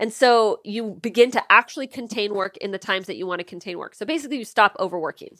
And 0.00 0.12
so 0.12 0.60
you 0.64 0.98
begin 1.02 1.30
to 1.32 1.52
actually 1.52 1.86
contain 1.86 2.34
work 2.34 2.56
in 2.56 2.70
the 2.70 2.78
times 2.78 3.06
that 3.06 3.16
you 3.16 3.26
want 3.26 3.40
to 3.40 3.44
contain 3.44 3.78
work. 3.78 3.94
So 3.94 4.06
basically, 4.06 4.38
you 4.38 4.46
stop 4.46 4.74
overworking. 4.80 5.38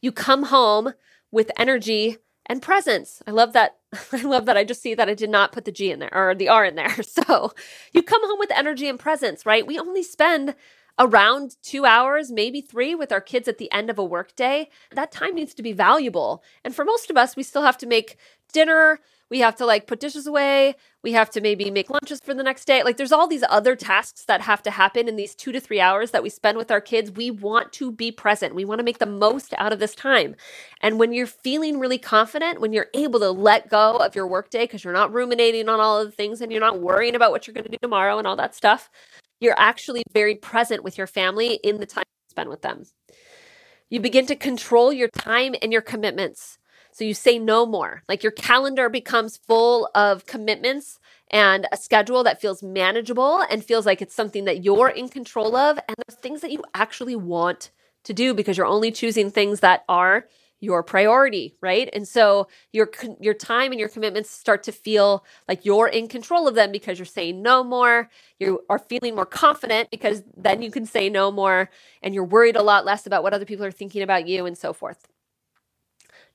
You 0.00 0.12
come 0.12 0.44
home 0.44 0.94
with 1.32 1.50
energy 1.56 2.18
and 2.46 2.62
presence. 2.62 3.20
I 3.26 3.32
love 3.32 3.52
that. 3.52 3.78
I 4.12 4.22
love 4.22 4.46
that. 4.46 4.56
I 4.56 4.62
just 4.62 4.80
see 4.80 4.94
that 4.94 5.08
I 5.08 5.14
did 5.14 5.28
not 5.28 5.50
put 5.50 5.64
the 5.64 5.72
G 5.72 5.90
in 5.90 5.98
there 5.98 6.14
or 6.14 6.36
the 6.36 6.48
R 6.48 6.64
in 6.64 6.76
there. 6.76 6.96
So 7.02 7.52
you 7.92 8.02
come 8.02 8.24
home 8.24 8.38
with 8.38 8.52
energy 8.52 8.88
and 8.88 8.98
presence, 8.98 9.44
right? 9.44 9.66
We 9.66 9.78
only 9.78 10.04
spend 10.04 10.54
around 10.98 11.56
two 11.62 11.84
hours, 11.84 12.30
maybe 12.30 12.60
three 12.60 12.94
with 12.94 13.10
our 13.10 13.20
kids 13.20 13.48
at 13.48 13.58
the 13.58 13.72
end 13.72 13.90
of 13.90 13.98
a 13.98 14.04
workday. 14.04 14.68
That 14.92 15.10
time 15.10 15.34
needs 15.34 15.54
to 15.54 15.62
be 15.62 15.72
valuable. 15.72 16.44
And 16.64 16.74
for 16.74 16.84
most 16.84 17.10
of 17.10 17.16
us, 17.16 17.34
we 17.34 17.42
still 17.42 17.62
have 17.62 17.78
to 17.78 17.86
make 17.86 18.16
dinner. 18.52 19.00
We 19.32 19.40
have 19.40 19.56
to 19.56 19.64
like 19.64 19.86
put 19.86 19.98
dishes 19.98 20.26
away. 20.26 20.74
We 21.02 21.12
have 21.12 21.30
to 21.30 21.40
maybe 21.40 21.70
make 21.70 21.88
lunches 21.88 22.20
for 22.22 22.34
the 22.34 22.42
next 22.42 22.66
day. 22.66 22.82
Like 22.82 22.98
there's 22.98 23.12
all 23.12 23.26
these 23.26 23.42
other 23.48 23.74
tasks 23.74 24.26
that 24.26 24.42
have 24.42 24.62
to 24.64 24.70
happen 24.70 25.08
in 25.08 25.16
these 25.16 25.34
two 25.34 25.52
to 25.52 25.58
three 25.58 25.80
hours 25.80 26.10
that 26.10 26.22
we 26.22 26.28
spend 26.28 26.58
with 26.58 26.70
our 26.70 26.82
kids. 26.82 27.10
We 27.10 27.30
want 27.30 27.72
to 27.72 27.90
be 27.90 28.12
present. 28.12 28.54
We 28.54 28.66
want 28.66 28.80
to 28.80 28.84
make 28.84 28.98
the 28.98 29.06
most 29.06 29.54
out 29.56 29.72
of 29.72 29.78
this 29.78 29.94
time. 29.94 30.36
And 30.82 30.98
when 30.98 31.14
you're 31.14 31.26
feeling 31.26 31.80
really 31.80 31.96
confident, 31.96 32.60
when 32.60 32.74
you're 32.74 32.88
able 32.92 33.20
to 33.20 33.30
let 33.30 33.70
go 33.70 33.96
of 33.96 34.14
your 34.14 34.26
workday 34.26 34.64
because 34.64 34.84
you're 34.84 34.92
not 34.92 35.14
ruminating 35.14 35.66
on 35.70 35.80
all 35.80 35.98
of 35.98 36.08
the 36.08 36.12
things 36.14 36.42
and 36.42 36.52
you're 36.52 36.60
not 36.60 36.82
worrying 36.82 37.14
about 37.14 37.30
what 37.30 37.46
you're 37.46 37.54
going 37.54 37.64
to 37.64 37.70
do 37.70 37.78
tomorrow 37.80 38.18
and 38.18 38.26
all 38.26 38.36
that 38.36 38.54
stuff, 38.54 38.90
you're 39.40 39.58
actually 39.58 40.02
very 40.12 40.34
present 40.34 40.84
with 40.84 40.98
your 40.98 41.06
family 41.06 41.54
in 41.64 41.78
the 41.78 41.86
time 41.86 42.04
you 42.06 42.30
spend 42.30 42.50
with 42.50 42.60
them. 42.60 42.84
You 43.88 43.98
begin 43.98 44.26
to 44.26 44.36
control 44.36 44.92
your 44.92 45.08
time 45.08 45.54
and 45.62 45.72
your 45.72 45.80
commitments. 45.80 46.58
So 46.92 47.04
you 47.04 47.14
say 47.14 47.38
no 47.38 47.64
more. 47.64 48.02
Like 48.08 48.22
your 48.22 48.32
calendar 48.32 48.88
becomes 48.88 49.38
full 49.38 49.88
of 49.94 50.26
commitments 50.26 51.00
and 51.30 51.66
a 51.72 51.76
schedule 51.78 52.22
that 52.24 52.40
feels 52.40 52.62
manageable 52.62 53.40
and 53.50 53.64
feels 53.64 53.86
like 53.86 54.02
it's 54.02 54.14
something 54.14 54.44
that 54.44 54.62
you're 54.62 54.90
in 54.90 55.08
control 55.08 55.56
of. 55.56 55.78
And 55.88 55.96
there's 55.96 56.20
things 56.20 56.42
that 56.42 56.52
you 56.52 56.62
actually 56.74 57.16
want 57.16 57.70
to 58.04 58.12
do 58.12 58.34
because 58.34 58.58
you're 58.58 58.66
only 58.66 58.92
choosing 58.92 59.30
things 59.30 59.60
that 59.60 59.84
are 59.88 60.26
your 60.60 60.82
priority, 60.82 61.56
right? 61.60 61.88
And 61.92 62.06
so 62.06 62.46
your 62.72 62.90
your 63.20 63.34
time 63.34 63.72
and 63.72 63.80
your 63.80 63.88
commitments 63.88 64.30
start 64.30 64.62
to 64.64 64.72
feel 64.72 65.24
like 65.48 65.64
you're 65.64 65.88
in 65.88 66.06
control 66.06 66.46
of 66.46 66.54
them 66.54 66.70
because 66.70 66.98
you're 66.98 67.06
saying 67.06 67.42
no 67.42 67.64
more. 67.64 68.10
You 68.38 68.60
are 68.68 68.78
feeling 68.78 69.16
more 69.16 69.26
confident 69.26 69.90
because 69.90 70.22
then 70.36 70.62
you 70.62 70.70
can 70.70 70.86
say 70.86 71.08
no 71.08 71.32
more 71.32 71.70
and 72.02 72.14
you're 72.14 72.24
worried 72.24 72.54
a 72.54 72.62
lot 72.62 72.84
less 72.84 73.06
about 73.06 73.22
what 73.22 73.34
other 73.34 73.44
people 73.46 73.64
are 73.64 73.72
thinking 73.72 74.02
about 74.02 74.28
you 74.28 74.46
and 74.46 74.56
so 74.56 74.72
forth 74.72 75.08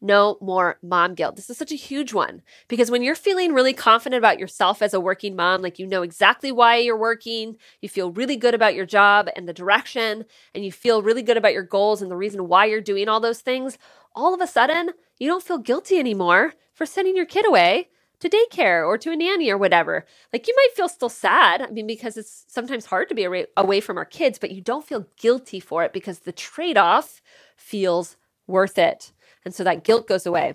no 0.02 0.38
more 0.42 0.78
mom 0.82 1.16
guilt. 1.16 1.36
This 1.36 1.50
is 1.50 1.58
such 1.58 1.72
a 1.72 1.76
huge 1.76 2.14
one 2.14 2.42
because 2.68 2.92
when 2.92 3.02
you're 3.02 3.16
feeling 3.16 3.54
really 3.54 3.74
confident 3.74 4.18
about 4.18 4.40
yourself 4.40 4.82
as 4.82 4.94
a 4.94 5.00
working 5.00 5.36
mom, 5.36 5.62
like 5.62 5.80
you 5.80 5.88
know 5.88 6.02
exactly 6.02 6.52
why 6.52 6.78
you're 6.78 6.98
working, 6.98 7.58
you 7.82 7.90
feel 7.90 8.12
really 8.12 8.36
good 8.36 8.54
about 8.54 8.76
your 8.76 8.86
job 8.86 9.30
and 9.36 9.48
the 9.48 9.54
direction, 9.54 10.26
and 10.54 10.64
you 10.64 10.72
feel 10.72 11.02
really 11.02 11.22
good 11.24 11.38
about 11.38 11.54
your 11.54 11.64
goals 11.64 12.02
and 12.02 12.12
the 12.12 12.16
reason 12.18 12.48
why 12.48 12.66
you're 12.66 12.82
doing 12.82 13.10
all 13.10 13.20
those 13.20 13.42
things, 13.42 13.78
all 14.16 14.34
of 14.34 14.42
a 14.42 14.48
sudden, 14.48 14.92
you 15.18 15.28
don't 15.28 15.44
feel 15.44 15.58
guilty 15.58 16.00
anymore 16.00 16.54
for 16.74 16.86
sending 16.86 17.16
your 17.16 17.26
kid 17.26 17.48
away 17.48 17.90
to 18.20 18.30
daycare 18.30 18.86
or 18.86 18.98
to 18.98 19.12
a 19.12 19.16
nanny 19.16 19.50
or 19.50 19.58
whatever. 19.58 20.06
Like 20.34 20.48
you 20.48 20.56
might 20.56 20.76
feel 20.76 20.90
still 20.90 21.10
sad. 21.10 21.62
I 21.62 21.68
mean, 21.68 21.88
because 21.88 22.18
it's 22.18 22.46
sometimes 22.48 22.86
hard 22.88 23.10
to 23.10 23.16
be 23.16 23.46
away 23.56 23.80
from 23.80 23.98
our 23.98 24.06
kids, 24.06 24.40
but 24.40 24.52
you 24.52 24.62
don't 24.62 24.86
feel 24.86 25.08
guilty 25.18 25.60
for 25.60 25.84
it 25.84 25.94
because 25.94 26.20
the 26.20 26.32
trade 26.32 26.78
off 26.78 27.22
feels 27.56 28.18
worth 28.48 28.78
it. 28.78 29.12
And 29.46 29.54
so 29.54 29.64
that 29.64 29.84
guilt 29.84 30.08
goes 30.08 30.26
away. 30.26 30.54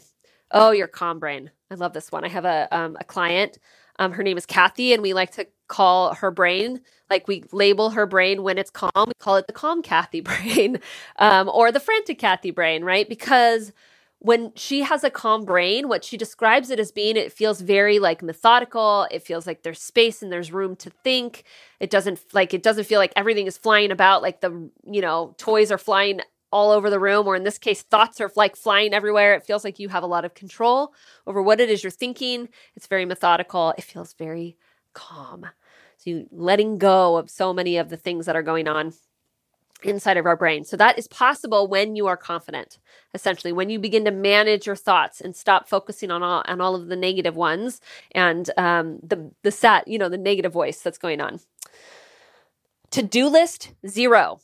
Oh, 0.51 0.71
your 0.71 0.87
calm 0.89 1.19
brain. 1.19 1.51
I 1.71 1.75
love 1.75 1.93
this 1.95 2.13
one. 2.13 2.25
I 2.25 2.29
have 2.29 2.45
a, 2.45 2.69
um, 2.71 2.97
a 3.01 3.05
client. 3.05 3.59
Um, 3.99 4.13
her 4.13 4.23
name 4.23 4.39
is 4.39 4.47
Kathy, 4.47 4.93
and 4.93 5.03
we 5.03 5.15
like 5.15 5.33
to 5.33 5.47
call 5.69 6.15
her 6.15 6.31
brain, 6.31 6.81
like 7.09 7.27
we 7.27 7.45
label 7.53 7.91
her 7.91 8.07
brain 8.07 8.43
when 8.43 8.59
it's 8.59 8.71
calm, 8.71 8.91
we 9.07 9.13
call 9.19 9.37
it 9.37 9.47
the 9.47 9.55
calm 9.55 9.83
Kathy 9.83 10.21
brain 10.23 10.79
um, 11.19 11.49
or 11.49 11.73
the 11.73 11.81
frantic 11.81 12.19
Kathy 12.19 12.51
brain, 12.51 12.85
right? 12.85 13.09
Because 13.09 13.73
when 14.19 14.53
she 14.55 14.83
has 14.83 15.03
a 15.03 15.11
calm 15.11 15.45
brain, 15.45 15.89
what 15.89 16.05
she 16.05 16.17
describes 16.17 16.71
it 16.71 16.79
as 16.79 16.93
being, 16.93 17.17
it 17.17 17.33
feels 17.33 17.61
very 17.61 17.99
like 17.99 18.23
methodical. 18.23 19.07
It 19.11 19.23
feels 19.23 19.47
like 19.47 19.63
there's 19.63 19.81
space 19.81 20.23
and 20.23 20.31
there's 20.31 20.53
room 20.53 20.77
to 20.77 20.91
think. 21.03 21.45
It 21.81 21.91
doesn't 21.91 22.23
like 22.33 22.55
it 22.55 22.63
doesn't 22.63 22.85
feel 22.85 23.01
like 23.01 23.13
everything 23.17 23.47
is 23.47 23.59
flying 23.59 23.91
about, 23.91 24.23
like 24.23 24.41
the 24.41 24.71
you 24.85 25.01
know 25.01 25.35
toys 25.39 25.73
are 25.73 25.79
flying 25.79 26.21
all 26.53 26.71
over 26.71 26.91
the 26.91 27.01
room, 27.01 27.27
or 27.27 27.35
in 27.35 27.45
this 27.45 27.59
case, 27.59 27.83
thoughts 27.83 28.21
are 28.21 28.31
like 28.37 28.57
flying 28.57 28.93
everywhere. 28.93 29.35
It 29.35 29.45
feels 29.45 29.65
like 29.65 29.79
you 29.79 29.89
have 29.89 30.03
a 30.03 30.07
lot 30.07 30.25
of 30.25 30.35
control 30.35 30.95
over 31.27 31.43
what 31.43 31.61
it 31.61 31.71
is 31.71 31.83
you're 31.83 31.91
thinking. 31.91 32.49
It's 32.77 32.87
very 32.87 33.05
methodical. 33.05 33.75
It 33.79 33.85
feels 33.85 34.13
very 34.13 34.57
calm. 34.93 35.47
So 35.97 36.11
you 36.11 36.27
letting 36.31 36.79
go 36.79 37.17
of 37.17 37.31
so 37.31 37.53
many 37.53 37.77
of 37.77 37.89
the 37.89 37.97
things 37.97 38.27
that 38.27 38.37
are 38.37 38.43
going 38.43 38.69
on 38.69 38.93
inside 39.85 40.17
of 40.17 40.27
our 40.27 40.37
brain. 40.37 40.65
So 40.65 40.77
that 40.77 40.99
is 40.99 41.09
possible 41.09 41.67
when 41.67 41.97
you 41.97 42.07
are 42.07 42.17
confident. 42.17 42.79
Essentially, 43.15 43.53
when 43.53 43.71
you 43.71 43.79
begin 43.79 44.05
to 44.05 44.11
manage 44.11 44.67
your 44.67 44.77
thoughts 44.77 45.21
and 45.21 45.35
stop 45.35 45.69
focusing 45.69 46.11
on 46.11 46.23
all 46.23 46.43
on 46.47 46.61
all 46.61 46.75
of 46.75 46.89
the 46.89 46.97
negative 46.97 47.37
ones 47.37 47.81
and 48.13 48.51
um, 48.57 48.99
the 49.03 49.31
the 49.43 49.51
set, 49.51 49.89
you 49.89 49.99
know, 49.99 50.09
the 50.09 50.19
negative 50.19 50.53
voice 50.53 50.81
that's 50.81 50.99
going 50.99 51.21
on. 51.21 51.41
To 52.93 53.03
do 53.03 53.29
list 53.29 53.73
zero. 53.87 54.41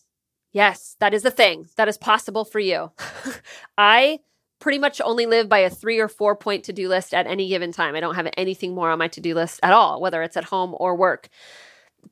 Yes, 0.52 0.96
that 1.00 1.14
is 1.14 1.24
a 1.24 1.30
thing 1.30 1.66
that 1.76 1.88
is 1.88 1.98
possible 1.98 2.44
for 2.44 2.58
you. 2.58 2.90
I 3.78 4.20
pretty 4.60 4.78
much 4.78 5.00
only 5.00 5.26
live 5.26 5.48
by 5.48 5.58
a 5.60 5.70
three 5.70 5.98
or 5.98 6.08
four 6.08 6.34
point 6.34 6.64
to 6.64 6.72
do 6.72 6.88
list 6.88 7.14
at 7.14 7.26
any 7.26 7.48
given 7.48 7.70
time. 7.70 7.94
I 7.94 8.00
don't 8.00 8.14
have 8.14 8.28
anything 8.36 8.74
more 8.74 8.90
on 8.90 8.98
my 8.98 9.08
to 9.08 9.20
do 9.20 9.34
list 9.34 9.60
at 9.62 9.72
all, 9.72 10.00
whether 10.00 10.22
it's 10.22 10.36
at 10.36 10.44
home 10.44 10.74
or 10.78 10.96
work. 10.96 11.28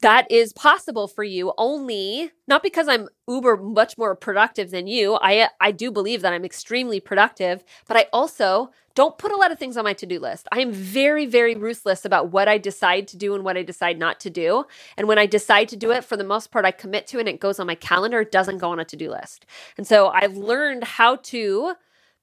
That 0.03 0.31
is 0.31 0.53
possible 0.53 1.09
for 1.09 1.25
you 1.25 1.53
only 1.59 2.33
not 2.49 2.63
because 2.63 2.89
I'm 2.89 3.09
uber 3.29 3.57
much 3.57 3.99
more 3.99 4.15
productive 4.17 4.71
than 4.71 4.87
you. 4.87 5.19
I 5.23 5.49
I 5.61 5.73
do 5.73 5.91
believe 5.91 6.23
that 6.23 6.33
I'm 6.33 6.45
extremely 6.45 7.01
productive, 7.01 7.65
but 7.89 7.97
I 7.97 8.07
also 8.13 8.71
don't 8.95 9.19
put 9.19 9.33
a 9.33 9.37
lot 9.37 9.53
of 9.53 9.59
things 9.59 9.77
on 9.77 9.85
my 9.85 9.93
to 9.95 10.07
do 10.07 10.19
list. 10.21 10.49
I 10.53 10.61
am 10.61 10.73
very, 10.73 11.27
very 11.27 11.55
ruthless 11.55 12.05
about 12.05 12.31
what 12.33 12.49
I 12.49 12.59
decide 12.59 13.09
to 13.09 13.17
do 13.17 13.35
and 13.35 13.45
what 13.45 13.57
I 13.57 13.63
decide 13.63 13.99
not 13.99 14.21
to 14.21 14.31
do. 14.31 14.65
And 14.97 15.09
when 15.09 15.19
I 15.19 15.27
decide 15.27 15.69
to 15.71 15.77
do 15.77 15.93
it, 15.93 16.05
for 16.05 16.17
the 16.17 16.25
most 16.25 16.51
part, 16.51 16.65
I 16.65 16.71
commit 16.73 17.07
to 17.09 17.19
it 17.19 17.23
and 17.23 17.29
it 17.29 17.41
goes 17.41 17.61
on 17.61 17.67
my 17.67 17.75
calendar. 17.75 18.21
It 18.23 18.33
doesn't 18.33 18.59
go 18.59 18.71
on 18.71 18.81
a 18.81 18.85
to 18.87 18.97
do 18.97 19.11
list. 19.11 19.47
And 19.77 19.87
so 19.87 20.09
I've 20.09 20.37
learned 20.37 20.85
how 20.85 21.17
to 21.17 21.75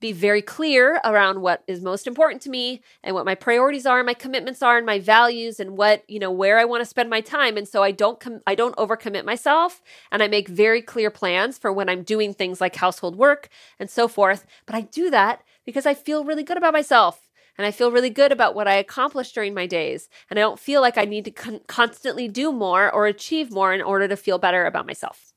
be 0.04 0.12
very 0.12 0.42
clear 0.42 1.00
around 1.04 1.42
what 1.42 1.64
is 1.66 1.82
most 1.82 2.08
important 2.08 2.42
to 2.44 2.50
me 2.50 2.82
and 3.04 3.16
what 3.16 3.26
my 3.26 3.36
priorities 3.36 3.86
are 3.86 4.00
and 4.00 4.06
my 4.06 4.14
commitments 4.14 4.62
are 4.62 4.78
and 4.78 4.86
my 4.86 5.00
values 5.00 5.60
and 5.60 5.78
what 5.78 6.04
you 6.08 6.20
know 6.20 6.32
where 6.32 6.60
i 6.60 6.66
want 6.66 6.82
to 6.82 6.86
spend 6.86 7.10
my 7.10 7.22
time 7.22 7.58
and 7.58 7.68
so 7.68 7.82
i 7.82 7.90
don't 7.90 8.20
com- 8.20 8.42
i 8.46 8.54
don't 8.54 8.76
overcommit 8.76 9.26
myself 9.26 9.82
and 10.12 10.22
i 10.22 10.28
make 10.28 10.48
very 10.48 10.82
clear 10.82 11.10
plans 11.10 11.58
for 11.58 11.72
when 11.74 11.90
i'm 11.90 12.04
doing 12.04 12.34
things 12.34 12.60
like 12.60 12.76
household 12.76 13.16
work 13.16 13.50
and 13.80 13.90
so 13.90 14.08
forth 14.08 14.46
but 14.66 14.76
i 14.76 14.82
do 14.82 15.10
that 15.10 15.42
because 15.66 15.86
I 15.86 15.94
feel 15.94 16.24
really 16.24 16.44
good 16.44 16.58
about 16.58 16.74
myself 16.74 17.30
and 17.58 17.68
I 17.68 17.72
feel 17.72 17.92
really 17.92 18.10
good 18.10 18.32
about 18.32 18.56
what 18.56 18.68
I 18.68 18.76
accomplished 18.76 19.36
during 19.36 19.54
my 19.54 19.68
days. 19.68 20.10
And 20.30 20.40
I 20.40 20.42
don't 20.42 20.60
feel 20.60 20.82
like 20.82 20.98
I 20.98 21.06
need 21.06 21.26
to 21.26 21.32
con- 21.32 21.62
constantly 21.68 22.28
do 22.28 22.52
more 22.52 22.92
or 22.92 23.06
achieve 23.06 23.52
more 23.52 23.74
in 23.74 23.82
order 23.82 24.08
to 24.08 24.18
feel 24.18 24.40
better 24.40 24.66
about 24.66 24.88
myself. 24.88 25.33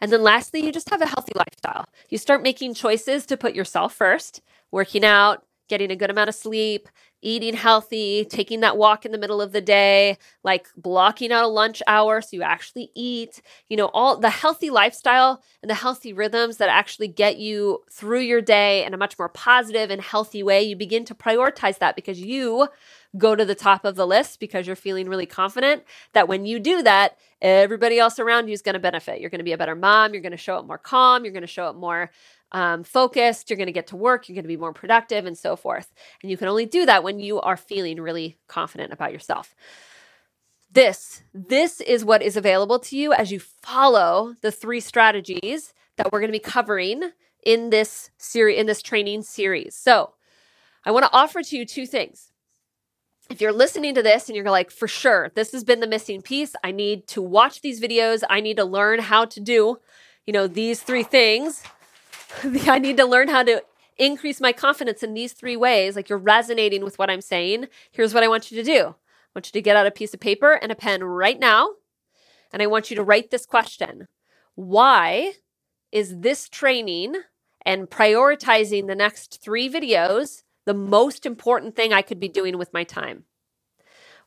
And 0.00 0.10
then 0.10 0.22
lastly, 0.22 0.64
you 0.64 0.72
just 0.72 0.90
have 0.90 1.02
a 1.02 1.06
healthy 1.06 1.32
lifestyle. 1.34 1.86
You 2.08 2.18
start 2.18 2.42
making 2.42 2.74
choices 2.74 3.26
to 3.26 3.36
put 3.36 3.54
yourself 3.54 3.94
first, 3.94 4.40
working 4.70 5.04
out, 5.04 5.44
getting 5.68 5.90
a 5.90 5.96
good 5.96 6.10
amount 6.10 6.28
of 6.28 6.34
sleep, 6.34 6.88
eating 7.22 7.54
healthy, 7.54 8.24
taking 8.24 8.60
that 8.60 8.76
walk 8.76 9.04
in 9.04 9.12
the 9.12 9.18
middle 9.18 9.40
of 9.40 9.52
the 9.52 9.60
day, 9.60 10.18
like 10.42 10.68
blocking 10.76 11.30
out 11.30 11.44
a 11.44 11.48
lunch 11.48 11.82
hour 11.86 12.20
so 12.20 12.28
you 12.32 12.42
actually 12.42 12.90
eat, 12.94 13.42
you 13.68 13.76
know, 13.76 13.90
all 13.92 14.16
the 14.16 14.30
healthy 14.30 14.70
lifestyle 14.70 15.42
and 15.62 15.70
the 15.70 15.74
healthy 15.74 16.12
rhythms 16.12 16.56
that 16.56 16.68
actually 16.68 17.08
get 17.08 17.36
you 17.36 17.80
through 17.90 18.20
your 18.20 18.40
day 18.40 18.84
in 18.84 18.94
a 18.94 18.96
much 18.96 19.18
more 19.18 19.28
positive 19.28 19.90
and 19.90 20.00
healthy 20.00 20.42
way. 20.42 20.62
You 20.62 20.76
begin 20.76 21.04
to 21.06 21.14
prioritize 21.14 21.78
that 21.78 21.94
because 21.94 22.20
you 22.20 22.68
go 23.18 23.34
to 23.34 23.44
the 23.44 23.54
top 23.54 23.84
of 23.84 23.96
the 23.96 24.06
list 24.06 24.38
because 24.38 24.66
you're 24.66 24.76
feeling 24.76 25.08
really 25.08 25.26
confident 25.26 25.82
that 26.12 26.28
when 26.28 26.46
you 26.46 26.60
do 26.60 26.82
that, 26.82 27.16
everybody 27.42 27.98
else 27.98 28.18
around 28.18 28.48
you 28.48 28.52
is 28.52 28.62
going 28.62 28.74
to 28.74 28.78
benefit. 28.78 29.20
You're 29.20 29.30
going 29.30 29.40
to 29.40 29.44
be 29.44 29.52
a 29.52 29.58
better 29.58 29.74
mom. 29.74 30.12
You're 30.12 30.22
going 30.22 30.32
to 30.32 30.38
show 30.38 30.56
up 30.56 30.66
more 30.66 30.78
calm. 30.78 31.24
You're 31.24 31.32
going 31.32 31.42
to 31.42 31.48
show 31.48 31.64
up 31.64 31.76
more 31.76 32.10
um, 32.52 32.84
focused, 32.84 33.48
you're 33.48 33.56
going 33.56 33.68
to 33.68 33.72
get 33.72 33.88
to 33.88 33.96
work, 33.96 34.28
you're 34.28 34.34
going 34.34 34.44
to 34.44 34.48
be 34.48 34.56
more 34.56 34.72
productive, 34.72 35.26
and 35.26 35.38
so 35.38 35.56
forth. 35.56 35.92
And 36.22 36.30
you 36.30 36.36
can 36.36 36.48
only 36.48 36.66
do 36.66 36.86
that 36.86 37.04
when 37.04 37.20
you 37.20 37.40
are 37.40 37.56
feeling 37.56 38.00
really 38.00 38.38
confident 38.48 38.92
about 38.92 39.12
yourself. 39.12 39.54
This, 40.72 41.22
this 41.34 41.80
is 41.80 42.04
what 42.04 42.22
is 42.22 42.36
available 42.36 42.78
to 42.80 42.96
you 42.96 43.12
as 43.12 43.32
you 43.32 43.40
follow 43.40 44.34
the 44.40 44.52
three 44.52 44.80
strategies 44.80 45.74
that 45.96 46.12
we're 46.12 46.20
going 46.20 46.28
to 46.28 46.32
be 46.32 46.38
covering 46.38 47.10
in 47.44 47.70
this 47.70 48.10
series, 48.18 48.58
in 48.58 48.66
this 48.66 48.82
training 48.82 49.22
series. 49.22 49.74
So, 49.74 50.14
I 50.82 50.92
want 50.92 51.04
to 51.04 51.12
offer 51.12 51.42
to 51.42 51.56
you 51.58 51.66
two 51.66 51.86
things. 51.86 52.29
If 53.30 53.40
you're 53.40 53.52
listening 53.52 53.94
to 53.94 54.02
this 54.02 54.28
and 54.28 54.36
you're 54.36 54.50
like, 54.50 54.70
for 54.70 54.88
sure, 54.88 55.30
this 55.34 55.52
has 55.52 55.64
been 55.64 55.80
the 55.80 55.86
missing 55.86 56.20
piece. 56.20 56.54
I 56.64 56.72
need 56.72 57.06
to 57.08 57.22
watch 57.22 57.62
these 57.62 57.80
videos. 57.80 58.22
I 58.28 58.40
need 58.40 58.56
to 58.56 58.64
learn 58.64 58.98
how 58.98 59.24
to 59.24 59.40
do, 59.40 59.78
you 60.26 60.32
know, 60.32 60.46
these 60.46 60.82
three 60.82 61.04
things 61.04 61.62
I 62.66 62.78
need 62.78 62.96
to 62.96 63.06
learn 63.06 63.28
how 63.28 63.42
to 63.42 63.62
increase 63.96 64.40
my 64.40 64.52
confidence 64.52 65.02
in 65.02 65.14
these 65.14 65.32
three 65.32 65.56
ways. 65.56 65.96
Like 65.96 66.08
you're 66.08 66.18
resonating 66.18 66.84
with 66.84 66.98
what 66.98 67.10
I'm 67.10 67.20
saying. 67.20 67.66
Here's 67.90 68.14
what 68.14 68.22
I 68.22 68.28
want 68.28 68.50
you 68.50 68.62
to 68.62 68.64
do 68.64 68.88
I 68.88 68.94
want 69.34 69.46
you 69.46 69.52
to 69.52 69.62
get 69.62 69.76
out 69.76 69.86
a 69.86 69.90
piece 69.90 70.14
of 70.14 70.20
paper 70.20 70.52
and 70.52 70.72
a 70.72 70.76
pen 70.76 71.04
right 71.04 71.38
now. 71.38 71.70
And 72.52 72.62
I 72.62 72.66
want 72.66 72.90
you 72.90 72.96
to 72.96 73.04
write 73.04 73.30
this 73.30 73.46
question 73.46 74.08
Why 74.54 75.34
is 75.92 76.18
this 76.20 76.48
training 76.48 77.16
and 77.64 77.90
prioritizing 77.90 78.86
the 78.86 78.94
next 78.94 79.42
three 79.42 79.70
videos 79.70 80.42
the 80.70 80.74
most 80.74 81.26
important 81.26 81.74
thing 81.74 81.92
I 81.92 82.00
could 82.00 82.20
be 82.20 82.28
doing 82.28 82.56
with 82.56 82.72
my 82.72 82.84
time? 82.84 83.24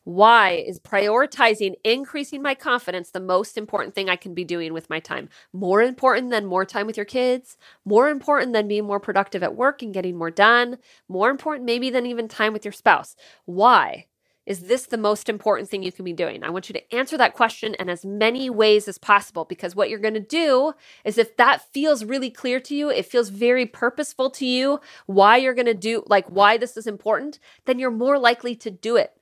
Why 0.04 0.50
is 0.66 0.78
prioritizing 0.78 1.74
increasing 1.82 2.42
my 2.42 2.54
confidence 2.54 3.10
the 3.10 3.20
most 3.20 3.56
important 3.56 3.94
thing 3.94 4.10
I 4.10 4.16
can 4.16 4.34
be 4.34 4.44
doing 4.44 4.74
with 4.74 4.90
my 4.90 5.00
time? 5.00 5.30
More 5.54 5.80
important 5.80 6.30
than 6.30 6.44
more 6.44 6.66
time 6.66 6.86
with 6.86 6.98
your 6.98 7.06
kids, 7.06 7.56
more 7.86 8.10
important 8.10 8.52
than 8.52 8.68
being 8.68 8.84
more 8.84 9.00
productive 9.00 9.42
at 9.42 9.56
work 9.56 9.80
and 9.82 9.94
getting 9.94 10.16
more 10.18 10.30
done, 10.30 10.76
more 11.08 11.30
important 11.30 11.64
maybe 11.64 11.88
than 11.90 12.04
even 12.06 12.28
time 12.28 12.52
with 12.52 12.64
your 12.66 12.72
spouse. 12.72 13.16
Why? 13.46 14.06
Is 14.46 14.60
this 14.60 14.86
the 14.86 14.98
most 14.98 15.28
important 15.28 15.70
thing 15.70 15.82
you 15.82 15.92
can 15.92 16.04
be 16.04 16.12
doing? 16.12 16.42
I 16.42 16.50
want 16.50 16.68
you 16.68 16.74
to 16.74 16.94
answer 16.94 17.16
that 17.16 17.34
question 17.34 17.74
in 17.78 17.88
as 17.88 18.04
many 18.04 18.50
ways 18.50 18.86
as 18.88 18.98
possible 18.98 19.44
because 19.44 19.74
what 19.74 19.88
you're 19.88 19.98
going 19.98 20.14
to 20.14 20.20
do 20.20 20.74
is 21.04 21.16
if 21.16 21.36
that 21.38 21.72
feels 21.72 22.04
really 22.04 22.30
clear 22.30 22.60
to 22.60 22.74
you, 22.74 22.90
it 22.90 23.06
feels 23.06 23.30
very 23.30 23.64
purposeful 23.64 24.30
to 24.30 24.44
you, 24.44 24.80
why 25.06 25.38
you're 25.38 25.54
going 25.54 25.66
to 25.66 25.74
do, 25.74 26.02
like 26.06 26.26
why 26.28 26.58
this 26.58 26.76
is 26.76 26.86
important, 26.86 27.38
then 27.64 27.78
you're 27.78 27.90
more 27.90 28.18
likely 28.18 28.54
to 28.56 28.70
do 28.70 28.96
it. 28.96 29.12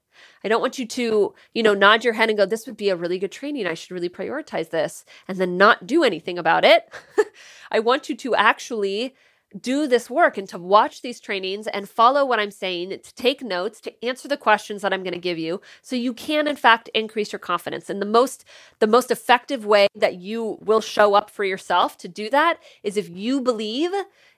I 0.44 0.48
don't 0.48 0.60
want 0.60 0.78
you 0.78 0.86
to, 0.86 1.34
you 1.54 1.62
know, 1.62 1.74
nod 1.74 2.04
your 2.04 2.14
head 2.14 2.28
and 2.28 2.36
go, 2.36 2.44
this 2.44 2.66
would 2.66 2.76
be 2.76 2.88
a 2.88 2.96
really 2.96 3.18
good 3.18 3.32
training. 3.32 3.66
I 3.66 3.74
should 3.74 3.92
really 3.92 4.08
prioritize 4.08 4.70
this 4.70 5.04
and 5.28 5.38
then 5.38 5.56
not 5.56 5.86
do 5.86 6.02
anything 6.02 6.38
about 6.38 6.64
it. 6.64 6.92
I 7.70 7.78
want 7.78 8.08
you 8.08 8.16
to 8.16 8.34
actually 8.34 9.14
do 9.60 9.86
this 9.86 10.08
work 10.08 10.38
and 10.38 10.48
to 10.48 10.58
watch 10.58 11.02
these 11.02 11.20
trainings 11.20 11.66
and 11.66 11.88
follow 11.88 12.24
what 12.24 12.38
I'm 12.38 12.50
saying, 12.50 12.90
to 12.90 13.14
take 13.14 13.42
notes, 13.42 13.80
to 13.82 14.04
answer 14.04 14.28
the 14.28 14.36
questions 14.36 14.82
that 14.82 14.92
I'm 14.92 15.02
going 15.02 15.12
to 15.14 15.18
give 15.18 15.38
you 15.38 15.60
so 15.80 15.96
you 15.96 16.12
can 16.12 16.46
in 16.46 16.56
fact 16.56 16.88
increase 16.94 17.32
your 17.32 17.38
confidence. 17.38 17.90
And 17.90 18.00
the 18.00 18.06
most 18.06 18.44
the 18.78 18.86
most 18.86 19.10
effective 19.10 19.64
way 19.66 19.88
that 19.94 20.16
you 20.16 20.58
will 20.60 20.80
show 20.80 21.14
up 21.14 21.30
for 21.30 21.44
yourself 21.44 21.96
to 21.98 22.08
do 22.08 22.30
that 22.30 22.58
is 22.82 22.96
if 22.96 23.08
you 23.08 23.40
believe 23.40 23.90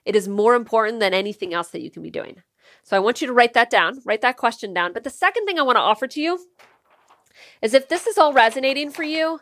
it 0.05 0.15
is 0.15 0.27
more 0.27 0.55
important 0.55 0.99
than 0.99 1.13
anything 1.13 1.53
else 1.53 1.69
that 1.69 1.81
you 1.81 1.89
can 1.89 2.03
be 2.03 2.11
doing. 2.11 2.43
So 2.83 2.95
I 2.95 2.99
want 2.99 3.21
you 3.21 3.27
to 3.27 3.33
write 3.33 3.53
that 3.53 3.69
down, 3.69 4.01
write 4.05 4.21
that 4.21 4.37
question 4.37 4.73
down. 4.73 4.93
But 4.93 5.03
the 5.03 5.09
second 5.09 5.45
thing 5.45 5.57
I 5.57 5.63
want 5.63 5.77
to 5.77 5.81
offer 5.81 6.07
to 6.07 6.21
you 6.21 6.39
is 7.61 7.73
if 7.73 7.89
this 7.89 8.07
is 8.07 8.17
all 8.17 8.33
resonating 8.33 8.91
for 8.91 9.03
you, 9.03 9.39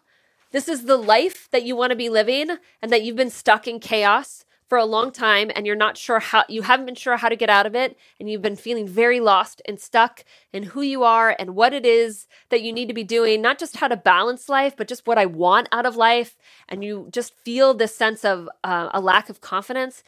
this 0.52 0.68
is 0.68 0.86
the 0.86 0.98
life 0.98 1.50
that 1.52 1.64
you 1.64 1.76
want 1.76 1.90
to 1.90 1.96
be 1.96 2.10
living 2.10 2.58
and 2.82 2.92
that 2.92 3.04
you've 3.04 3.16
been 3.16 3.30
stuck 3.30 3.68
in 3.68 3.80
chaos 3.80 4.46
for 4.74 4.80
a 4.80 4.86
long 4.86 5.12
time 5.12 5.52
and 5.56 5.68
you're 5.68 5.76
not 5.76 6.00
sure 6.00 6.20
how 6.20 6.44
you 6.50 6.64
haven't 6.64 6.88
been 6.88 6.96
sure 6.96 7.16
how 7.16 7.30
to 7.30 7.36
get 7.36 7.48
out 7.48 7.68
of 7.68 7.76
it 7.76 7.96
and 8.20 8.28
you've 8.28 8.42
been 8.42 8.56
feeling 8.56 8.88
very 8.88 9.20
lost 9.20 9.62
and 9.68 9.80
stuck 9.80 10.26
in 10.52 10.64
who 10.64 10.82
you 10.82 11.04
are 11.04 11.36
and 11.38 11.56
what 11.56 11.76
it 11.76 11.86
is 11.86 12.26
that 12.50 12.64
you 12.64 12.74
need 12.74 12.88
to 12.88 12.94
be 12.96 13.04
doing 13.04 13.40
not 13.40 13.60
just 13.60 13.78
how 13.78 13.88
to 13.88 13.96
balance 13.96 14.50
life 14.50 14.76
but 14.76 14.88
just 14.88 15.06
what 15.06 15.20
i 15.20 15.28
want 15.28 15.70
out 15.72 15.86
of 15.86 15.96
life. 15.96 16.36
And 16.68 16.84
you 16.84 17.08
just 17.12 17.38
feel 17.46 17.76
this 17.76 17.96
sense 17.96 18.26
of 18.26 18.50
uh, 18.64 18.90
a 18.92 19.00
lack 19.00 19.30
of 19.30 19.42
confidence 19.42 20.02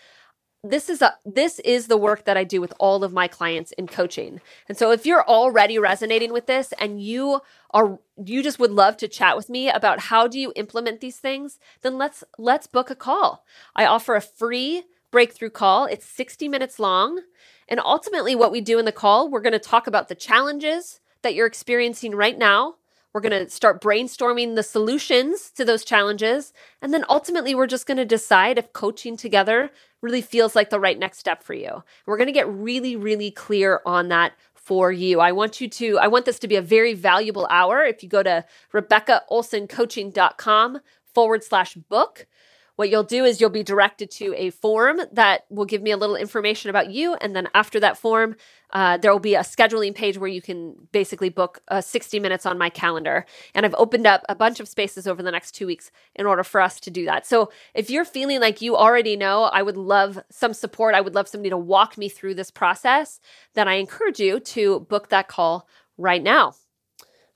this 0.70 0.90
is 0.90 1.02
a 1.02 1.16
this 1.26 1.60
is 1.60 1.88
the 1.88 1.98
work 1.98 2.26
that 2.26 2.38
I 2.38 2.44
do 2.44 2.60
with 2.60 2.74
all 2.80 3.04
of 3.04 3.14
my 3.14 3.28
clients 3.28 3.72
in 3.74 3.88
coaching. 3.88 4.42
And 4.68 4.78
so 4.78 4.92
if 4.92 5.06
you're 5.06 5.28
already 5.28 5.78
resonating 5.78 6.34
with 6.34 6.48
this 6.48 6.74
and 6.80 7.02
you 7.02 7.42
are 7.72 8.00
you 8.24 8.42
just 8.42 8.60
would 8.60 8.72
love 8.72 8.98
to 8.98 9.08
chat 9.08 9.38
with 9.38 9.50
me 9.50 9.70
about 9.70 10.00
how 10.00 10.28
do 10.28 10.40
you 10.40 10.52
implement 10.56 11.02
these 11.02 11.18
things, 11.18 11.60
then 11.82 11.98
let's 11.98 12.24
let's 12.38 12.68
book 12.68 12.90
a 12.90 12.96
call. 12.96 13.46
I 13.76 13.86
offer 13.86 14.16
a 14.16 14.22
free 14.22 14.84
breakthrough 15.12 15.52
call. 15.52 15.86
It's 15.86 16.06
60 16.06 16.48
minutes 16.48 16.80
long. 16.80 17.22
And 17.68 17.80
ultimately 17.80 18.36
what 18.36 18.52
we 18.52 18.62
do 18.62 18.80
in 18.80 18.86
the 18.86 18.92
call, 18.92 19.30
we're 19.30 19.42
going 19.42 19.54
to 19.54 19.60
talk 19.60 19.88
about 19.88 20.08
the 20.08 20.16
challenges 20.16 21.00
that 21.22 21.34
you're 21.34 21.48
experiencing 21.48 22.14
right 22.14 22.38
now 22.38 22.76
we're 23.16 23.22
going 23.22 23.46
to 23.46 23.50
start 23.50 23.82
brainstorming 23.82 24.56
the 24.56 24.62
solutions 24.62 25.50
to 25.52 25.64
those 25.64 25.86
challenges. 25.86 26.52
And 26.82 26.94
then 26.94 27.06
ultimately, 27.08 27.56
we're 27.56 27.66
just 27.66 27.88
going 27.88 27.96
to 27.96 28.04
decide 28.04 28.58
if 28.58 28.74
coaching 28.74 29.16
together 29.16 29.72
really 30.06 30.22
feels 30.22 30.56
like 30.56 30.70
the 30.70 30.80
right 30.80 30.98
next 30.98 31.18
step 31.18 31.44
for 31.44 31.56
you. 31.56 31.84
We're 32.06 32.18
going 32.18 32.28
to 32.28 32.34
get 32.34 32.48
really, 32.48 32.96
really 32.96 33.32
clear 33.32 33.82
on 33.86 34.08
that 34.10 34.34
for 34.54 34.92
you. 34.92 35.20
I 35.20 35.32
want 35.32 35.60
you 35.60 35.68
to, 35.68 35.98
I 35.98 36.06
want 36.08 36.26
this 36.26 36.38
to 36.40 36.48
be 36.48 36.56
a 36.56 36.62
very 36.62 36.94
valuable 36.94 37.48
hour. 37.50 37.84
If 37.84 38.04
you 38.04 38.10
go 38.10 38.22
to 38.24 38.46
RebeccaOlsonCoaching.com 38.74 40.80
forward 41.14 41.44
slash 41.44 41.74
book, 41.74 42.28
what 42.76 42.90
you'll 42.90 43.04
do 43.04 43.24
is 43.24 43.40
you'll 43.40 43.50
be 43.50 43.64
directed 43.64 44.12
to 44.12 44.34
a 44.36 44.50
form 44.50 45.00
that 45.14 45.46
will 45.50 45.66
give 45.66 45.82
me 45.82 45.92
a 45.92 45.98
little 45.98 46.16
information 46.16 46.70
about 46.70 46.92
you. 46.92 47.16
And 47.16 47.36
then 47.36 47.48
after 47.54 47.80
that 47.80 47.98
form, 47.98 48.36
uh, 48.72 48.98
there 48.98 49.12
will 49.12 49.20
be 49.20 49.36
a 49.36 49.42
scheduling 49.42 49.96
page 49.96 50.18
where 50.18 50.30
you 50.30 50.42
can 50.42 50.76
basically 50.92 51.30
book 51.30 51.62
uh, 51.70 51.80
60 51.80 52.20
minutes 52.20 52.46
on 52.46 52.58
my 52.58 52.70
calendar. 52.70 53.26
And 53.54 53.66
I've 53.66 53.76
opened 53.78 54.06
up 54.06 54.24
a 54.28 54.36
bunch 54.36 54.60
of 54.60 54.68
spaces 54.68 55.08
over 55.08 55.24
the 55.24 55.32
next 55.32 55.52
two 55.52 55.68
weeks 55.68 55.92
in 56.16 56.26
order 56.26 56.44
for 56.44 56.60
us 56.60 56.80
to 56.82 56.92
do 56.92 57.06
that. 57.06 57.26
So 57.26 57.50
if 57.74 57.90
you're 57.90 58.06
feeling 58.06 58.42
like 58.42 58.62
you 58.62 58.76
already 58.76 59.16
know, 59.16 59.44
I 59.44 59.62
would 59.62 59.78
love 59.78 60.20
some 60.30 60.54
support. 60.54 60.96
I 60.96 61.02
would 61.02 61.16
love 61.16 61.30
somebody 61.30 61.52
to 61.52 61.58
walk 61.58 61.98
me 61.98 62.10
through 62.10 62.36
this 62.36 62.52
process. 62.52 63.20
Then 63.54 63.68
I 63.68 63.76
encourage 63.76 64.20
you 64.20 64.40
to 64.40 64.82
book 64.82 65.10
that 65.10 65.28
call 65.28 65.68
right 65.98 66.22
now. 66.22 66.56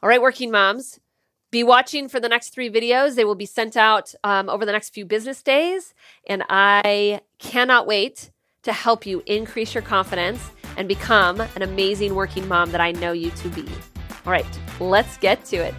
All 0.01 0.09
right, 0.09 0.21
working 0.21 0.51
moms 0.51 0.99
be 1.51 1.63
watching 1.63 2.07
for 2.07 2.19
the 2.19 2.29
next 2.29 2.49
three 2.49 2.69
videos. 2.69 3.15
They 3.15 3.25
will 3.25 3.35
be 3.35 3.45
sent 3.45 3.75
out 3.75 4.13
um, 4.23 4.49
over 4.49 4.65
the 4.65 4.71
next 4.71 4.93
few 4.93 5.05
business 5.05 5.41
days. 5.41 5.93
And 6.27 6.43
I 6.49 7.21
cannot 7.39 7.87
wait 7.87 8.31
to 8.63 8.73
help 8.73 9.05
you 9.05 9.23
increase 9.25 9.73
your 9.73 9.83
confidence 9.83 10.41
and 10.77 10.87
become 10.87 11.41
an 11.41 11.61
amazing 11.61 12.15
working 12.15 12.47
mom 12.47 12.71
that 12.71 12.81
I 12.81 12.91
know 12.91 13.11
you 13.11 13.31
to 13.31 13.49
be. 13.49 13.67
All 14.25 14.31
right, 14.31 14.45
let's 14.79 15.17
get 15.17 15.43
to 15.45 15.57
it. 15.57 15.73